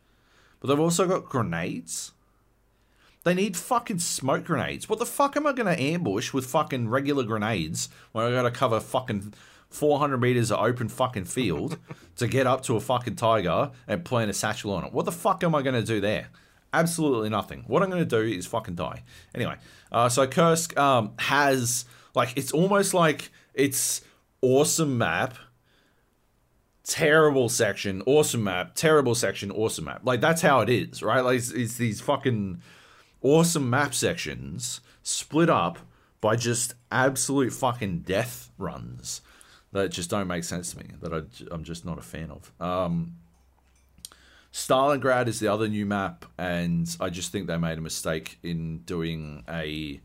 [0.59, 2.13] but they've also got grenades.
[3.25, 4.89] They need fucking smoke grenades.
[4.89, 8.79] What the fuck am I gonna ambush with fucking regular grenades when I gotta cover
[8.79, 9.33] fucking
[9.69, 11.77] 400 meters of open fucking field
[12.17, 14.93] to get up to a fucking tiger and plant a satchel on it?
[14.93, 16.29] What the fuck am I gonna do there?
[16.73, 17.63] Absolutely nothing.
[17.67, 19.03] What I'm gonna do is fucking die.
[19.33, 19.55] Anyway,
[19.91, 21.85] uh, so Kursk um, has
[22.15, 24.01] like it's almost like it's
[24.41, 25.35] awesome map
[26.89, 30.01] terrible section, awesome map, terrible section, awesome map.
[30.03, 31.21] Like that's how it is, right?
[31.21, 32.61] Like it's, it's these fucking
[33.21, 35.77] awesome map sections split up
[36.19, 39.21] by just absolute fucking death runs
[39.71, 40.85] that just don't make sense to me.
[41.01, 41.21] That I,
[41.53, 42.51] I'm just not a fan of.
[42.59, 43.15] Um,
[44.51, 48.79] Stalingrad is the other new map, and I just think they made a mistake in
[48.79, 50.01] doing a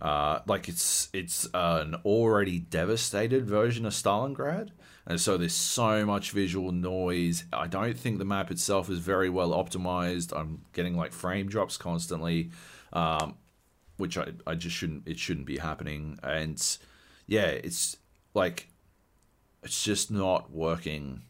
[0.00, 4.70] uh, like it's it's an already devastated version of Stalingrad,
[5.06, 7.44] and so there's so much visual noise.
[7.52, 10.34] I don't think the map itself is very well optimized.
[10.38, 12.50] I'm getting like frame drops constantly,
[12.94, 13.36] um,
[13.98, 16.18] which I, I just shouldn't it shouldn't be happening.
[16.22, 16.62] And
[17.26, 17.98] yeah, it's
[18.32, 18.68] like
[19.68, 21.20] it's just not working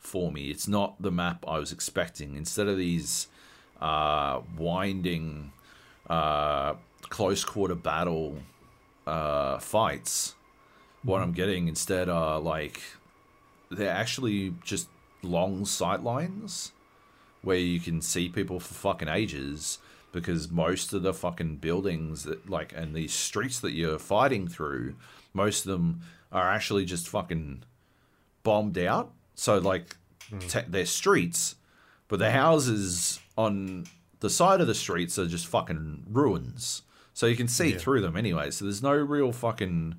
[0.00, 0.50] for me.
[0.50, 2.34] It's not the map I was expecting.
[2.34, 3.28] Instead of these
[3.80, 5.52] uh, winding,
[6.10, 8.38] uh, close quarter battle
[9.06, 10.34] uh, fights,
[11.04, 12.80] what I'm getting instead are like
[13.70, 14.88] they're actually just
[15.22, 16.72] long sight lines
[17.42, 19.78] where you can see people for fucking ages
[20.10, 24.96] because most of the fucking buildings that like and these streets that you're fighting through,
[25.32, 26.00] most of them
[26.36, 27.62] are actually just fucking
[28.42, 29.12] bombed out.
[29.34, 29.96] So like
[30.48, 31.56] te- they're streets,
[32.08, 33.86] but the houses on
[34.20, 36.82] the side of the streets are just fucking ruins.
[37.14, 37.78] So you can see Yeah.
[37.78, 38.50] through them anyway.
[38.50, 39.96] So there's no real fucking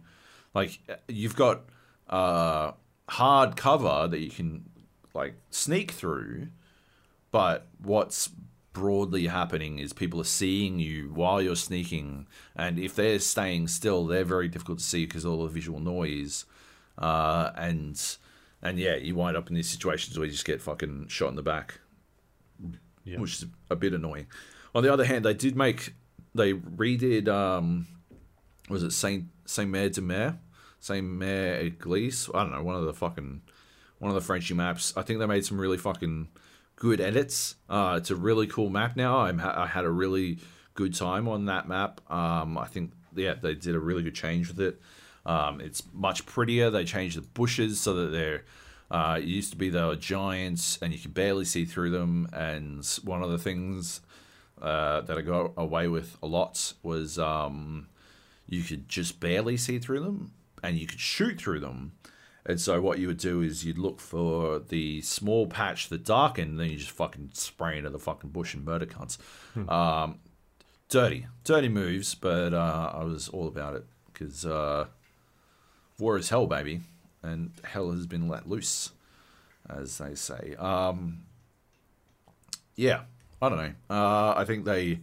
[0.53, 1.61] like you've got
[2.09, 2.71] uh
[3.09, 4.69] hard cover that you can
[5.13, 6.47] like sneak through,
[7.31, 8.29] but what's
[8.77, 14.05] broadly happening is people are seeing you while you're sneaking, and if they're staying still,
[14.05, 16.45] they're very difficult to see because all the visual noise,
[16.97, 17.99] uh, and
[18.61, 21.35] and yeah, you wind up in these situations where you just get fucking shot in
[21.35, 21.79] the back,
[23.03, 23.19] Yeah.
[23.19, 24.27] which is a bit annoying.
[24.75, 25.93] On the other hand, they did make
[26.35, 27.87] they redid um,
[28.69, 30.37] was it Saint Saint Mare de Mer,
[30.79, 32.29] Sainte-Mère-Église?
[32.35, 33.41] I don't know, one of the fucking
[33.99, 34.93] one of the Frenchy maps.
[34.95, 36.27] I think they made some really fucking
[36.77, 37.55] good edits.
[37.69, 39.19] Uh, it's a really cool map now.
[39.19, 40.39] I'm ha- I had a really
[40.73, 41.99] good time on that map.
[42.09, 44.79] Um, I think yeah, they did a really good change with it.
[45.25, 46.69] Um, it's much prettier.
[46.69, 48.45] They changed the bushes so that they're
[48.89, 52.29] uh, it used to be they were giants and you could barely see through them.
[52.31, 54.01] And one of the things
[54.61, 57.87] uh, that I got away with a lot was um,
[58.47, 60.31] you could just barely see through them
[60.63, 61.93] and you could shoot through them.
[62.47, 66.51] And so what you would do is you'd look for the small patch that darkened,
[66.51, 69.17] and then you just fucking spray into the fucking bush and murder cunts.
[69.69, 70.19] Um,
[70.87, 74.85] dirty, dirty moves, but uh, I was all about it because uh,
[75.99, 76.79] war is hell, baby,
[77.21, 78.91] and hell has been let loose,
[79.69, 80.55] as they say.
[80.57, 81.23] Um,
[82.77, 83.01] yeah,
[83.41, 83.73] I don't know.
[83.89, 84.99] Uh, I think they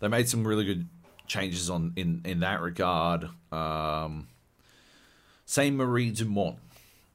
[0.00, 0.88] they made some really good
[1.28, 3.28] changes on in in that regard.
[3.52, 4.26] Um,
[5.46, 6.58] Sainte-Marie-du-Mont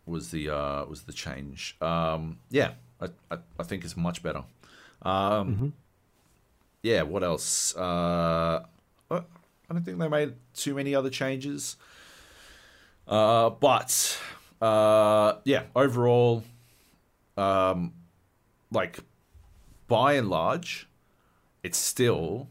[0.05, 1.75] was the uh, was the change.
[1.81, 2.71] Um, yeah,
[3.01, 4.43] I, I I think it's much better.
[5.01, 5.73] Um,
[6.83, 7.75] Yeah, what else?
[7.75, 8.63] Uh,
[9.11, 11.75] I don't think they made too many other changes.
[13.07, 14.19] Uh, but
[14.61, 16.43] uh, yeah, overall,
[17.37, 17.93] um,
[18.71, 18.99] like
[19.87, 20.87] by and large,
[21.63, 22.47] it's still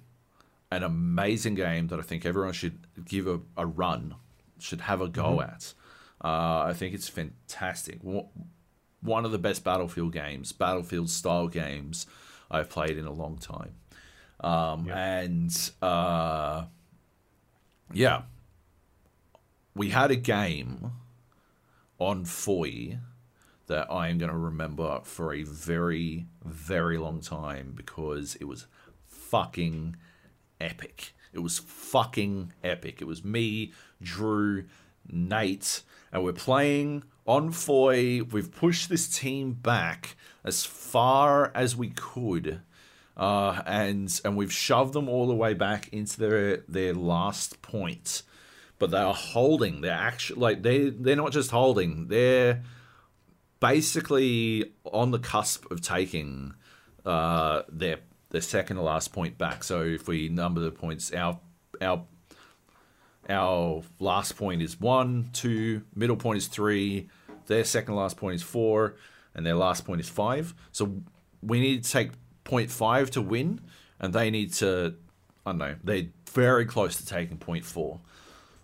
[0.72, 4.16] an amazing game that I think everyone should give a, a run,
[4.58, 5.72] should have a go at.
[6.24, 7.98] Uh, I think it's fantastic.
[8.02, 12.06] One of the best Battlefield games, Battlefield style games
[12.50, 13.74] I've played in a long time.
[14.40, 16.64] Um, And uh,
[17.92, 18.22] yeah,
[19.74, 20.92] we had a game
[21.98, 22.98] on Foy
[23.66, 28.66] that I am going to remember for a very, very long time because it was
[29.06, 29.96] fucking
[30.60, 31.14] epic.
[31.32, 33.00] It was fucking epic.
[33.00, 33.72] It was me,
[34.02, 34.64] Drew,
[35.10, 35.82] Nate,
[36.14, 38.22] and we're playing on Foy.
[38.22, 42.62] We've pushed this team back as far as we could.
[43.16, 48.22] Uh, and and we've shoved them all the way back into their their last point,
[48.78, 49.82] but they are holding.
[49.82, 52.08] They're actually like they they're not just holding.
[52.08, 52.62] They're
[53.60, 56.54] basically on the cusp of taking
[57.06, 57.98] uh, their
[58.30, 59.62] their second to last point back.
[59.62, 61.38] So if we number the points, our
[61.80, 62.04] our
[63.28, 67.08] our last point is one, two, middle point is three,
[67.46, 68.96] their second last point is four,
[69.34, 70.54] and their last point is five.
[70.72, 71.02] So
[71.42, 72.12] we need to take
[72.44, 73.60] point five to win,
[73.98, 74.94] and they need to
[75.46, 78.00] I don't know, they're very close to taking point four.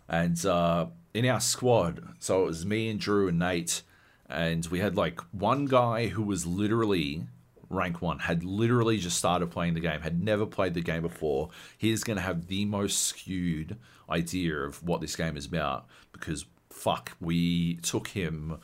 [0.09, 3.83] And uh, in our squad, so it was me and Drew and Nate,
[4.29, 7.27] and we had like one guy who was literally
[7.71, 11.49] rank one, had literally just started playing the game, had never played the game before.
[11.79, 13.77] He's going to have the most skewed
[14.11, 18.59] idea of what this game is about because fuck, we took him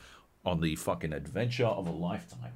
[0.45, 2.53] on the fucking adventure of a lifetime.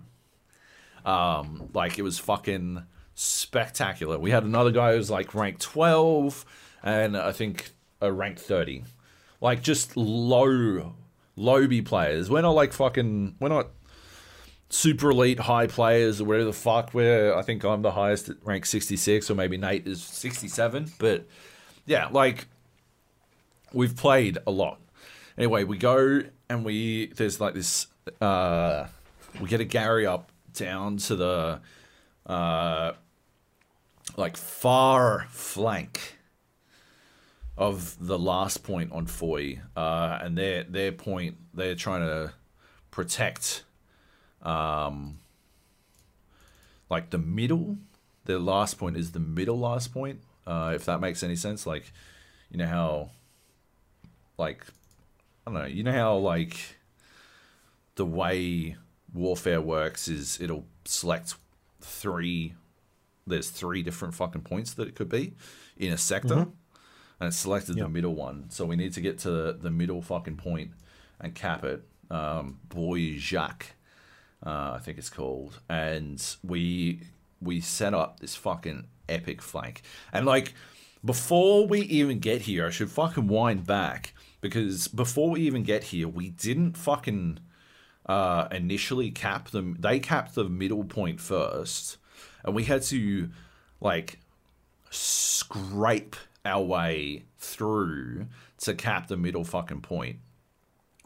[1.06, 2.84] Um, like it was fucking
[3.16, 4.20] spectacular.
[4.20, 6.46] We had another guy who was like rank 12
[6.84, 7.72] and I think
[8.02, 8.84] a rank 30.
[9.40, 10.94] Like just low
[11.36, 12.30] low B players.
[12.30, 13.70] We're not like fucking we're not
[14.72, 16.94] super elite high players or whatever the fuck.
[16.94, 21.28] We're I think I'm the highest at rank 66 or maybe Nate is 67, but
[21.86, 22.48] yeah, like
[23.74, 24.80] we've played a lot.
[25.38, 27.88] Anyway, we go and we there's like this
[28.20, 28.88] uh
[29.40, 31.62] we get a Gary up down to the
[32.26, 32.94] uh
[34.18, 36.18] like far flank
[37.58, 42.34] of the last point on Foy, uh, and their their point they're trying to
[42.90, 43.64] protect,
[44.44, 45.20] um,
[46.90, 47.78] like the middle.
[48.26, 50.20] The last point is the middle last point.
[50.46, 51.92] Uh, if that makes any sense, like
[52.50, 53.10] you know how,
[54.38, 54.66] like
[55.48, 56.78] I don't know, you know how like
[57.96, 58.76] the way
[59.14, 61.36] warfare works is it'll select
[61.82, 62.56] three.
[63.28, 65.34] There's three different fucking points that it could be
[65.78, 66.48] in a sector
[67.20, 67.86] and it selected Yep.
[67.86, 68.50] the middle one.
[68.50, 70.72] So we need to get to the middle fucking point
[71.20, 71.84] and cap it.
[72.10, 73.68] Um, Bois Jacques,
[74.46, 77.02] uh, I think it's called, and we
[77.42, 79.82] we set up this fucking epic flank.
[80.14, 80.54] And like
[81.04, 85.86] before we even get here, I should fucking wind back because before we even get
[85.86, 87.40] here, we didn't fucking
[88.06, 89.78] uh, initially cap them.
[89.80, 91.98] They capped the middle point first,
[92.44, 93.30] and we had to
[93.80, 94.20] like
[94.90, 96.16] scrape
[96.46, 98.28] our way through
[98.60, 100.18] to cap the middle fucking point.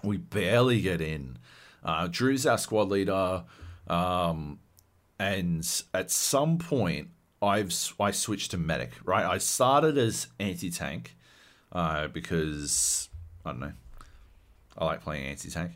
[0.03, 1.37] We barely get in.
[1.85, 3.43] Uh, Drew's our squad leader,
[3.87, 4.59] um,
[5.19, 7.09] and at some point,
[7.41, 8.91] I've I switched to medic.
[9.03, 11.15] Right, I started as anti tank
[11.71, 13.09] uh, because
[13.45, 13.73] I don't know,
[14.77, 15.73] I like playing anti tank.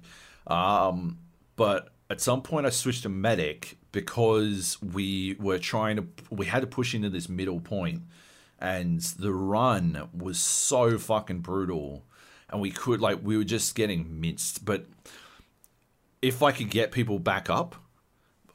[0.47, 1.19] Um,
[1.55, 6.61] but at some point, I switched to medic because we were trying to we had
[6.61, 8.01] to push into this middle point,
[8.57, 12.03] and the run was so fucking brutal,
[12.49, 14.65] and we could like we were just getting minced.
[14.65, 14.85] But
[16.21, 17.75] if I could get people back up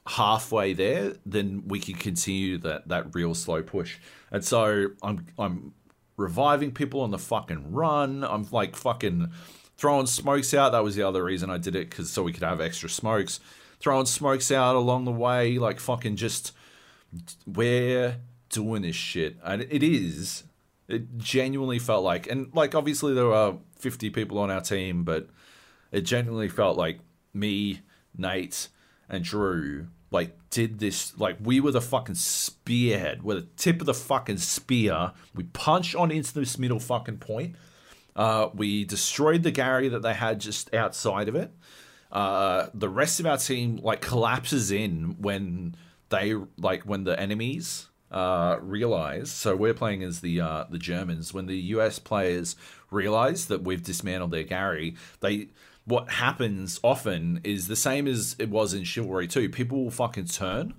[0.07, 3.99] halfway there, then we could continue that that real slow push.
[4.31, 5.74] And so I'm I'm
[6.16, 8.24] reviving people on the fucking run.
[8.24, 9.32] I'm like fucking
[9.77, 10.73] throwing smokes out.
[10.73, 13.41] That was the other reason I did it because so we could have extra smokes.
[13.81, 16.53] Throwing smokes out along the way, like fucking just
[17.47, 18.16] we're
[18.51, 20.45] doing this shit, and it is.
[20.86, 25.28] It genuinely felt like, and like obviously there were 50 people on our team, but
[25.91, 27.01] it genuinely felt like
[27.35, 27.81] me,
[28.16, 28.69] Nate,
[29.09, 33.23] and Drew like did this like we were the fucking spearhead.
[33.23, 35.12] We're the tip of the fucking spear.
[35.35, 37.56] We punch on into this middle fucking point.
[38.15, 41.52] Uh, we destroyed the Gary that they had just outside of it.
[42.12, 45.74] Uh, the rest of our team like collapses in when
[46.11, 49.32] they like when the enemies uh, realize.
[49.32, 51.35] So we're playing as the uh, the Germans.
[51.35, 52.55] When the US players
[52.93, 55.48] realize that we've dismantled their Gary, they
[55.86, 59.51] what happens often is the same as it was in Chivalry 2.
[59.51, 60.74] People will fucking turn.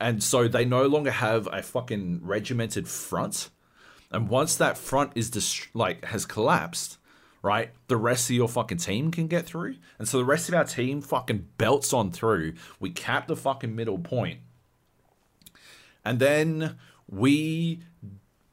[0.00, 3.50] And so they no longer have a fucking regimented front.
[4.10, 6.98] And once that front is dist- like has collapsed,
[7.42, 7.70] right?
[7.88, 9.76] The rest of your fucking team can get through.
[9.98, 12.54] And so the rest of our team fucking belts on through.
[12.78, 14.38] We cap the fucking middle point.
[16.04, 17.80] And then we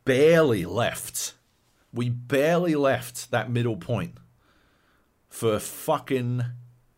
[0.03, 1.35] barely left.
[1.93, 4.15] We barely left that middle point
[5.37, 6.43] for fucking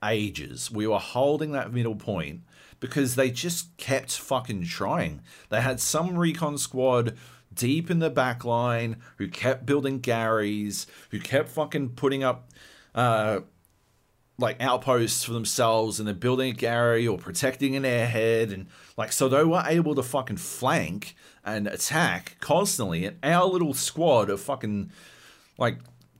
[0.01, 0.71] ages.
[0.71, 2.43] We were holding that middle point
[2.79, 5.21] because they just kept fucking trying.
[5.49, 7.17] They had some recon squad
[7.53, 12.49] deep in the back line who kept building Garys, who kept fucking putting up
[12.95, 13.41] uh,
[14.37, 19.11] like outposts for themselves and they're building a Gary or protecting an airhead and like
[19.11, 21.13] so they were able to fucking flank
[21.43, 24.91] and attack constantly and our little squad of fucking
[25.57, 25.79] like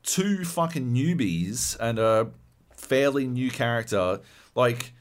[0.10, 2.31] two fucking newbies and a
[2.76, 4.19] fairly new character
[4.56, 4.94] like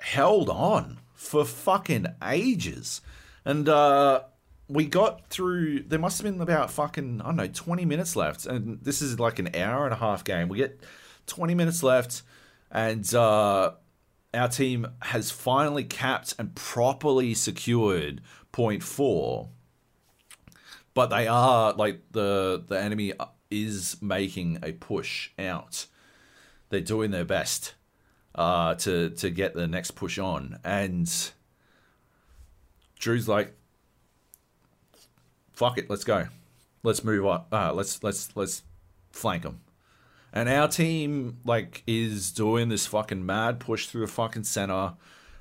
[0.00, 3.00] held on for fucking ages.
[3.44, 4.22] And uh
[4.68, 8.44] we got through there must have been about fucking i don't know 20 minutes left.
[8.44, 10.48] And this is like an hour and a half game.
[10.48, 10.80] We get
[11.26, 12.22] 20 minutes left
[12.72, 13.72] and uh
[14.34, 18.20] our team has finally capped and properly secured
[18.50, 19.50] point four.
[20.92, 23.12] But they are like the the enemy
[23.50, 25.86] is making a push out.
[26.70, 27.74] They're doing their best
[28.34, 30.58] uh to to get the next push on.
[30.64, 31.10] And
[32.98, 33.54] drew's like
[35.52, 36.28] fuck it let's go.
[36.82, 37.44] Let's move on.
[37.50, 38.62] Uh let's let's let's
[39.10, 39.60] flank them
[40.32, 44.94] and our team like is doing this fucking mad push through the fucking center,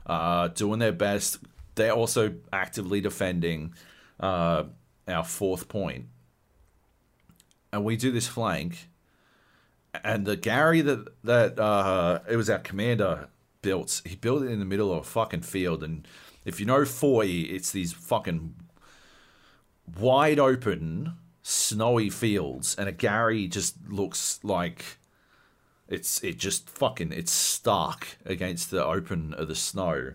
[0.05, 1.39] uh, doing their best.
[1.75, 3.73] They're also actively defending
[4.19, 4.63] uh,
[5.07, 6.05] our fourth point.
[7.77, 8.89] And we do this flank.
[10.03, 13.29] And the Gary that that uh, it was our commander
[13.61, 15.83] built, he built it in the middle of a fucking field.
[15.83, 16.07] And
[16.43, 18.55] if you know Foy, it's these fucking
[19.99, 21.13] wide open
[21.43, 24.97] snowy fields, and a Gary just looks like
[25.87, 30.13] it's it just fucking it's stark against the open of the snow.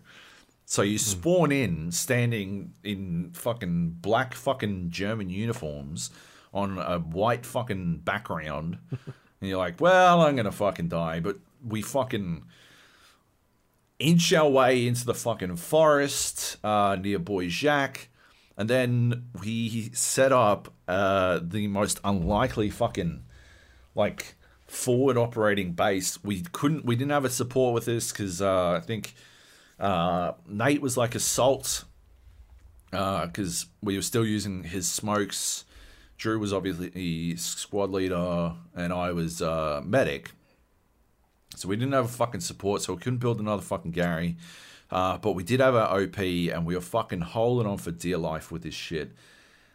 [0.64, 6.10] So you spawn in standing in fucking black fucking German uniforms
[6.52, 11.82] on a white fucking background, and you're like, well, I'm gonna fucking die, but we
[11.82, 12.44] fucking
[13.98, 18.08] inch our way into the fucking forest uh, near Bois Jacques
[18.56, 23.24] and then we set up uh, the most unlikely fucking
[23.94, 24.34] like
[24.66, 26.22] forward operating base.
[26.22, 29.14] We couldn't, we didn't have a support with this because uh, I think
[29.80, 31.84] uh, Nate was like assault
[32.90, 35.64] because we were still using his smokes.
[36.16, 40.32] Drew was obviously squad leader, and I was uh, medic.
[41.56, 44.36] So we didn't have a fucking support, so we couldn't build another fucking Gary.
[44.90, 48.18] Uh, but we did have our OP, and we were fucking holding on for dear
[48.18, 49.12] life with this shit.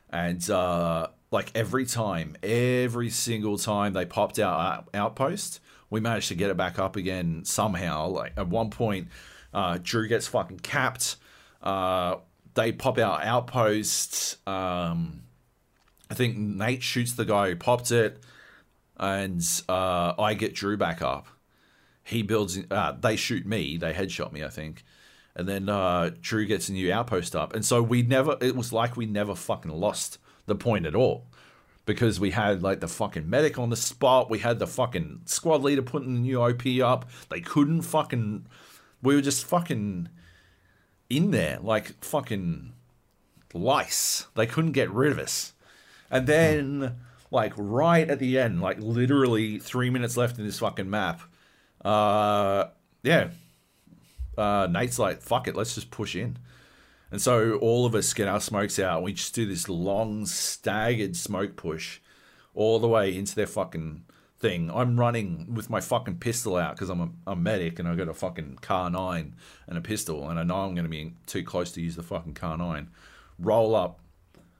[0.09, 5.59] And uh, like every time, every single time they popped our outpost,
[5.89, 8.07] we managed to get it back up again somehow.
[8.07, 9.09] Like at one point,
[9.53, 11.17] uh, Drew gets fucking capped.
[11.61, 12.17] Uh,
[12.53, 14.37] they pop our outpost.
[14.47, 15.23] Um,
[16.09, 18.19] I think Nate shoots the guy who popped it,
[18.97, 21.27] and uh, I get Drew back up.
[22.03, 22.59] He builds.
[22.71, 23.77] Uh, they shoot me.
[23.77, 24.43] They headshot me.
[24.43, 24.83] I think
[25.37, 28.37] and then uh, Drew gets a new outpost up, and so we never.
[28.41, 30.17] It was like we never fucking lost
[30.47, 31.27] the point at all
[31.85, 34.31] because we had like the fucking medic on the spot.
[34.31, 37.07] We had the fucking squad leader putting the new OP up.
[37.29, 38.47] They couldn't fucking.
[39.03, 40.09] We were just fucking
[41.07, 42.73] in there like fucking
[43.53, 44.25] lice.
[44.33, 45.53] They couldn't get rid of us.
[46.09, 46.95] And then,
[47.31, 51.21] like right at the end, like literally three minutes left in this fucking map.
[51.83, 52.65] Uh,
[53.03, 53.29] yeah,
[54.37, 56.37] uh, Nate's like, fuck it, let's just push in.
[57.11, 59.01] And so all of us get our smokes out.
[59.01, 61.99] We just do this long, staggered smoke push
[62.53, 64.03] all the way into their fucking
[64.39, 64.69] thing.
[64.71, 68.09] I'm running with my fucking pistol out because I'm a, a, medic and I got
[68.09, 69.35] a fucking car 9
[69.67, 70.29] and a pistol.
[70.29, 72.89] And I know I'm going to be too close to use the fucking car 9.
[73.39, 73.99] Roll up.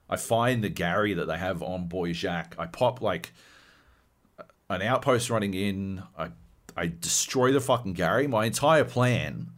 [0.08, 2.54] I find the Gary that they have on Bois Jacques.
[2.58, 3.32] I pop like
[4.70, 6.02] an outpost running in.
[6.16, 6.30] I,
[6.76, 8.26] I destroy the fucking Gary.
[8.26, 9.50] My entire plan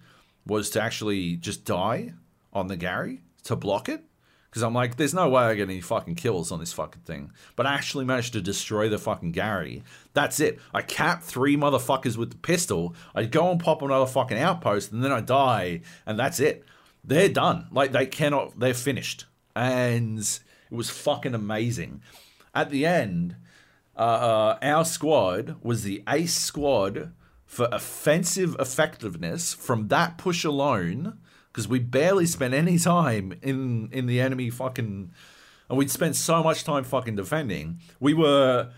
[0.47, 2.15] was to actually just die
[2.53, 4.05] on the Gary to block it.
[4.51, 7.31] Because I'm like, there's no way I get any fucking kills on this fucking thing.
[7.55, 9.85] But I actually managed to destroy the fucking Gary.
[10.13, 10.59] That's it.
[10.75, 12.97] I cap three motherfuckers with the pistol.
[13.15, 16.65] I go and pop another fucking outpost, and then I die, and that's it.
[17.05, 17.69] They're done.
[17.71, 19.27] Like, they cannot, they're finished.
[19.55, 22.03] And it was fucking amazing.
[22.55, 23.37] At the end,
[23.97, 27.13] uh, our squad was the ace squad
[27.45, 31.19] for offensive effectiveness from that push alone,
[31.53, 35.11] because we barely spent any time in in the enemy fucking,
[35.69, 37.81] and we'd spent so much time fucking defending.
[37.99, 38.71] We were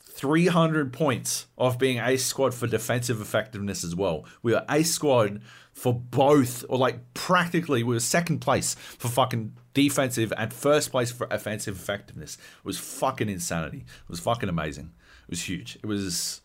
[0.00, 4.24] 300 points off being ace squad for defensive effectiveness as well.
[4.42, 5.40] We were ace squad
[5.72, 11.10] for both, or like practically, we were second place for fucking defensive and first place
[11.10, 12.34] for offensive effectiveness.
[12.36, 13.78] It was fucking insanity.
[13.78, 14.92] It was fucking amazing.
[15.28, 15.76] It was huge.
[15.82, 16.40] It was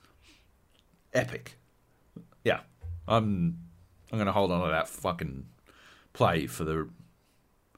[1.13, 1.57] epic.
[2.43, 2.61] Yeah,
[3.07, 3.59] I'm.
[4.11, 5.47] I'm gonna hold on to that fucking
[6.13, 6.87] play for the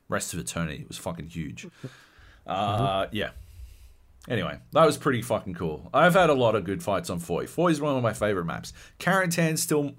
[0.10, 0.82] rest of eternity.
[0.82, 1.68] It was fucking huge.
[2.46, 3.32] Uh, yeah.
[4.30, 5.90] Anyway, that was pretty fucking cool.
[5.94, 7.46] I've had a lot of good fights on Foy.
[7.46, 8.72] Foy is one of my favorite maps.
[9.00, 9.92] Carentan's still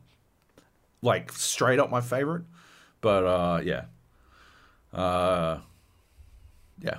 [1.02, 2.44] like straight up my favorite,
[3.02, 3.84] but uh, yeah,
[4.92, 5.58] uh,
[6.80, 6.98] yeah,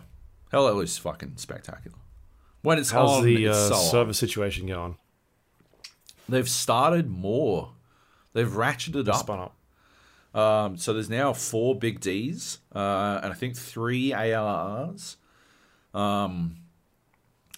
[0.52, 1.98] Hello is fucking spectacular.
[2.62, 3.92] When it's How's on, the it's uh, so on.
[3.92, 4.98] server situation going?
[6.28, 7.72] They've started more.
[8.34, 9.16] They've ratcheted up.
[9.16, 9.56] Spun up.
[10.40, 15.16] Um, so there's now four big Ds, uh, and I think three ARRs.
[15.94, 16.58] Um,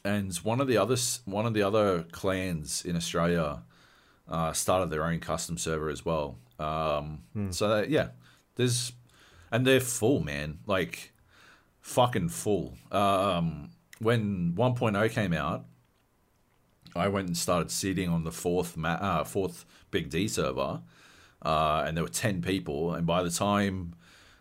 [0.06, 0.95] and one of the other
[1.26, 3.64] one of the other clans in Australia
[4.30, 6.38] uh, started their own custom server as well.
[6.60, 8.10] Um, So that, yeah,
[8.56, 8.94] there's
[9.52, 10.60] and they're full, man.
[10.65, 11.11] Like
[11.82, 12.78] fucking full.
[12.91, 15.65] Um, when 1.0 came out,
[16.95, 20.82] I went and started sitting on the fourth ma- uh, fourth big D server,
[21.41, 22.94] uh, and there were ten people.
[22.94, 23.95] And by the time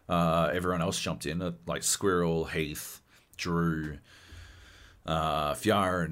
[0.09, 3.01] uh, everyone else jumped in, like Squirrel, Heath,
[3.37, 3.99] Drew,
[5.07, 6.05] uh, Fiara,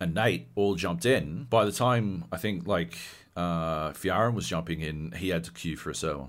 [0.00, 1.44] and, Nate all jumped in.
[1.44, 2.98] By the time I think like
[3.36, 6.26] uh, Fiara was jumping in, he had to queue for a server.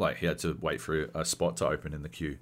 [0.00, 2.38] Like he had to wait for a spot to open in the queue,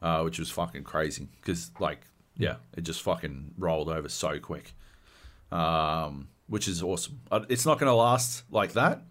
[0.00, 1.28] uh, which was fucking crazy.
[1.40, 2.00] Because like
[2.36, 4.72] yeah, it just fucking rolled over so quick
[5.52, 7.20] um, which is awesome.
[7.30, 9.02] Uh, It's not going to last like that,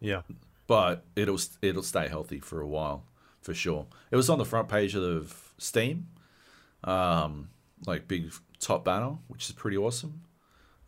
[0.00, 0.22] Yeah.
[0.66, 3.04] but it'll it'll stay healthy for a while
[3.40, 3.86] for sure.
[4.10, 6.08] It was on the front page of Steam,
[6.84, 7.50] um,
[7.86, 10.22] like big top banner, which is pretty awesome.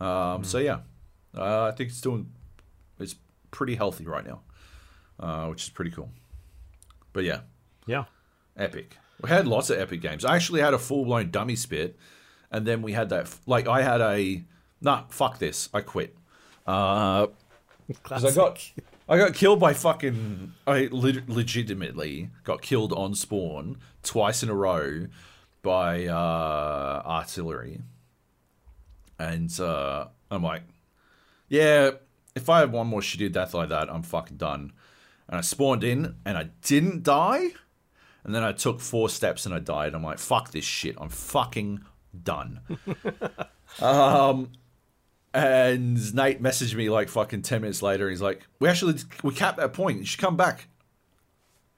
[0.01, 0.81] Um, So yeah,
[1.37, 2.33] uh, I think it's doing
[2.99, 3.15] it's
[3.53, 4.41] pretty healthy right now,
[5.21, 6.11] uh, which is pretty cool.
[7.13, 7.41] But yeah,
[7.87, 8.05] Yeah.
[8.57, 8.97] epic.
[9.23, 10.25] We had lots of epic games.
[10.25, 11.97] I actually had a full blown dummy spit,
[12.51, 13.29] and then we had that.
[13.47, 14.45] Like I had a
[14.81, 15.69] nah, fuck this.
[15.75, 16.17] I quit.
[16.67, 17.27] Uh,
[17.87, 18.71] because I got
[19.09, 20.53] I got killed by fucking.
[20.67, 25.09] I le- legitimately got killed on spawn twice in a row
[25.63, 27.83] by uh, artillery,
[29.19, 30.63] and uh, I'm like,
[31.49, 31.91] yeah,
[32.35, 34.73] if I have one more shitty death like that, I'm fucking done.
[35.31, 37.53] And I spawned in, and I didn't die.
[38.25, 39.95] And then I took four steps and I died.
[39.95, 40.97] I'm like, fuck this shit.
[40.99, 41.81] I'm fucking
[42.23, 42.61] done.
[43.81, 44.51] um,
[45.33, 48.07] and Nate messaged me like fucking 10 minutes later.
[48.07, 50.01] And He's like, we actually, we capped that point.
[50.01, 50.69] You should come back.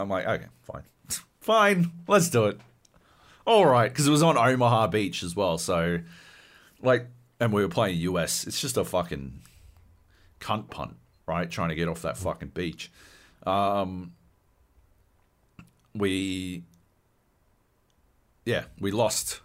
[0.01, 0.83] I'm like, okay, fine.
[1.41, 1.93] fine.
[2.09, 2.61] Let's do it.
[3.47, 3.91] All right.
[3.91, 5.59] Because it was on Omaha Beach as well.
[5.59, 6.01] So,
[6.81, 7.07] like,
[7.39, 8.47] and we were playing US.
[8.47, 9.41] It's just a fucking
[10.41, 10.97] cunt punt,
[11.27, 11.49] right?
[11.49, 12.91] Trying to get off that fucking beach.
[13.47, 14.13] Um,
[15.95, 16.65] we
[18.45, 19.41] yeah we lost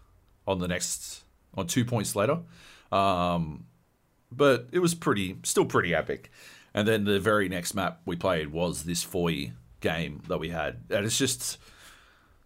[0.48, 1.24] on the next
[1.56, 2.40] on two points later.
[2.92, 3.66] Um
[4.32, 6.32] but it was pretty still pretty epic.
[6.74, 10.82] And then the very next map we played was this foy game that we had.
[10.90, 11.58] And it's just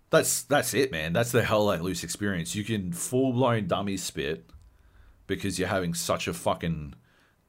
[0.09, 1.13] that's that's it man.
[1.13, 2.55] That's the hell let loose experience.
[2.55, 4.49] You can full-blown dummy spit
[5.27, 6.95] because you're having such a fucking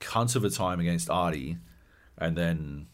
[0.00, 1.58] cunt of a time against artie
[2.18, 2.86] and then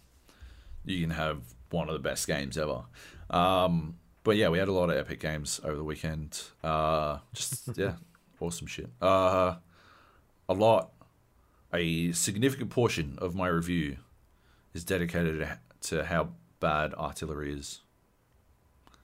[0.90, 2.82] you can have one of the best games ever.
[3.30, 6.42] Um, but yeah, we had a lot of epic games over the weekend.
[6.62, 7.94] Uh, just yeah,
[8.40, 8.90] awesome shit.
[9.00, 9.56] Uh,
[10.48, 10.90] a lot,
[11.72, 13.96] a significant portion of my review
[14.74, 17.80] is dedicated to- to how bad artillery is.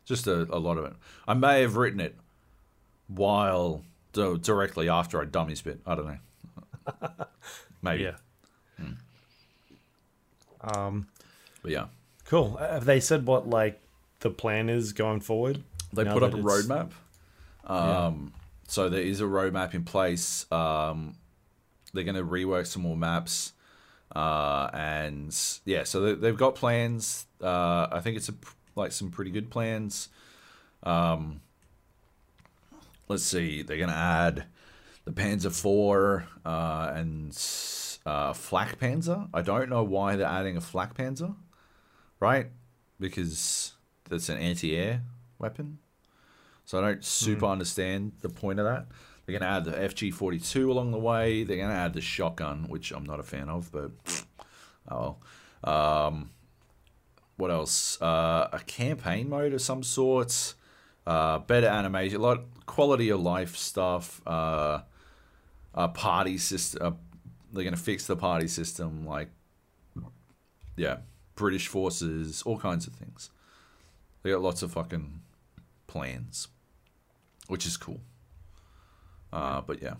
[0.04, 0.92] Just a, a lot of it.
[1.26, 2.16] I may have written it
[3.08, 5.80] while di- directly after I dummy spit.
[5.86, 7.08] I don't know.
[7.82, 8.02] Maybe.
[8.02, 8.16] Yeah.
[10.60, 11.06] Um,
[11.64, 11.86] But yeah.
[12.26, 12.58] cool.
[12.60, 13.80] Uh, Have they said what like
[14.20, 15.62] the plan is going forward?
[15.94, 16.90] They put up a roadmap.
[17.66, 18.34] Um,
[18.68, 20.44] So there is a roadmap in place.
[20.52, 21.14] Um,
[21.94, 23.52] they're going to rework some more maps.
[24.14, 25.34] Uh, and
[25.64, 27.26] yeah, so they, they've got plans.
[27.42, 28.34] Uh, I think it's a,
[28.76, 30.08] like some pretty good plans.
[30.82, 31.40] Um,
[33.08, 33.62] let's see.
[33.62, 34.44] They're going to add
[35.06, 37.30] the Panzer IV uh, and
[38.06, 39.28] uh, Flak Panzer.
[39.32, 41.34] I don't know why they're adding a Flak Panzer,
[42.20, 42.48] right?
[42.98, 43.74] Because
[44.08, 45.02] that's an anti-air
[45.38, 45.78] weapon.
[46.64, 48.86] So I don't super understand the point of that.
[49.24, 51.44] They're going to add the FG42 along the way.
[51.44, 53.90] They're going to add the shotgun, which I'm not a fan of, but
[54.90, 55.16] oh
[55.62, 56.06] well.
[56.06, 56.30] Um,
[57.36, 58.00] what else?
[58.00, 60.54] Uh, a campaign mode of some sorts.
[61.06, 64.26] Uh, better animation, a lot quality of life stuff.
[64.26, 64.80] Uh,
[65.74, 66.86] a party system.
[66.86, 66.92] Uh,
[67.52, 69.28] they're going to fix the party system, like
[70.76, 70.98] yeah,
[71.34, 73.30] British forces, all kinds of things.
[74.22, 75.20] They got lots of fucking
[75.86, 76.48] plans,
[77.48, 78.00] which is cool.
[79.32, 79.94] Uh, but yeah,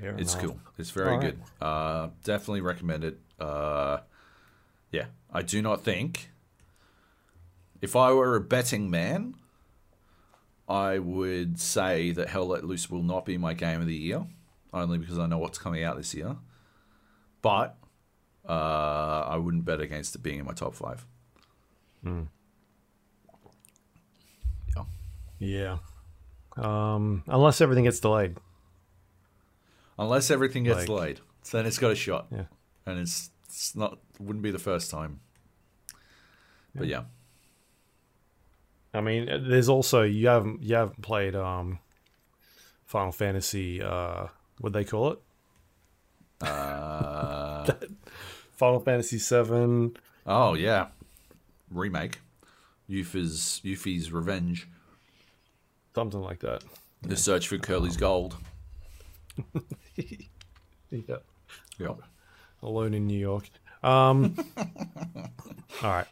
[0.00, 0.44] Fair it's enough.
[0.44, 0.60] cool.
[0.78, 1.20] It's very right.
[1.20, 1.40] good.
[1.60, 3.18] Uh, definitely recommend it.
[3.38, 3.98] Uh,
[4.90, 6.30] yeah, I do not think
[7.80, 9.34] if I were a betting man,
[10.68, 14.24] I would say that Hell Let Loose will not be my game of the year,
[14.72, 16.36] only because I know what's coming out this year.
[17.42, 17.76] But
[18.48, 21.04] uh, I wouldn't bet against it being in my top five.
[22.04, 22.22] Yeah.
[25.38, 25.78] Yeah.
[26.56, 28.36] Um, unless everything gets delayed.
[29.98, 31.20] Unless everything gets Like- delayed,
[31.52, 32.26] then it's got a shot.
[32.30, 32.44] Yeah.
[32.86, 35.20] and it's it's not wouldn't be the first time.
[36.74, 37.02] But yeah,
[38.94, 41.78] I mean, there's also you haven't you haven't played um,
[42.86, 43.82] Final Fantasy.
[43.82, 44.28] Uh,
[44.58, 45.18] what they call it?
[46.48, 47.72] uh,
[48.62, 49.90] Final Fantasy VII.
[50.24, 50.86] oh yeah,
[51.68, 52.20] remake,
[52.88, 54.68] Yuffie's Yuffie's Revenge,
[55.96, 56.62] Something like that.
[57.02, 58.36] the search for Curly's gold.
[60.90, 61.16] Yeah.
[61.78, 61.94] Yeah,
[62.62, 63.48] Alone in New York.
[63.82, 65.24] Um, all
[65.82, 66.06] right.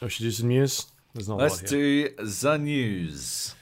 [0.00, 0.86] We should do some news.
[1.14, 2.08] There's not a let's lot here.
[2.10, 3.54] do the news.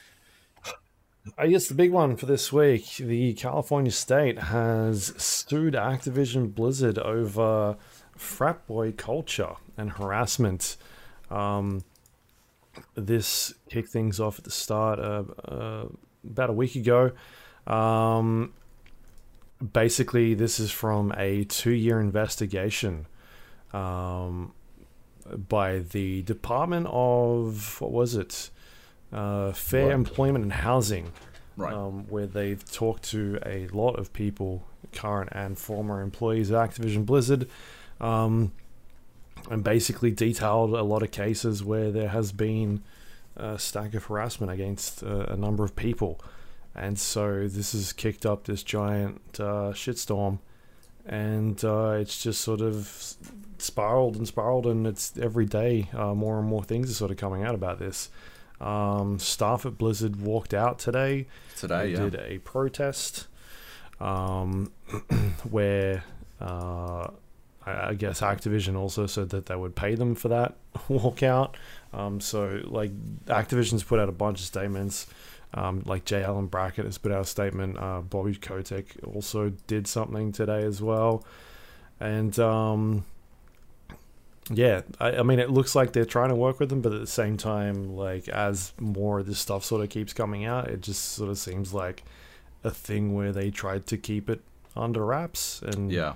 [1.39, 6.99] I guess the big one for this week, the California state has sued Activision Blizzard
[6.99, 7.77] over
[8.17, 10.77] frat boy culture and harassment.
[11.31, 11.85] Um,
[12.95, 15.87] this kicked things off at the start uh, uh,
[16.29, 17.13] about a week ago.
[17.67, 18.53] Um,
[19.73, 23.07] basically, this is from a two-year investigation
[23.73, 24.53] um,
[25.49, 28.51] by the Department of what was it?
[29.13, 29.95] Uh, Fair What?
[29.95, 31.13] Employment and Housing
[31.57, 31.73] Right.
[31.73, 37.07] um, where they've talked to a lot of people, current and former employees at Activision
[37.07, 37.49] Blizzard,
[38.05, 38.53] um,
[39.51, 42.83] and basically detailed a lot of cases where there has been
[43.37, 46.21] a stack of harassment against uh, a number of people.
[46.75, 50.41] And so this has kicked up this giant uh, shitstorm,
[51.07, 53.15] and uh, it's just sort of
[53.59, 57.17] spiraled and spiraled, and it's every day uh, more and more things are sort of
[57.17, 58.11] coming out about this.
[58.61, 61.27] Um, staff at Blizzard walked out today
[61.57, 62.09] Today, they yeah.
[62.09, 63.27] did a protest
[64.01, 64.73] um,
[65.51, 66.05] where
[66.41, 67.09] uh,
[67.67, 70.57] I, guess Activision also said that they would pay them for that
[70.89, 71.55] walkout.
[71.93, 72.91] Um, so, like,
[73.27, 75.07] Activision's put out a bunch of statements.
[75.55, 76.25] Um, like J.
[76.25, 77.79] Allen Brackett has put out a statement.
[77.79, 81.25] Uh, Bobby Kotick also did something today as well.
[82.01, 83.05] And um,
[84.51, 87.01] yeah, I, I mean, it looks like they're trying to work with them, but at
[87.01, 90.81] the same time, like as more of this stuff sort of keeps coming out, it
[90.81, 92.03] just sort of seems like
[92.65, 94.41] a thing where they tried to keep it
[94.77, 96.15] under wraps, and Yeah.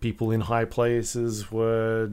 [0.00, 2.10] People in high places were,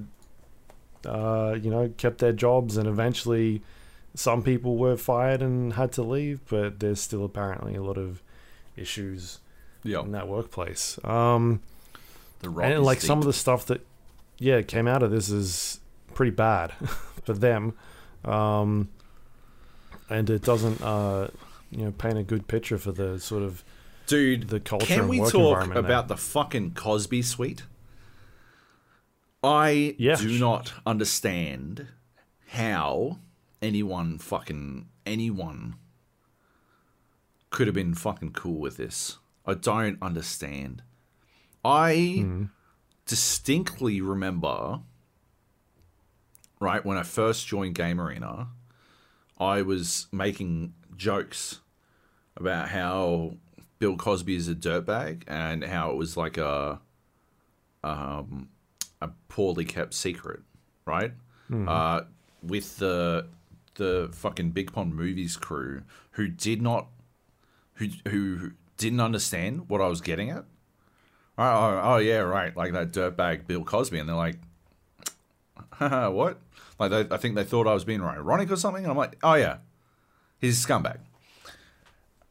[1.06, 3.62] uh, you know, kept their jobs, and eventually,
[4.16, 8.22] some people were fired and had to leave, but there's still apparently a lot of
[8.76, 9.40] issues
[9.84, 10.02] Yeah.
[10.02, 11.00] in that workplace.
[11.04, 11.62] Um,
[12.42, 13.86] The and like some of the stuff that
[14.40, 15.80] yeah came out of this is
[16.16, 16.72] pretty bad
[17.24, 17.74] for them
[18.26, 18.90] um
[20.10, 21.28] and it doesn't uh
[21.70, 23.64] you know paint a good picture for the sort of
[24.08, 24.50] dude.
[24.50, 27.64] the culture Can we talk about the fucking Cosby suite?
[29.44, 30.40] I Yeah, do sure.
[30.40, 31.88] not understand
[32.50, 33.20] how
[33.62, 35.76] anyone fucking anyone
[37.50, 39.18] could have been fucking cool with this.
[39.46, 40.84] I don't understand.
[41.66, 42.44] I Hmm.
[43.06, 44.82] distinctly remember
[46.60, 48.48] right when I first joined GameArena,
[49.40, 51.60] I was making jokes
[52.38, 53.38] about how
[53.82, 56.80] Bill Cosby is a dirtbag and how it was like a
[57.84, 58.50] um,
[59.02, 60.42] a poorly kept secret,
[60.86, 61.14] right?
[61.68, 62.02] Uh,
[62.44, 63.26] with the
[63.76, 65.82] the fucking BigPond Movies crew
[66.12, 66.90] who did not
[67.74, 70.46] who who didn't understand what I was getting at.
[71.40, 74.38] Oh, oh, oh yeah, right, like that dirtbag Bill Cosby, and they're like,
[75.80, 76.40] what?
[76.78, 78.84] Like they, I think they thought I was being ironic or something.
[78.84, 79.58] And I'm like, oh yeah,
[80.40, 81.00] he's a scumbag.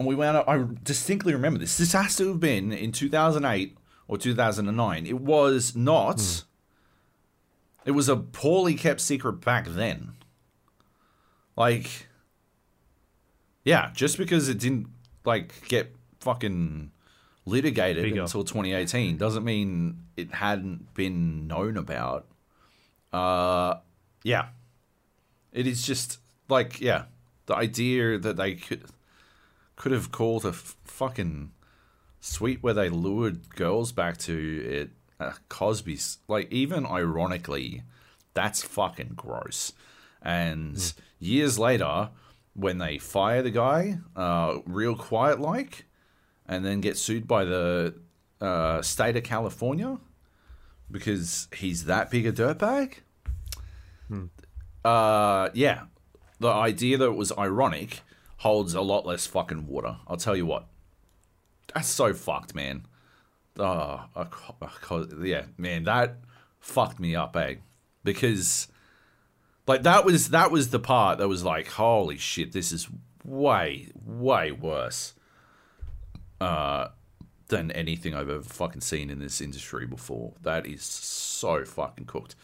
[0.00, 0.48] And we went up.
[0.48, 1.76] I distinctly remember this.
[1.76, 3.76] This has to have been in 2008
[4.08, 5.06] or 2009.
[5.06, 6.44] It was not.
[7.84, 10.12] It was a poorly kept secret back then.
[11.54, 12.08] Like,
[13.62, 14.86] Yeah, just because it didn't
[15.26, 16.92] like get fucking
[17.44, 18.22] litigated Bigger.
[18.22, 22.26] until 2018 doesn't mean it hadn't been known about.
[23.12, 23.74] Uh,
[24.22, 24.46] yeah,
[25.52, 27.04] it is just like yeah,
[27.44, 28.84] the idea that they could
[29.80, 31.52] could have called a f- fucking
[32.20, 34.90] suite where they lured girls back to it.
[35.18, 37.82] Uh, Cosby's like even ironically,
[38.34, 39.72] that's fucking gross.
[40.20, 42.10] And years later,
[42.52, 45.86] when they fire the guy, uh, real quiet like,
[46.46, 47.94] and then get sued by the
[48.38, 49.96] uh, state of California
[50.90, 52.96] because he's that big a dirtbag.
[54.84, 55.84] Uh, yeah,
[56.38, 58.02] the idea that it was ironic
[58.40, 59.96] holds a lot less fucking water.
[60.08, 60.66] I'll tell you what.
[61.74, 62.86] That's so fucked, man.
[63.58, 64.26] Oh, I
[64.62, 66.16] I yeah, man, that
[66.58, 67.56] fucked me up, eh?
[68.02, 68.68] Because
[69.66, 72.88] like that was that was the part that was like, holy shit, this is
[73.26, 75.12] way way worse
[76.40, 76.88] uh,
[77.48, 80.32] than anything I've ever fucking seen in this industry before.
[80.40, 82.36] That is so fucking cooked.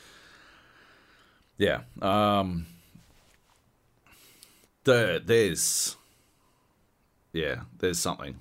[1.57, 1.85] Yeah.
[2.03, 2.67] Um.
[4.87, 5.97] The there's
[7.33, 8.37] yeah, there's something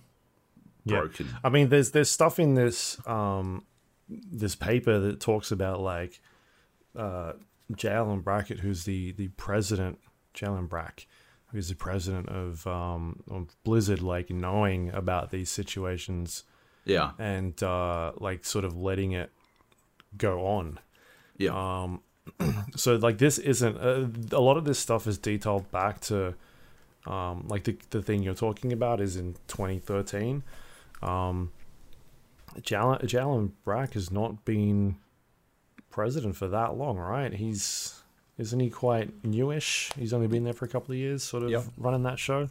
[0.85, 0.99] Yeah.
[1.01, 1.27] broken.
[1.43, 3.65] I mean, there's there's stuff in this um
[4.07, 6.22] this paper that talks about like
[6.95, 7.34] uh
[7.76, 7.89] J.
[7.89, 9.99] Allen Brackett, who's the the president,
[10.34, 10.45] J.
[10.45, 11.07] Allen Brack,
[11.51, 16.43] who's the president of um of Blizzard, like knowing about these situations
[16.85, 17.11] Yeah.
[17.17, 19.31] and uh like sort of letting it
[20.17, 20.80] go on.
[21.38, 21.51] Yeah.
[21.84, 22.01] Um,
[22.76, 26.34] so like this isn't uh, a lot of this stuff is detailed back to
[27.06, 30.43] um, like the the thing you're talking about is in 2013.
[31.02, 31.52] Um,
[32.61, 32.76] J.
[32.77, 34.95] Allen Jalen Brack has not been
[35.91, 37.34] president for that long, right?
[37.34, 38.02] He's
[38.38, 39.91] isn't he quite newish?
[39.97, 41.64] He's only been there for a couple of years, sort of Yep.
[41.77, 42.49] running that show.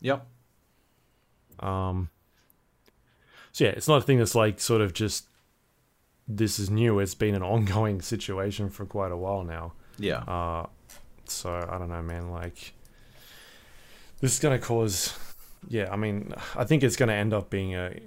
[0.00, 0.26] yep.
[1.60, 2.10] Um,
[3.52, 5.26] so yeah, it's not a thing that's like sort of just
[6.28, 6.98] this is new.
[6.98, 9.72] It's been an ongoing situation for quite a while now.
[9.98, 10.18] Yeah.
[10.18, 10.66] Uh,
[11.24, 12.30] so I don't know, man.
[12.30, 12.74] Like,
[14.20, 15.18] this is gonna cause,
[15.68, 15.88] yeah.
[15.90, 17.98] I mean, I think it's gonna end up being a,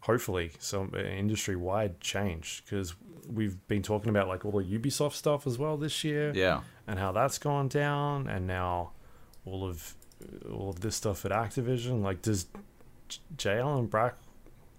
[0.00, 2.94] hopefully, some industry wide change because
[3.28, 6.60] we've been talking about like all the Ubisoft stuff as well this year, yeah.
[6.86, 8.92] and how that's gone down, and now
[9.44, 9.94] all of
[10.50, 12.02] all of this stuff at Activision.
[12.02, 12.46] Like, does
[13.36, 13.58] J-.
[13.58, 14.16] Allen Brack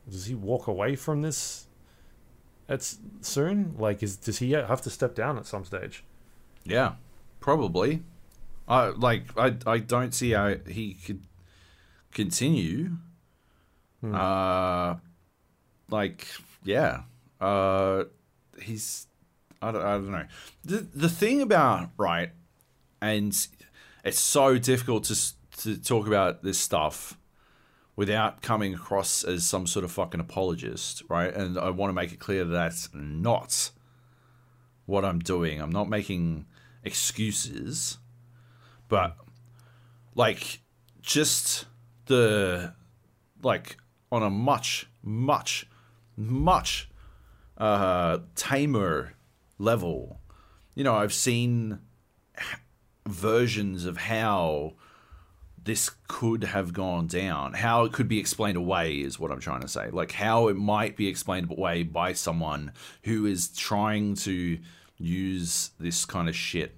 [0.10, 1.67] does he walk away from this?
[2.70, 3.76] It's soon.
[3.78, 6.04] Like, is does he have to step down at some stage?
[6.64, 6.94] Yeah,
[7.40, 8.04] probably.
[8.68, 9.26] I like.
[9.38, 9.56] I.
[9.66, 11.24] I don't see how he could
[12.14, 12.98] continue.
[14.02, 14.16] Hmm.
[14.16, 14.96] Uh,
[15.90, 16.28] like
[16.64, 17.04] yeah.
[17.40, 18.06] Uh,
[18.62, 19.08] he's.
[19.62, 19.82] I don't.
[19.82, 20.26] I don't know.
[20.66, 22.32] The the thing about right,
[23.02, 23.48] and
[24.04, 25.16] it's so difficult to
[25.64, 27.18] to talk about this stuff
[27.98, 31.34] without coming across as some sort of fucking apologist, right?
[31.34, 33.72] And I want to make it clear that that's not
[34.86, 35.60] what I'm doing.
[35.60, 36.46] I'm not making
[36.84, 37.98] excuses,
[38.88, 39.18] but
[40.16, 40.62] like
[41.02, 41.66] just
[42.06, 42.74] the
[43.42, 43.78] like
[44.12, 45.68] on a much much
[46.16, 46.90] much
[47.58, 49.16] uh tamer
[49.58, 50.22] level.
[50.76, 51.80] You know, I've seen
[53.08, 54.74] versions of how
[55.68, 57.54] this could have gone down.
[57.54, 59.90] How it could be explained away is what I'm trying to say.
[59.90, 62.72] Like how it might be explained away by someone
[63.04, 64.60] who is trying to
[64.98, 66.78] use this kind of shit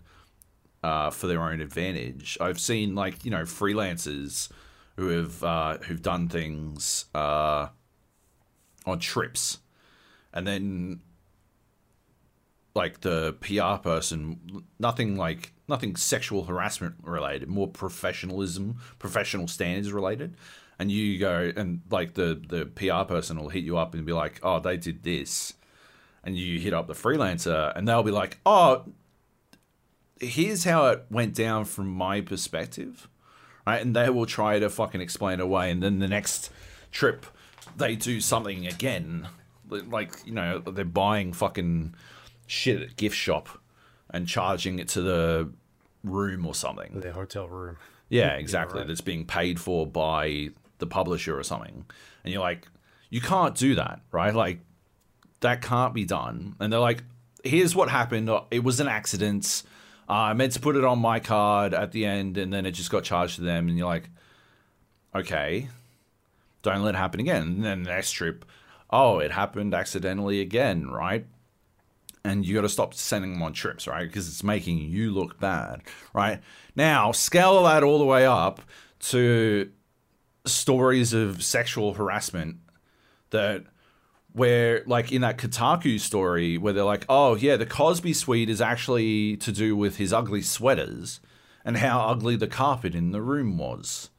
[0.83, 2.35] uh, for their own advantage.
[2.41, 4.49] I've seen like you know freelancers
[4.95, 7.67] who have uh, who've done things uh,
[8.87, 9.59] on trips,
[10.33, 11.01] and then
[12.79, 20.37] like the PR person, nothing like nothing sexual harassment related, more professionalism, professional standards related.
[20.79, 24.13] And you go and like the the PR person will hit you up and be
[24.13, 25.55] like, "Oh, they did this,"
[26.23, 28.85] and you hit up the freelancer, and they'll be like, "Oh,
[30.21, 33.09] here's how it went down from my perspective."
[33.67, 33.81] Right?
[33.81, 36.49] And they will try to fucking explain away, and then the next
[36.91, 37.25] trip
[37.75, 39.27] they do something again,
[39.69, 41.93] like you know they're buying fucking
[42.49, 43.49] shit at a gift shop
[44.09, 45.49] and charging it to the
[46.03, 46.99] room or something.
[46.99, 47.77] Their hotel room.
[48.11, 48.79] Yeah, exactly.
[48.79, 48.87] right.
[48.87, 50.49] That's being paid for by
[50.79, 51.85] the publisher or something.
[52.23, 52.67] And you're like,
[53.11, 54.33] you can't do that, right?
[54.33, 54.61] Like,
[55.41, 56.55] that can't be done.
[56.59, 57.03] And they're like,
[57.43, 58.27] here's what happened.
[58.49, 59.61] It was an accident.
[60.09, 62.71] Uh, I meant to put it on my card at the end, and then it
[62.71, 63.69] just got charged to them.
[63.69, 64.09] And you're like,
[65.13, 65.67] okay,
[66.63, 67.43] don't let it happen again.
[67.43, 68.43] And then the next trip,
[68.89, 71.27] oh, it happened accidentally again, right?
[72.23, 74.07] And you got to stop sending them on trips, right?
[74.07, 75.81] Because it's making you look bad,
[76.13, 76.39] right?
[76.75, 78.61] Now, scale that all the way up
[78.99, 79.71] to
[80.45, 82.57] stories of sexual harassment
[83.29, 83.63] that
[84.33, 88.61] where like in that Kotaku story where they're like, oh yeah, the Cosby suite is
[88.61, 91.19] actually to do with his ugly sweaters
[91.65, 94.09] and how ugly the carpet in the room was.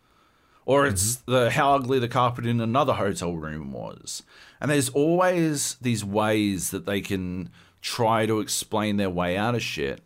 [0.66, 1.32] Or it's mm-hmm.
[1.32, 4.22] the how ugly the carpet in another hotel room was.
[4.60, 9.62] And there's always these ways that they can try to explain their way out of
[9.62, 10.02] shit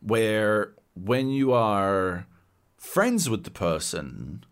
[0.00, 2.26] where when you are
[2.76, 4.44] friends with the person,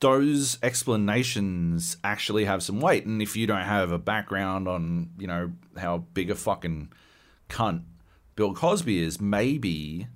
[0.00, 3.06] those explanations actually have some weight.
[3.06, 6.92] And if you don't have a background on, you know, how big a fucking
[7.48, 7.82] cunt
[8.34, 10.06] Bill Cosby is, maybe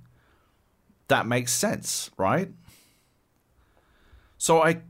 [1.07, 2.51] that makes sense, right?
[4.37, 4.81] So I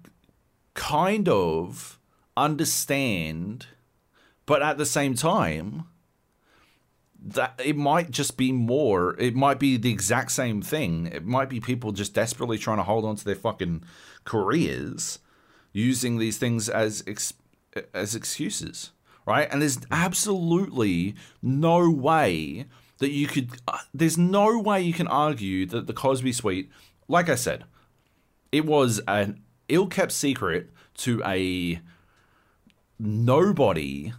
[0.73, 1.99] kind of
[2.35, 3.67] understand,
[4.45, 5.85] but at the same time,
[7.21, 11.07] that it might just be more it might be the exact same thing.
[11.07, 13.83] It might be people just desperately trying to hold on to their fucking
[14.25, 15.19] careers
[15.71, 17.33] using these things as ex-
[17.93, 18.91] as excuses
[19.25, 19.47] right?
[19.51, 22.65] And there's absolutely no way
[22.99, 26.69] that you could uh, there's no way you can argue that the Cosby suite
[27.07, 27.65] like I said
[28.51, 31.79] it was an ill-kept secret to a
[32.99, 34.13] nobody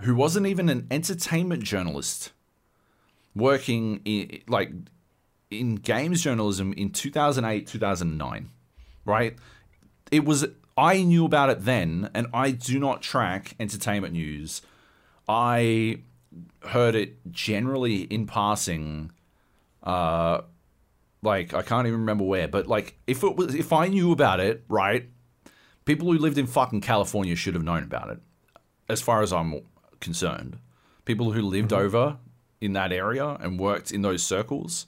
[0.00, 2.32] who wasn't even an entertainment journalist
[3.34, 4.70] working in like
[5.50, 8.50] in games journalism in 2008 2009
[9.08, 9.36] right?
[10.10, 10.46] It was
[10.76, 14.62] i knew about it then and i do not track entertainment news.
[15.28, 16.02] I
[16.62, 19.10] heard it generally in passing
[19.82, 20.42] uh
[21.22, 24.40] like i can't even remember where but like if it was if i knew about
[24.40, 25.08] it right
[25.84, 28.18] people who lived in fucking california should have known about it
[28.88, 29.62] as far as i'm
[30.00, 30.58] concerned.
[31.04, 32.18] People who lived over
[32.60, 34.86] in that area and worked in those circles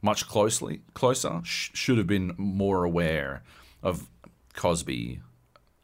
[0.00, 3.42] much closely closer sh- should have been more aware
[3.82, 4.08] of
[4.54, 5.20] Cosby.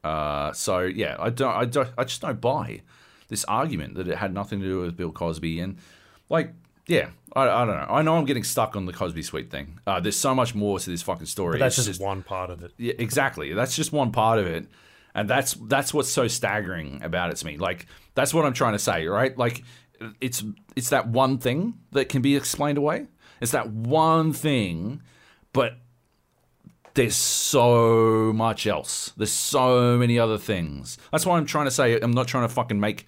[0.03, 2.83] Uh, so yeah, I don't, I don't, I just don't buy
[3.29, 5.79] this argument that it had nothing to do with Bill Cosby and
[6.29, 6.53] like.
[6.87, 7.87] Yeah, I, I don't know.
[7.89, 9.79] I know I'm getting stuck on the Cosby Suite thing.
[9.87, 11.53] Uh, there's so much more to this fucking story.
[11.55, 12.73] But that's It's just, one part of it.
[12.77, 13.55] yeah, exactly.
[13.55, 14.67] That's just one part of it,
[15.15, 17.57] and that's that's what's so staggering about it to me.
[17.57, 19.37] Like that's what I'm trying to say, right?
[19.37, 19.63] Like
[20.21, 20.45] it's
[20.77, 23.07] it's that one thing that can be explained away.
[23.41, 25.03] It's that one thing,
[25.53, 25.79] but
[26.95, 29.13] there's so much else.
[29.17, 30.99] There's so many other things.
[31.11, 33.07] That's why I'm trying to say I'm not trying to fucking make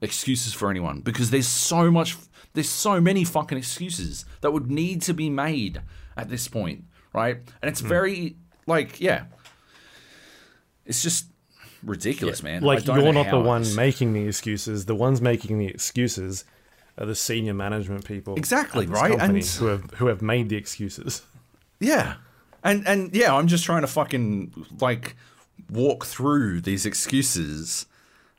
[0.00, 2.16] excuses for anyone because there's so much
[2.52, 5.80] there's so many fucking excuses that would need to be made
[6.16, 7.36] at this point, right?
[7.62, 7.88] And it's hmm.
[7.88, 8.36] very
[8.66, 9.24] like yeah.
[10.86, 11.26] It's just
[11.82, 12.62] ridiculous, man.
[12.62, 14.86] Like you're not the one it's- making the excuses.
[14.86, 16.44] The ones making the excuses
[16.98, 18.34] are the senior management people.
[18.36, 19.18] Exactly, right?
[19.18, 21.22] And- who have who have made the excuses.
[21.78, 22.16] Yeah.
[22.62, 25.16] And and yeah, I'm just trying to fucking like
[25.70, 27.86] walk through these excuses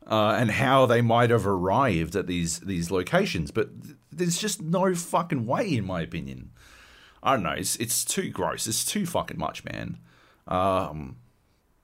[0.06, 4.62] uh, and how they might have arrived at these these locations, but th- there's just
[4.62, 6.52] no fucking way, in my opinion.
[7.24, 7.52] I don't know.
[7.52, 8.68] It's it's too gross.
[8.68, 9.98] It's too fucking much, man.
[10.48, 11.18] Um,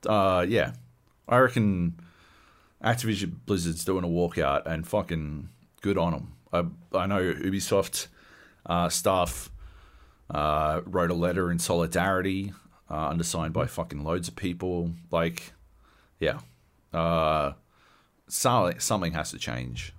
[0.08, 0.72] uh, yeah,
[1.28, 2.00] I reckon
[2.84, 5.50] Activision Blizzard's doing a walkout, and fucking
[5.82, 6.34] good on them.
[6.94, 8.08] I I know Ubisoft
[8.66, 9.52] uh, staff
[10.30, 12.54] uh, wrote a letter in solidarity,
[12.90, 14.92] uh, undersigned by fucking loads of people.
[15.12, 15.54] Like,
[16.20, 16.40] yeah,
[16.94, 17.54] uh,
[18.28, 19.94] something something has to change.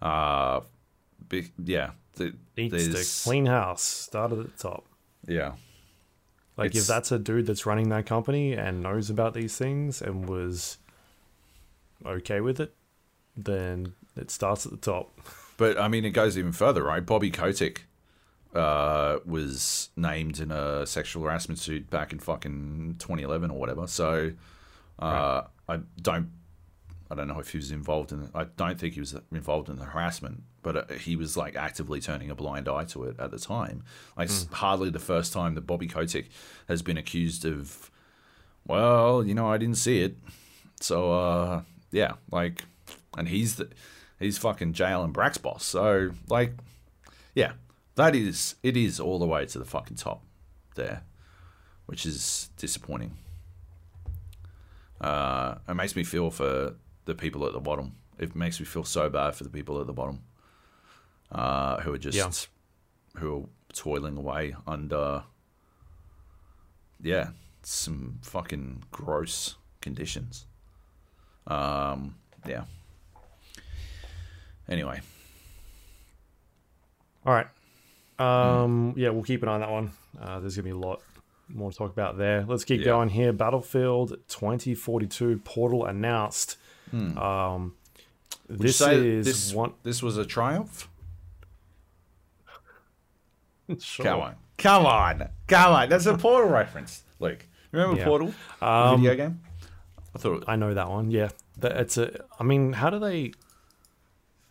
[0.00, 0.60] Uh,
[1.28, 3.82] be, yeah, the, there's- to clean house.
[3.82, 4.84] Start at the top.
[5.26, 5.52] yeah,
[6.60, 10.00] Like It's- if that's a dude that's running that company and knows about these things
[10.02, 10.78] and was
[12.06, 12.74] okay with it,
[13.36, 15.18] then it starts at the top.
[15.56, 17.04] But I mean, it goes even further, right?
[17.04, 17.82] Bobby Kotick
[18.54, 23.86] uh, was named in a sexual harassment suit back in fucking 2011 or whatever.
[23.86, 24.32] So
[24.98, 26.30] uh, I don't,
[27.10, 28.30] I don't know if he was involved in.
[28.34, 32.00] I don't think he was involved in the harassment, but uh, he was like actively
[32.00, 33.82] turning a blind eye to it at the time.
[34.16, 36.28] Like it's hardly the first time that Bobby Kotick
[36.68, 37.90] has been accused of.
[38.66, 40.16] Well, you know, I didn't see it,
[40.80, 42.64] so uh, yeah, like,
[43.16, 43.68] and he's the
[44.18, 44.84] he's fucking J.
[44.84, 45.64] Allen Brack's boss.
[45.64, 46.52] So like,
[47.34, 47.52] yeah,
[47.96, 50.22] that is it is all the way to the fucking top
[50.74, 51.02] there,
[51.86, 53.16] which is disappointing.
[55.00, 56.74] Uh, it makes me feel for
[57.06, 57.96] the people at the bottom.
[58.18, 60.20] It makes me feel so bad for the people at the bottom,
[61.32, 63.20] uh, who are just Yeah.
[63.20, 65.24] who are toiling away under,
[67.02, 67.30] yeah,
[67.62, 70.46] some fucking gross conditions.
[71.46, 72.16] Um,
[72.46, 72.64] yeah.
[74.68, 75.00] Anyway,
[77.26, 77.46] All right.
[78.18, 79.92] Um, yeah, we'll keep an eye on that one.
[80.20, 81.02] Uh, there's gonna be a lot,
[81.48, 82.44] more to talk about there.
[82.46, 82.86] Let's keep Yeah.
[82.86, 83.32] going here.
[83.32, 86.56] Battlefield 2042 Portal announced.
[86.92, 87.76] Um.
[88.48, 89.72] Would you this is this, one.
[89.84, 90.88] This was a triumph.
[93.78, 94.04] Sure.
[94.04, 95.88] Come on, come on, come on.
[95.88, 97.46] That's a Portal reference, Luke.
[97.72, 98.04] Remember Yeah.
[98.04, 99.40] Portal, the video game?
[100.14, 100.44] I thought.
[100.48, 101.10] I know that one.
[101.10, 101.28] Yeah,
[101.62, 102.24] it's a.
[102.38, 103.32] I mean, how do they?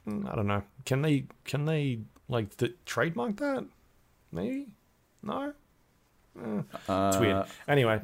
[0.07, 0.63] I don't know.
[0.85, 1.25] Can they?
[1.43, 3.65] Can they like the, trademark that?
[4.31, 4.75] Maybe.
[5.21, 5.53] No.
[6.41, 7.45] Eh, it's weird.
[7.67, 7.99] Anyway,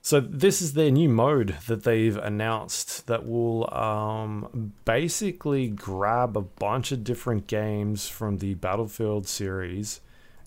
[0.00, 6.42] so this is their new mode that they've announced that will um, basically grab a
[6.42, 10.00] bunch of different games from the Battlefield series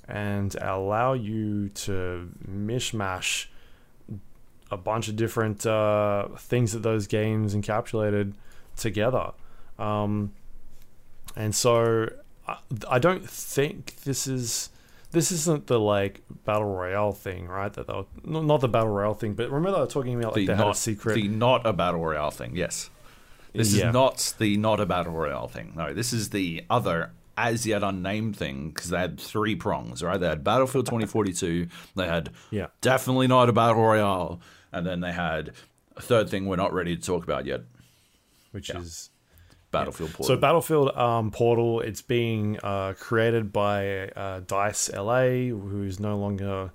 [0.08, 3.48] and allow you to mishmash
[4.72, 8.34] a bunch of different uh, things that those games encapsulated
[8.76, 9.32] together.
[9.78, 10.34] Um,
[11.36, 12.10] and so
[12.48, 12.58] I,
[12.90, 14.70] I don't think this is
[15.12, 17.72] this isn't the like battle royale thing, right?
[17.74, 18.06] That they were,
[18.44, 20.62] not the battle royale thing, but remember they were talking about like the they had
[20.62, 21.16] a not secret.
[21.16, 22.56] the not a battle royale thing.
[22.56, 22.90] Yes,
[23.54, 23.88] this Yeah.
[23.90, 25.74] is not the not a battle royale thing.
[25.76, 30.02] No, this is the other as yet unnamed thing because they had three prongs.
[30.04, 31.68] Right, they had Battlefield 2042.
[31.96, 32.68] They had Yeah.
[32.82, 34.40] definitely not a battle royale,
[34.72, 35.52] and then they had
[35.98, 37.62] a third thing we're not ready to talk about yet.
[38.52, 39.10] which is
[39.72, 40.36] Battlefield so Portal.
[40.36, 41.82] So Battlefield um, Portal.
[41.82, 46.72] It's being uh, created by uh, Dice LA, who's no longer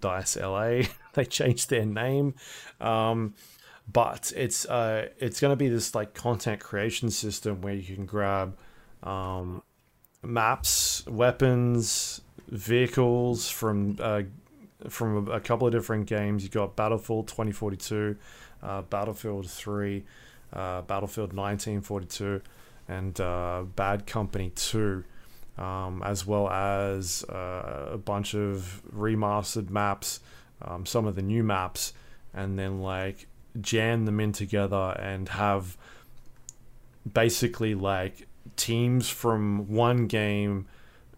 [0.00, 0.82] Dice LA.
[1.14, 2.34] they changed their name,
[2.80, 3.34] um,
[3.92, 8.04] but it's uh, it's going to be this like content creation system where you can
[8.04, 8.56] grab
[9.04, 9.62] um,
[10.26, 14.22] maps, weapons, vehicles from uh,
[14.88, 16.42] from a, couple of different games.
[16.42, 18.16] You've got Battlefield 2042,
[18.62, 20.04] uh, Battlefield 3,
[20.52, 22.42] uh, Battlefield 1942,
[22.88, 25.02] and uh, Bad Company 2,
[25.58, 30.20] um, as well as uh, a bunch of remastered maps,
[30.62, 31.92] um, some of the new maps,
[32.34, 33.26] and then like
[33.60, 35.76] jam them in together and have
[37.10, 38.25] basically like
[38.56, 40.66] teams from one game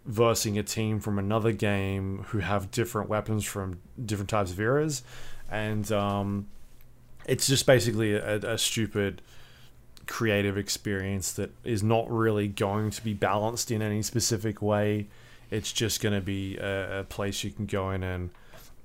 [0.05, 5.03] versing a team from another game who have different weapons from different types of eras.
[5.51, 6.49] And um,
[7.27, 9.21] it's just basically a, a stupid
[10.07, 15.09] creative experience that is not really going to be balanced in any specific way.
[15.51, 18.31] It's just going to be a, a place you can go in and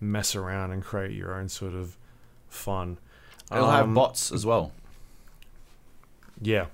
[0.02, 1.98] mess around and create your own sort of
[2.50, 2.98] fun.
[3.52, 4.72] It'll have Um, bots as well,
[6.42, 6.66] yeah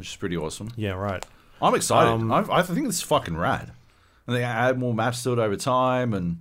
[0.00, 0.70] which is pretty awesome.
[0.76, 1.24] yeah right
[1.62, 2.10] I'm excited.
[2.10, 3.72] Um, I, I think this is fucking rad.
[4.26, 6.38] And they add more maps to it over time, and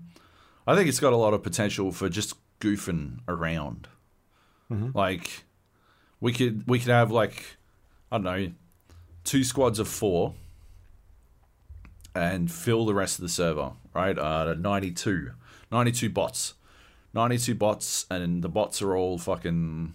[0.68, 3.88] I think it's got a lot of potential for just goofing around.
[4.72, 4.98] Mm-hmm.
[4.98, 5.44] Like
[6.20, 7.58] we could we could have like
[8.12, 8.52] I don't know
[9.24, 10.36] two squads of four
[12.16, 14.18] and fill the rest of the server, right?
[14.18, 15.32] Uh, 92.
[15.72, 16.54] 92 bots.
[17.14, 19.94] 92 bots, and the bots are all fucking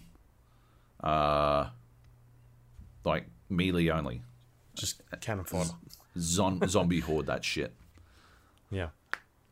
[1.01, 1.67] uh,
[3.05, 4.21] like melee only.
[4.75, 5.69] just cannon fodder
[6.17, 7.73] Zon- zombie horde that shit.
[8.71, 8.89] yeah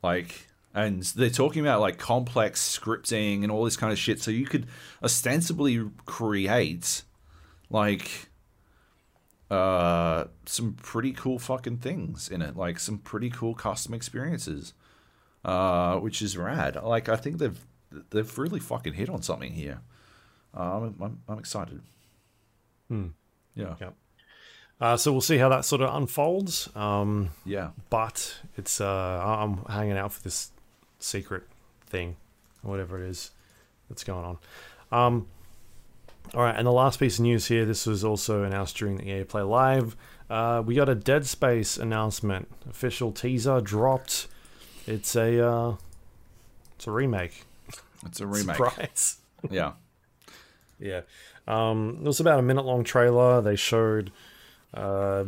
[0.02, 4.22] Like, and they're talking about like complex scripting and all this kind of shit.
[4.22, 4.68] So you could
[5.04, 7.04] ostensibly create
[7.70, 8.30] like
[9.52, 14.74] uh some pretty cool fucking things in it, like some pretty cool custom experiences,
[15.46, 16.76] uh, which is rad.
[16.82, 17.60] Like, I think they've
[18.10, 19.82] they've really fucking hit on something here.
[20.58, 21.82] Uh, I'm, I'm I'm excited.
[22.88, 23.08] Hmm.
[23.56, 23.94] Yeah, Yep.
[24.82, 26.68] Uh, so we'll see how that sort of unfolds.
[26.76, 27.70] Um, yeah.
[27.90, 30.52] but it's uh, I'm hanging out for this
[31.00, 31.44] secret
[31.86, 32.18] thing,
[32.64, 33.32] whatever it is
[33.90, 34.38] that's going on.
[34.92, 35.28] Um,
[36.34, 37.66] all right, and the last piece of news here.
[37.66, 39.96] This was also announced during the EA Play Live.
[40.30, 42.48] Uh, we got a Dead Space announcement.
[42.70, 44.28] Official teaser dropped.
[44.88, 45.76] It's a uh,
[46.76, 47.46] it's a remake.
[48.06, 48.56] It's a remake.
[48.58, 49.18] Surprise.
[49.50, 49.74] Yeah.
[50.80, 51.02] Yeah.
[51.48, 53.42] Um, it was about a minute long trailer.
[53.42, 54.12] They showed
[54.74, 55.26] uh,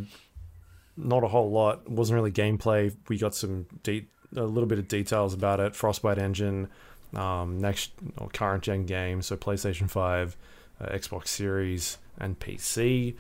[0.97, 1.81] not a whole lot.
[1.85, 2.95] It wasn't really gameplay.
[3.07, 5.75] We got some de- a little bit of details about it.
[5.75, 6.69] Frostbite engine,
[7.13, 10.37] um, next or current gen game, so PlayStation 5,
[10.81, 13.15] uh, Xbox Series, and PC.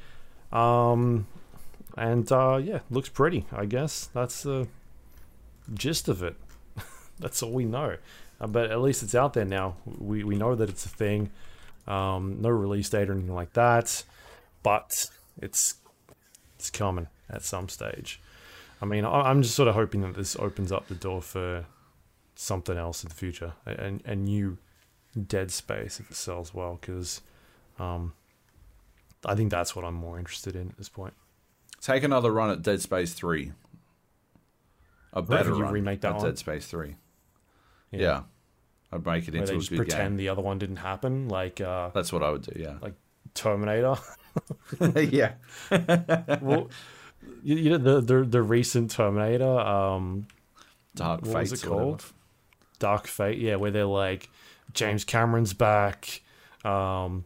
[0.51, 1.27] Um,
[1.97, 4.09] and uh, yeah, looks pretty, I guess.
[4.13, 4.67] That's the
[5.73, 6.35] gist of it.
[7.19, 7.97] That's all we know.
[8.39, 9.75] Uh, but at least it's out there now.
[9.85, 11.31] We, we know that it's a thing.
[11.87, 14.03] Um, no release date or anything like that,
[14.63, 15.09] but
[15.41, 15.75] it's
[16.57, 18.19] it's coming at some stage.
[18.81, 21.65] I mean, I, I'm just sort of hoping that this opens up the door for
[22.35, 24.57] something else in the future, a, a, a new
[25.27, 27.21] Dead Space if it sells well, because
[27.79, 28.13] um,
[29.25, 31.13] I think that's what I'm more interested in at this point.
[31.81, 33.51] Take another run at Dead Space 3.
[35.13, 36.21] A better you run remake that at.
[36.21, 36.95] Dead Space 3.
[37.91, 38.23] Yeah.
[38.95, 40.17] I'd make it where into they a just good pretend game.
[40.17, 42.59] the other one didn't happen, like uh, That's what I would do.
[42.59, 42.75] Yeah.
[42.81, 42.93] Like
[43.33, 43.95] Terminator.
[45.11, 45.33] yeah.
[46.41, 46.69] well,
[47.43, 50.27] you, you know the, the the recent Terminator, um,
[50.95, 51.85] Dark What was it or whatever.
[51.85, 52.05] called?
[52.79, 54.29] Dark Fate, yeah, where they're like
[54.73, 56.21] James Cameron's back.
[56.63, 57.25] Um,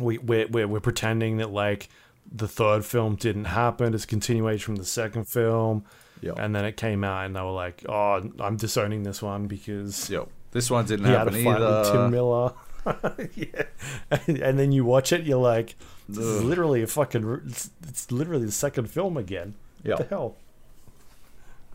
[0.00, 1.88] we we're, we're we're pretending that like
[2.30, 3.94] the third film didn't happen.
[3.94, 5.84] It's a continuation from the second film,
[6.20, 6.32] Yeah.
[6.38, 10.10] and then it came out, and they were like, "Oh, I'm disowning this one because
[10.10, 10.28] Yep.
[10.56, 12.08] This one didn't he had a happen fight with Tim either.
[12.08, 12.52] Miller."
[13.34, 13.62] yeah,
[14.10, 15.74] and, and then you watch it, you're like,
[16.08, 17.42] "This is literally a fucking.
[17.46, 19.52] It's, it's literally the second film again."
[19.84, 20.36] What the hell?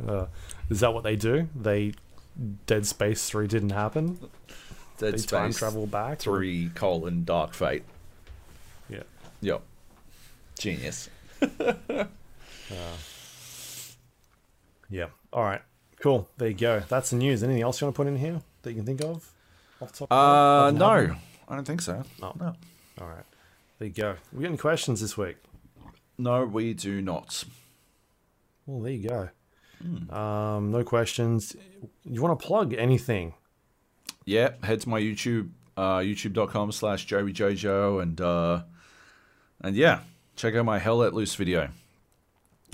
[0.04, 0.26] Uh,
[0.72, 1.48] is that what they do?
[1.56, 1.94] They
[2.66, 4.18] Dead Space Three didn't happen.
[4.98, 6.18] Dead they time Space travel back.
[6.18, 7.84] Three colon Dark Fate.
[8.90, 9.04] Yeah.
[9.42, 9.62] Yep.
[10.58, 11.08] Genius.
[14.90, 15.08] Yeah.
[15.32, 15.62] All right.
[16.02, 16.28] Cool.
[16.38, 16.82] There you go.
[16.90, 17.44] That's the news.
[17.44, 19.32] Anything else you want to put in here that you can think of?
[19.82, 20.80] Off top Uh, head?
[20.80, 21.16] Doesn't no,
[21.50, 22.04] I don't think so.
[22.22, 22.36] No.
[22.40, 22.56] No.
[23.00, 23.26] All right.
[23.80, 24.16] There you go.
[24.32, 25.38] We got any questions this week?
[26.18, 27.44] No, we do not.
[28.66, 29.30] Well, there you go.
[30.16, 31.56] Um, no questions.
[32.04, 33.34] You want to plug anything?
[34.26, 38.62] Yeah, head to my YouTube, uh, youtube.com slash Joey Jojo, and uh,
[39.62, 40.02] and yeah,
[40.36, 41.70] check out my Hell Let Loose video.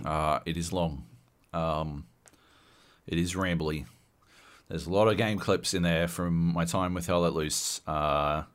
[0.04, 1.06] Uh, it is long.
[1.54, 2.06] Um,
[3.08, 3.86] it is rambly.
[4.70, 7.80] There's a lot of game clips in there from my time with Hell Let Loose.
[7.88, 8.48] Uh, a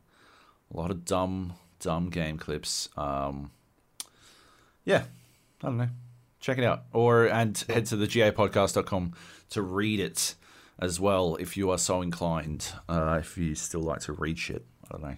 [0.71, 2.89] lot of dumb, dumb game clips.
[2.95, 3.51] Um,
[4.85, 5.03] yeah,
[5.61, 5.89] I don't know.
[6.39, 6.83] Check it out.
[6.93, 9.13] Or and head to the gapodcast.com
[9.51, 10.35] to read it
[10.79, 12.67] as well if you are so inclined.
[12.87, 14.65] Uh, if you still like to read shit.
[14.85, 15.15] I don't know.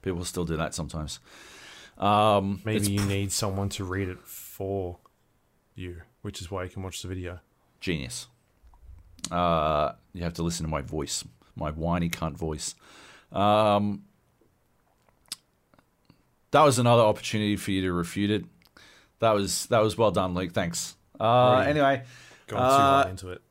[0.00, 1.20] People still do that sometimes.
[1.98, 4.98] Um, Maybe you need someone to read it for
[5.76, 7.38] you, which is why you can watch the video.
[7.80, 8.26] genius.
[9.30, 11.24] Uh, you have to listen to my voice,
[11.56, 12.74] my whiny cunt voice.
[13.30, 14.04] Um,
[16.50, 18.44] that was another opportunity for you to refute it.
[19.20, 20.52] That was that was well done, Luke.
[20.52, 20.96] Thanks.
[21.18, 21.68] Uh, Alright.
[21.68, 22.02] anyway,
[22.48, 23.42] Going too Uh, hard into it.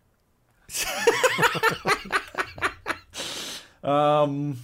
[3.84, 4.58] um,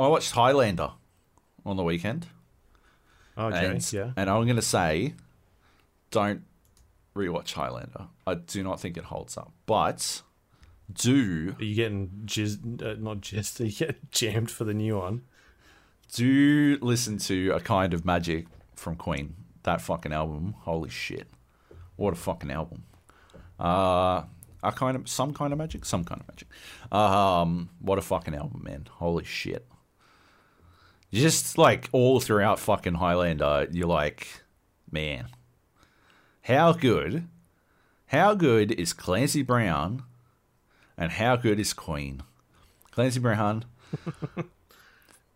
[0.00, 0.92] I watched Highlander
[1.66, 2.26] on the weekend.
[3.36, 3.66] Okay.
[3.66, 4.10] and, yeah.
[4.16, 5.14] and I'm going to say,
[6.10, 6.42] don't
[7.14, 8.08] rewatch Highlander.
[8.26, 9.52] I do not think it holds up.
[9.66, 10.22] But
[10.92, 12.82] do Are you getting jizzed?
[12.82, 13.60] Uh, not jizzed.
[13.60, 15.22] Are you getting jammed for the new one?
[16.12, 19.34] do listen to a kind of magic from Queen.
[19.64, 20.54] That fucking album.
[20.60, 21.28] Holy shit!
[21.96, 22.84] What a fucking album.
[23.60, 24.22] Uh,
[24.62, 26.48] a kind of some kind of magic, some kind of magic.
[26.92, 28.86] Um, what a fucking album, man.
[28.90, 29.66] Holy shit.
[31.12, 34.42] Just like all throughout fucking Highlander, you're like,
[34.90, 35.26] man,
[36.48, 37.28] how good,
[38.06, 40.02] how good is Clancy Brown,
[40.96, 42.22] and how good is Queen?
[42.90, 43.64] Clancy Brown.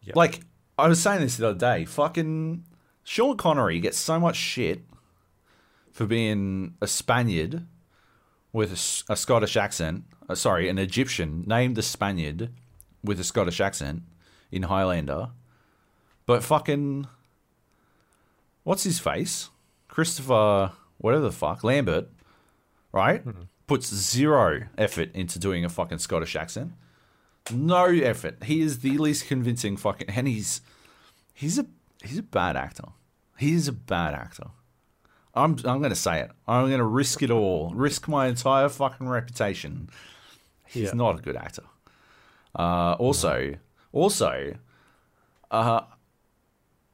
[0.04, 0.16] Yep.
[0.16, 0.40] Like
[0.76, 2.64] I was saying this the other day, fucking
[3.04, 4.82] Sean Connery gets so much shit
[5.92, 7.66] for being a Spaniard
[8.52, 8.72] with
[9.08, 10.04] a Scottish accent.
[10.28, 12.50] Uh, sorry, an Egyptian named the Spaniard
[13.04, 14.02] with a Scottish accent
[14.50, 15.30] in Highlander.
[16.26, 17.06] But fucking,
[18.64, 19.50] what's his face?
[19.86, 20.72] Christopher,
[21.02, 22.08] whatever the fuck, Lambert,
[22.92, 23.22] right?
[23.66, 26.72] Puts zero effort into doing a fucking Scottish accent.
[27.52, 28.42] No effort.
[28.44, 30.60] He is the least convincing fucking, and he's
[31.34, 31.66] he's a
[32.02, 32.84] he's a bad actor.
[33.38, 34.46] He is a bad actor.
[35.34, 36.30] I'm I'm gonna say it.
[36.46, 39.88] I'm gonna risk it all, risk my entire fucking reputation.
[40.66, 40.94] He's Yeah.
[40.94, 41.64] not a good actor.
[42.58, 43.54] Uh, also,
[43.92, 44.54] also,
[45.50, 45.80] uh,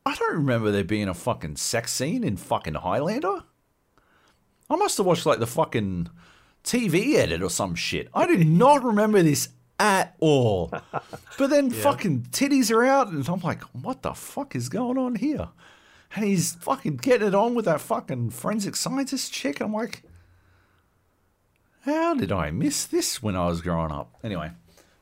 [0.07, 3.43] I don't remember there being a fucking sex scene in fucking Highlander.
[4.71, 6.11] I must have watched like the fucking
[6.65, 8.09] TV edit or some shit.
[8.15, 10.71] I do not remember this at all.
[11.39, 15.17] But then fucking titties are out, and I'm like, what the fuck is going on
[15.17, 15.49] here?
[16.15, 19.61] And he's fucking getting it on with that fucking forensic scientist chick.
[19.61, 20.03] I'm like,
[21.83, 24.15] how did I miss this when I was growing up?
[24.25, 24.51] Anyway,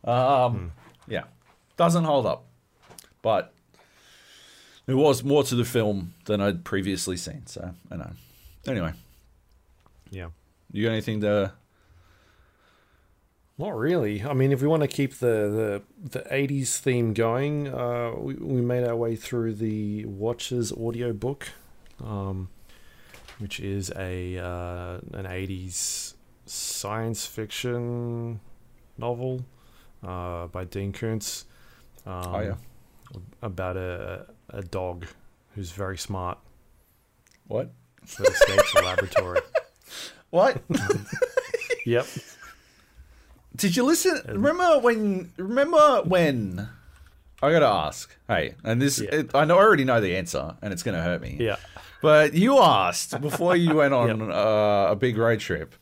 [0.05, 0.73] um,
[1.07, 1.25] yeah,
[1.77, 2.45] doesn't hold up,
[3.23, 3.53] but
[4.87, 7.47] there was more to the film than I'd previously seen.
[7.47, 8.13] So I know.
[8.67, 8.93] Anyway,
[10.11, 10.29] Yeah.
[10.73, 11.53] you got anything to?
[13.59, 14.23] Not really.
[14.23, 18.35] I mean, if we want to keep the the, the 80s theme going, uh, we,
[18.35, 21.49] we made our way through the Watchers audiobook,
[22.05, 22.51] um,
[23.39, 26.15] which is a uh, an 80s
[26.45, 28.41] science fiction
[28.99, 29.45] novel
[30.07, 31.47] uh, by Dean Koontz.
[32.05, 32.55] Um, Oh, yeah.
[33.41, 35.07] About a, a dog
[35.55, 36.39] who's very smart
[37.47, 37.73] What?
[38.19, 39.41] that escapes a laboratory.
[40.31, 40.63] What?
[41.87, 42.07] Yep.
[43.55, 44.21] Did you listen?
[44.27, 45.33] Remember when?
[45.37, 46.69] Remember when?
[47.41, 48.15] I gotta ask.
[48.27, 49.15] Hey, and this Yeah.
[49.15, 51.37] it, I know I already know the answer, and it's gonna hurt me.
[51.39, 51.57] Yeah.
[52.03, 55.77] But you asked before you went on uh, a big road trip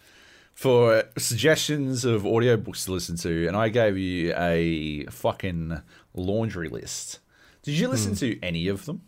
[0.53, 5.81] for suggestions of audiobooks to listen to, and I gave you a fucking
[6.15, 7.21] laundry list.
[7.63, 9.01] Did you listen to any of them?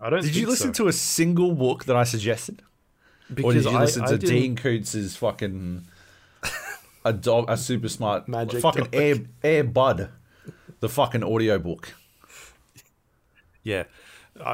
[0.00, 0.22] I don't.
[0.22, 2.62] Did you listen to a single book that I suggested?
[3.42, 5.84] Or did you I- listen I to didn't- Dean Koontz's fucking
[7.04, 8.94] a dog, a super smart Magic fucking dog.
[8.94, 10.10] Air Air Bud,
[10.80, 11.94] the fucking audiobook?
[13.62, 13.84] Yeah,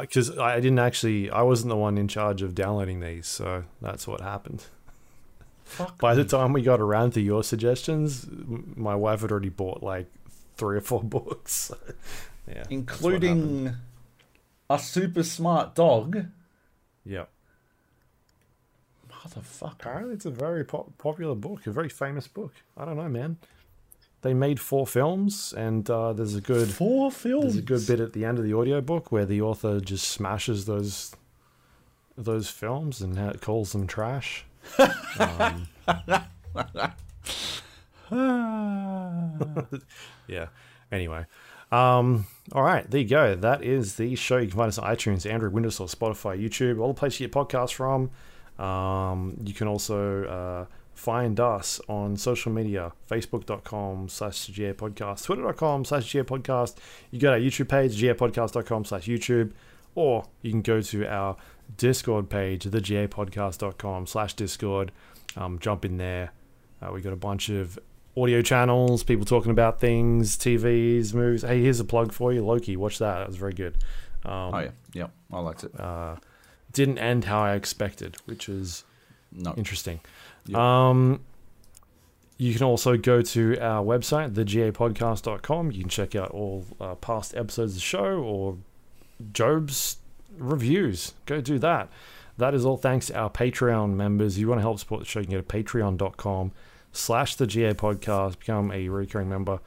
[0.01, 1.31] because I didn't actually.
[1.31, 4.65] I wasn't the one in charge of downloading these, so that's what happened.
[5.65, 8.27] Fuck By the time we got around to your suggestions,
[8.77, 10.07] my wife had already bought like
[10.57, 11.73] three or four books.
[12.47, 12.73] yeah, that's what happened.
[12.73, 13.77] including
[14.71, 16.27] a super smart dog.
[17.05, 17.25] yeah.
[19.27, 19.73] Motherfucker.
[19.73, 22.53] Apparently, it's a very po- popular book, a very famous book.
[22.77, 23.39] I don't know, man.
[24.23, 27.45] They made four films, and uh, there's a good Four films.
[27.45, 30.65] there's a good bit at the end of the audiobook where the author just smashes
[30.65, 31.15] those
[32.19, 34.45] those films and ha- calls them trash.
[35.21, 35.69] um,
[40.27, 40.47] yeah.
[40.91, 41.27] Anyway.
[41.73, 43.35] Um, all right, there you go.
[43.35, 44.37] That is the show.
[44.39, 47.27] You can find us on iTunes, Android, Windows, or Spotify, YouTube, all the places you
[47.29, 48.11] get podcasts from.
[48.59, 55.85] Um, you can also uh, find us on social media, facebook.com slash GA podcast, twitter.com
[55.85, 56.77] slash GA podcast.
[57.11, 59.53] You go to our YouTube page, gapodcast.com slash YouTube,
[59.95, 61.37] or you can go to our
[61.77, 64.93] Discord page, thegapodcast.com slash Discord.
[65.37, 66.33] Um, jump in there.
[66.81, 67.79] Uh, we got a bunch of
[68.17, 71.43] audio channels, people talking about things, TVs, movies.
[71.43, 72.77] Hey, here's a plug for you, Loki.
[72.77, 73.19] Watch that.
[73.19, 73.77] That was very good.
[74.25, 75.79] Um, Oh yeah, yeah, I liked it.
[75.79, 76.17] uh,
[76.77, 78.85] didn't end how I expected, which is
[79.33, 80.01] No, interesting.
[80.45, 80.59] Yep.
[80.59, 81.21] Um,
[82.37, 85.73] you can also go to our website, thegapodcast.com.
[85.73, 88.59] You can check out all uh, past episodes of the show or
[89.33, 89.97] Joab's
[90.37, 91.15] reviews.
[91.25, 91.89] Go do that.
[92.37, 94.35] That is all thanks to our Patreon members.
[94.35, 96.53] If you want to help support the show, you can go to patreon.com
[96.93, 99.61] slash the GA podcast, become a recurring member,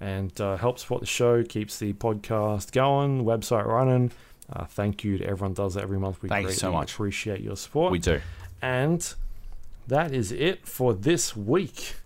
[0.00, 4.10] and uh, help support the show, keeps the podcast going, website running.
[4.52, 6.22] Uh, thank you to everyone does that every month.
[6.22, 6.92] We Thank you so much.
[6.92, 7.90] appreciate your support.
[7.92, 8.20] we do.
[8.62, 9.12] And
[9.88, 11.96] that is it for this week.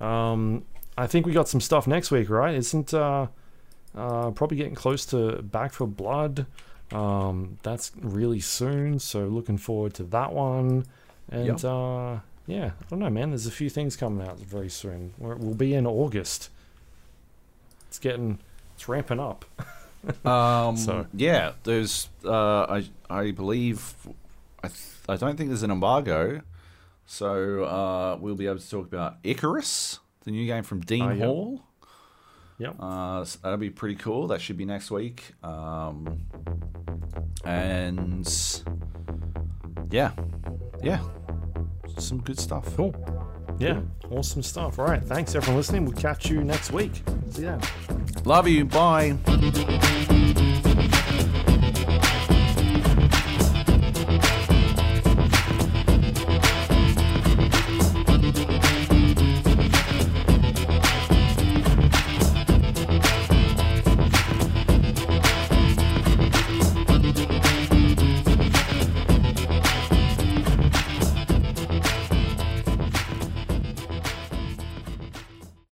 [0.00, 0.64] Um,
[0.96, 2.54] I think we got some stuff next week, right?
[2.54, 3.26] Isn't uh,
[3.96, 6.46] uh, probably getting close to Back 4 Blood.
[6.92, 10.84] Um, that's really soon, so looking forward to that one.
[11.30, 11.64] And Yep.
[11.64, 13.30] uh, yeah, I don't know, man.
[13.30, 15.14] There's a few things coming out very soon.
[15.18, 16.50] We're, we'll be in August.
[17.88, 18.38] It's getting,
[18.74, 19.44] it's ramping up.
[20.24, 22.08] Um, So- yeah, there's.
[22.24, 23.94] Uh, I I believe.
[24.64, 26.42] I th- I don't think there's an embargo,
[27.06, 31.16] so uh, we'll be able to talk about Icarus, the new game from Dean Oh.
[31.18, 31.60] Hall.
[32.58, 32.76] Yep.
[32.78, 34.28] Uh, so that'll be pretty cool.
[34.28, 35.32] That should be next week.
[35.42, 36.20] Um,
[37.44, 38.28] and
[39.90, 40.12] yeah,
[40.82, 41.00] yeah,
[41.98, 42.64] some good stuff.
[42.76, 42.94] Cool.
[43.62, 43.80] Yeah,
[44.10, 44.80] awesome stuff.
[44.80, 45.84] All right, thanks everyone listening.
[45.84, 46.90] We'll catch you next week.
[47.30, 47.60] See ya.
[48.24, 48.64] Love you.
[48.64, 49.16] Bye.